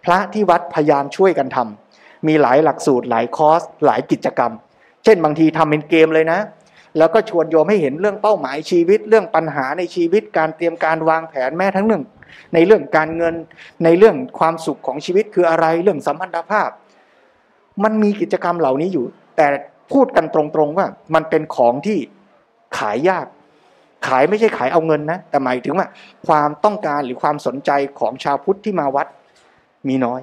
[0.05, 4.53] พระที่วัดพยายามช่วยกันทำมีหลายหลักสูตรหลายคอร์สหลายกิจกรรม
[5.05, 6.39] เช่นบางทีทำเป็นเกมเลยนะ
[6.99, 12.03] แล้วก็ชวนโยมให้เห็นเรื่องเป้าหมายชีวิต เรื่องปัญหาในชีวิต การเตรียมการวางแผนแม้ทั้งเรื่อง
[12.55, 13.35] ในเรื่องการเงิน
[13.85, 16.69] ในเรื่องความสุขของชีวิตคืออะไรเรื่องสัมพันธภาพ
[17.85, 19.05] มันมีกิจกรรมเหล่านี้อยู่
[19.37, 19.47] แต่
[19.93, 21.99] พูดกันตรงๆว่า มันเป็นของที่
[22.79, 23.27] ขายยาก
[24.09, 25.87] ขายไม่ใช่ขายเอาเงินนะ แต่หมายถึงว่า
[26.27, 27.71] ความต้องการหรือความสนใจ
[28.01, 29.07] ของชาวพุทธที่มาวัด
[29.89, 30.21] มีน้อย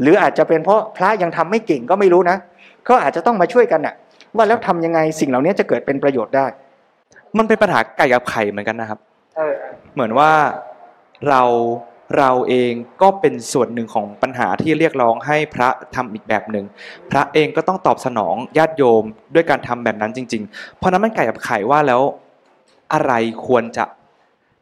[0.00, 2.36] หรืออาจจะเป็นเพราะพระยังทำไม่เก่งก็ไม่รู้นะ
[2.88, 3.94] ก็อาจจะต้องมาช่วยกันน่ะ
[4.36, 6.46] ว่าแล้วทำยังไงสิ่งเหล่านี้จะเกิดเป็นประโยชน์ได้
[7.38, 8.98] มันเป็นปัญหาไก่กับไข่เหมือนกันนะครับ
[9.36, 9.54] เออ
[9.94, 10.30] เหมือนว่า
[11.28, 11.42] เรา
[12.18, 12.72] เราเอง
[13.02, 16.64] ก็เป็นส่วนหนึ่งของปัญหาที่เรียกร้องให้พระทำอีกแบบหนึ่ง
[17.10, 19.04] พระเองก็ต้องตอบสนองญาติโยม
[19.34, 22.02] ด้วยการทำแบบนั้นจริง ๆ เพราะนั้นมันไก่กับไข่ว่าแล้ว
[22.92, 23.12] อะไร
[23.46, 23.84] ควรจะ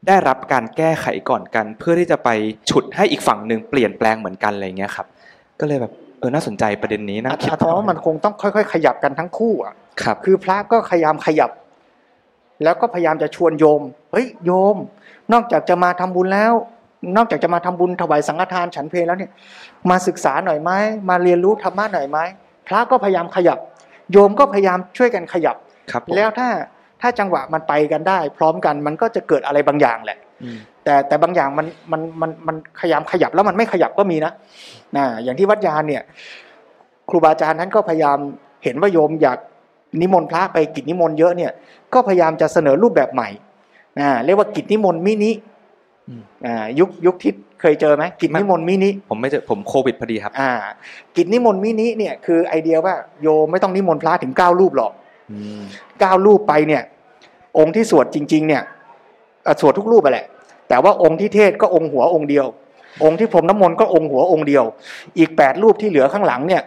[0.07, 2.29] ได้รับการแก้ไขก่อนกัน เพื่อที่จะไป
[2.71, 5.07] ฉุดให้อีกฝั่งหนึ่งเปลี่ยนแปลงเหมือนกันอะไรเงี้ยครับ
[5.61, 11.51] ก็เลยแบบ เออน่าสนใจประเด็นนี้นะอาตมาว่ามันคงต้องค่อย ๆ ขยับกันทั้งคู่อะครับ คือพระก็พยายามขยับ
[12.64, 14.77] แล้วก็พยายามจะชวนโยมเฮ้ยโยม
[15.33, 16.53] นอกจากจะมาทำบุญแล้ว
[17.16, 19.31] นอกจากจะมาทำบุญถวายสังฆทานฉันเพลแล้วเนี่ย
[19.91, 20.71] มาศึกษาหน่อยไหม
[21.09, 22.19] มาเรียนรู้ธรรมะหน่อยไหม
[22.69, 23.59] พระก็พยายามขยับ
[24.12, 25.57] โยมก็พยายามช่วยกันขยับ
[25.91, 26.49] ครับผมแล้วถ้า
[27.01, 30.28] ถ้าจังหวะมันไปกันได้ พร้อมกันมันก็จะเกิดอะไรบางอย่างแหละอืม
[30.84, 34.32] แต่แต่บางอย่างมันมันมันมันพยายามขยับแล้วมันไม่ขยับก็มีนะ
[34.97, 36.03] นะอย่างที่วัดยานเนี่ย
[37.09, 38.18] ครูบาอาจารย์นั้นก็พยายาม
[38.64, 39.39] เห็นว่าโยมอยาก
[40.01, 41.53] นิมนต์พระไปกิจนิมนต์เยอะเนี่ย
[41.93, 43.28] ก็พยายามจะเสนอรูปแบบใหม่
[43.99, 45.31] นะเรียกว่ากิจนิมนต์มินิ
[46.09, 50.51] อืมอ่ายุคยุคที่เคยเจอไหมกิจนิมนต์มินิผมไม่เจอผมโควิดพอดีครับอ่า
[51.16, 54.93] กิจนิมนต์มินิเนี่ยคือไอเดียว่าโยมไม่ต้องนิมนต์พระถึงเก้ารูปหรอก
[55.31, 55.62] อืม
[56.01, 56.82] เก้ารูปไปเนี่ย
[57.59, 58.78] องค์ที่สวดจริง ๆ เนี่ยเอ่อ
[59.61, 60.27] สวดทุกรูปไปแหละ
[60.69, 62.47] แต่ว่าองค์ที่เทศก็องค์หัวองค์เดียว
[63.05, 64.65] องค์ที่พรมน้ำมนต์ก็องค์หัวองค์เดียว
[65.19, 66.62] อีกแปดรูปที่เหลือข้างหลังเนี่ย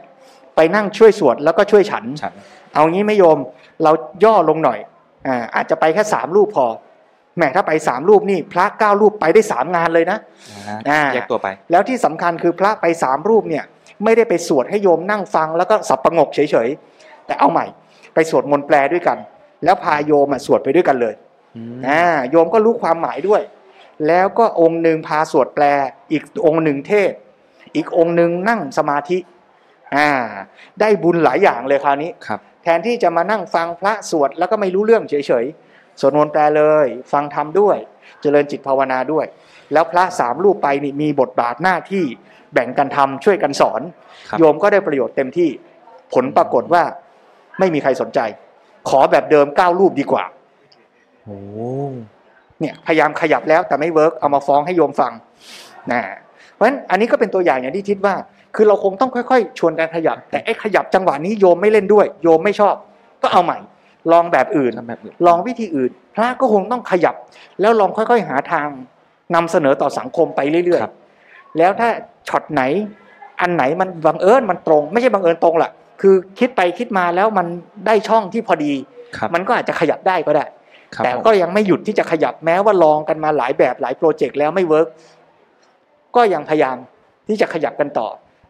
[0.56, 2.34] ไปนั่งช่วยสวดแล้วก็ช่วยฉันฉัน
[2.74, 3.38] เอางี้ไม่โยม
[3.84, 3.92] เรา
[4.24, 4.80] ย่อลงหน่อย
[5.28, 6.66] อ่าอาจจะไปแค่สามรูปพอ
[7.38, 10.18] แหมถ้าไปสามรูปนี่พระเก้ารูปไปได้สามงานเลยนะ
[10.68, 13.64] อ่าอ่าแยกตัวไป แล้วที่สำคัญคือพระไปสามรูปเนี่ย
[14.04, 17.66] ไม่ได้ไปสวดให้โยมนั่งฟังแล้วก็สับประงกเฉยๆแต่เอาใหม่
[18.14, 19.18] ไปสวดมนต์แปลด้วยกัน
[19.64, 21.14] แล้วพาโยมอะสวดไปด้วยกันเลย
[21.56, 23.42] อืมอ่าโยมก็รู้ความหมายด้วย
[24.08, 25.66] แล้วก็องค์หนึ่งพาสวดแปล
[26.12, 27.12] อีกองค์หนึ่งเทศ
[27.76, 29.18] อีกองค์หนึ่งนั่งสมาธิ
[29.96, 30.10] อ่า
[30.80, 35.14] ได้บุญหลายอย่างเลยคราวนี้ครับ แทนที่จะมานั่งฟังพระสวดแล้วก็ไม่รู้เรื่องเฉ
[35.44, 37.78] ยๆสวดมนต์แปลเลย ฟังธรรมด้วย
[38.22, 39.26] เจริญจิตภาวนาด้วย
[39.74, 42.04] แล้วพระสามรูปไปนี่มีบทบาทหน้าที่
[42.54, 43.82] แบ่งกันทำช่วยกันสอน
[44.30, 45.50] ครับโยมก็ได้ประโยชน์เต็มที่
[46.14, 46.84] ผลปรากฏว่า
[47.60, 48.20] ไม่มีใครสนใจ
[48.90, 50.24] ขอแบบเดิมเก้ารูปดีกว่า
[51.26, 51.40] โอ้
[52.60, 55.12] เนี่ยพยายามขยับแล้วแต่ไม่เวิร์กเอามาฟ้องให้โยมฟัง
[55.92, 56.02] นะ
[56.62, 58.16] ราะฉะนั้นอันนี้ก็เป็นตัวอย่างอย่างที่ทิศว่า
[58.56, 62.76] คือเราคงต้องค่อยๆ ชวนกันขยับ แต่ไอ้ขยับจังหวะนี้โยมไม่เล่นด้วย โยมไม่ชอบ
[63.24, 63.58] ก็เอาใหม่
[64.12, 67.16] ลองแบบอื่นทำแบบอื่นลองวิธีอื่น พระก็คงต้องขยับ
[67.62, 68.68] แล้วลองค่อยๆหาทาง
[69.36, 71.90] นำเสนอต่อสังคมไปเรื่อยครับๆแล้วถ้า
[72.28, 72.62] ช็อตไหน
[73.42, 75.72] อันไหนมันบังเอิญมันตรง ไม่ใช่บังเอิญตรงละ
[76.02, 77.48] คือคิดไปคิดมาแล้วมัน
[77.88, 78.74] ได้ช่องที่พอดี
[79.18, 80.56] ครับมันก็อาจจะขยับได้ก็ได้ครับ
[81.04, 84.88] แต่ก็ยังไม่หยุดที่จะขยับแม้ว่าลองกันมาหลายแบบหลาย project แล้วไม่ work
[86.16, 86.78] ก็ยังพยายาม
[87.28, 88.08] ที่จะขยับกันต่อ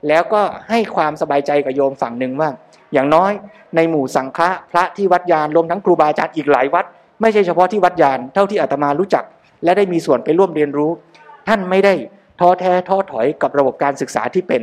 [0.07, 2.49] แล้วก็ให้ความสบายใจกับโยมฝั่งหนึ่งว่า
[2.93, 3.31] อย่างน้อย
[3.75, 6.85] ในหมู่สังฆะพระที่วัดญาณรวมทั้งครูบาอาจารย์อีกหลายวัด
[7.21, 9.23] ไม่ใช่เฉพาะที่วัดยานเท่าที่อาตมารู้จัก
[9.63, 10.91] และได้มีส่วนไปร่วมเรียนรู้
[11.47, 11.93] ท่านไม่ได้
[12.39, 14.61] ท้อแท้ท้อถอยกับระบบการศึกษาที่เป็น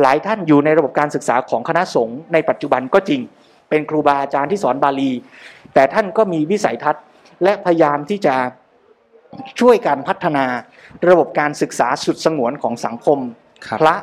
[0.00, 3.20] หลายท่านอยู่ในระบบการศึกษาของคณะสงฆ์ในปัจจุบันก็จริง
[3.70, 5.10] เป็นครูบาอาจารย์ที่สอนบาลี
[5.74, 7.04] แต่ท่านก็มีวิสัยทัศน์
[7.44, 8.34] และพยายามที่จะ
[9.60, 10.44] ช่วยการพัฒนา
[11.08, 13.18] ระบบการศึกษาสุดสงวนของสังคม
[13.66, 13.94] ครับพระ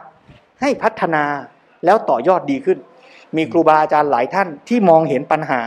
[0.62, 1.24] ให้พัฒนา
[1.86, 2.78] แล้วต่อยอดดีขึ้น
[3.36, 5.62] มีครูบาอาจารย์หลายท่านที่มองเห็นปัญหา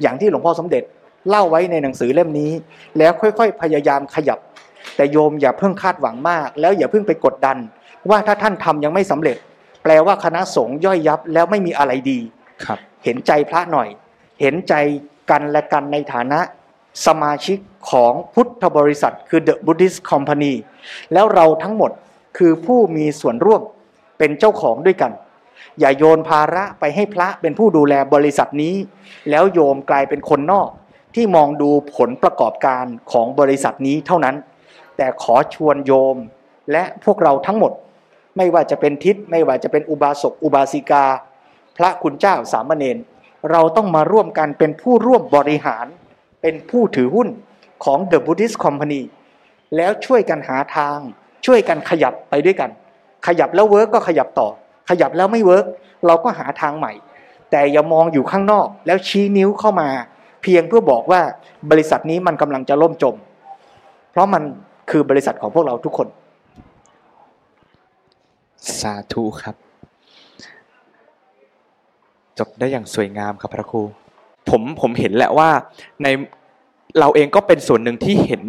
[0.00, 0.82] อย่างที่หลวงพ่อสมเด็จ
[1.28, 2.52] เล่าไว้ในหนังสือเล่มนี้
[2.98, 4.38] แล้วค่อยๆ พยายามขยับ
[4.96, 7.56] แต่โยมอย่าเพิ่งคาดหวังมาก แล้วอย่าเพิ่งไปกดดัน
[8.10, 9.36] ว่าถ้าท่านทำยังไม่สำเร็จ
[9.82, 12.18] แปลว่าคณะสงฆ์ย่อยยับแล้วไม่มีอะไรดี
[12.64, 13.88] ครับ เห็นใจพระหน่อย
[14.40, 14.74] เห็นใจ
[15.30, 16.40] กันและกันในฐานะ
[17.06, 17.58] สมาชิก
[17.90, 20.54] ของพุทธบริษัท คือ The Buddhist Company
[21.12, 21.90] แล้วเราทั้งหมด
[22.38, 23.62] คือผู้มีส่วนร่วม
[24.18, 25.12] เป็นเจ้าของด้วยกัน
[25.80, 28.74] อย่าโยนภาระไปให้พระเป็นผู้ดูแลบริษัทนี้
[29.30, 30.68] แล้วโยมกลายเป็นคนนอก
[31.14, 34.36] ที่มองดูผลประกอบการของบริษัทนี้เท่านั้น
[34.96, 36.16] แต่ขอชวนโยม
[36.72, 37.72] และพวกเราทั้งหมด
[38.36, 41.04] ไม่ว่าจะเป็นทิศไม่ว่าจะเป็นอุบาสกอุบาสิกา
[41.76, 42.96] พระคุณเจ้าสามเณร
[43.50, 45.86] เราต้องมาร่วมกันเป็นผู้ร่วมบริหาร
[46.48, 47.28] เป็นผู้ถือหุ้น
[47.84, 49.02] ของ The Buddhist Company
[49.76, 50.98] แล้วช่วยกันหาทาง
[51.46, 52.70] ช่วยกันขยับไปด้วยกัน
[53.26, 54.48] ขยับแล้ว work ก็ขยับต่อ
[54.90, 55.66] ขยับแล้วไม่ work
[56.06, 56.92] เราก็หาทางใหม่
[57.50, 59.88] แต่อย่ามองอยู่ข้างนอกแล้วชี้นิ้วเข้ามา
[60.42, 61.20] เพียงเพื่อบอกว่า
[61.70, 63.14] บริษัทนี้มันกำลังจะล่มจม
[64.10, 64.42] เพราะมัน
[64.90, 66.08] คือบริษัทของพวกเราทุกคน
[68.80, 69.56] สาธุครับ
[72.38, 73.82] จบได้อย่างสวยงามครับพระครู
[74.50, 75.50] ผมผมเห็นแหละว่า
[76.02, 76.08] ใน
[77.00, 78.42] เราเองก็เป็นส่วนหนึ่งที่เห็น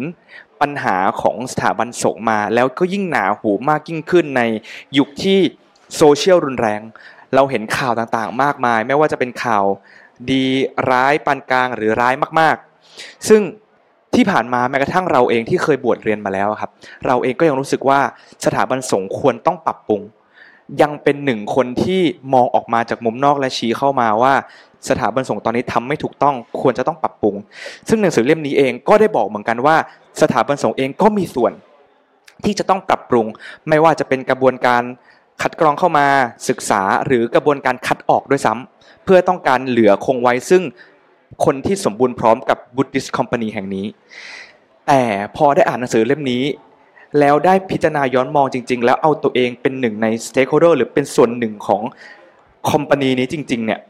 [0.60, 4.42] ปัญหาของสถาบันสงฆ์มา แล้วก็ยิ่งหนาหูมากยิ่งขึ้นใน
[4.98, 5.38] ยุคที่
[5.96, 6.80] โซเชียลรุนแรง
[7.34, 9.64] เราเห็นข่าวต่างๆ มากมาย ไม่ว่าจะเป็นข่าว
[10.30, 10.44] ดี
[10.90, 13.42] ร้ายปานกลางหรือร้ายมากๆ ซึ่ง
[14.14, 16.70] ที่ผ่านมาแม้กระทั่งเราเองที่เคยบวชเรียนมาแล้วครับ
[17.06, 18.00] เราเองก็ยังรู้สึกว่า
[18.44, 20.02] สถาบันสงฆ์ควรต้องปรับปรุง
[20.82, 22.02] ยังเป็นหนึ่งคนที่
[22.34, 24.34] มองออกมาจากมุมนอกและชี้เข้ามาว่า
[24.88, 27.34] สถาบันสงฆ์ตอนนี้ทำไม่ถูกต้องควรจะต้องปรับปรุง
[27.88, 29.76] ซึ่งหนังสือเล่มนี้เองก็ได้บอกเหมือนกันว่า
[30.22, 31.52] สถาบันสงฆ์เองก็มีส่วน
[32.44, 33.26] ที่จะต้องปรับปรุง
[33.68, 34.82] ไม่ว่าจะเป็นกระบวนการ
[35.42, 36.06] คัดกรองเข้ามา
[36.48, 40.62] ศึกษาหรือกระบวนการคัดออกด้วยซ้ำเพื่อต้องการเหลือคงไว้ซึ่ง
[41.44, 43.86] คนที่สมบูรณ์พร้อมกับ Buddhist Company แห่งนี้
[44.86, 45.02] แต่
[45.36, 46.44] พอได้อ่านหนังสือเล่มนี้
[47.18, 51.82] แล้วได้พิจารณาย้อนมองจริง ๆ แล้วเอาตัวเองเป็นหนึ่งใน stakeholder หรือเป็นส่วนหนึ่งของ
[52.70, 53.80] คอมพานีนี้จริง ๆ เนี่ย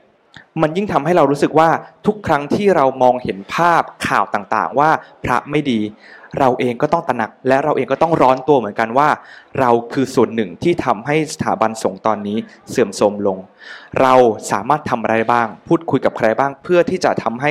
[0.63, 1.69] มันยิ่งทำให้เรารู้สึกว่า
[2.07, 4.91] ทุกครั้งที่เรามองเห็นภาพข่าวต่างๆ ว่า
[5.25, 5.81] พระไม่ดี
[6.39, 9.09] เราเองก็ต้องตระหนัก และเราเองก็ต้องร้อนตัวเหมือนกันว่า
[9.61, 12.39] เราคือส่วนหนึ่งที่ทำให้สถาบันสงฆ์ตอนนี้
[12.71, 13.39] เสื่อมโทรมลง
[14.01, 14.15] เรา
[14.51, 17.51] สามารถทำอะไรบ้าง พูดคุยกับใครบ้าง เพื่อที่จะทำให้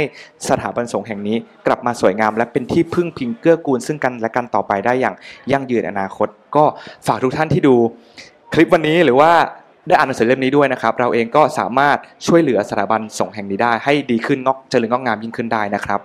[0.50, 5.16] สถาบันสงฆ์แห่งนี้ กลับมาสวยงาม และเป็นที่พึ่งพิงเกื้อกูลซึ่งกันและกันต่อไปได้อย่าง
[5.52, 6.64] ยั่งยืนอนาคต ก็
[7.08, 7.76] ฝากทุกท่านที่ดู
[8.54, 9.32] คลิปวันนี้หรือว่า
[9.88, 11.98] ได้อ่านหนังสือเล่มนี้ด้วยนะครับ เราเองก็สามารถ
[12.28, 16.00] ช่วยเหลือสถาบันสงฆ์แห่งนี้ได้ให้ดีขึ้นงอกเจริญงอกงามยิ่งขึ้นได้นะครับ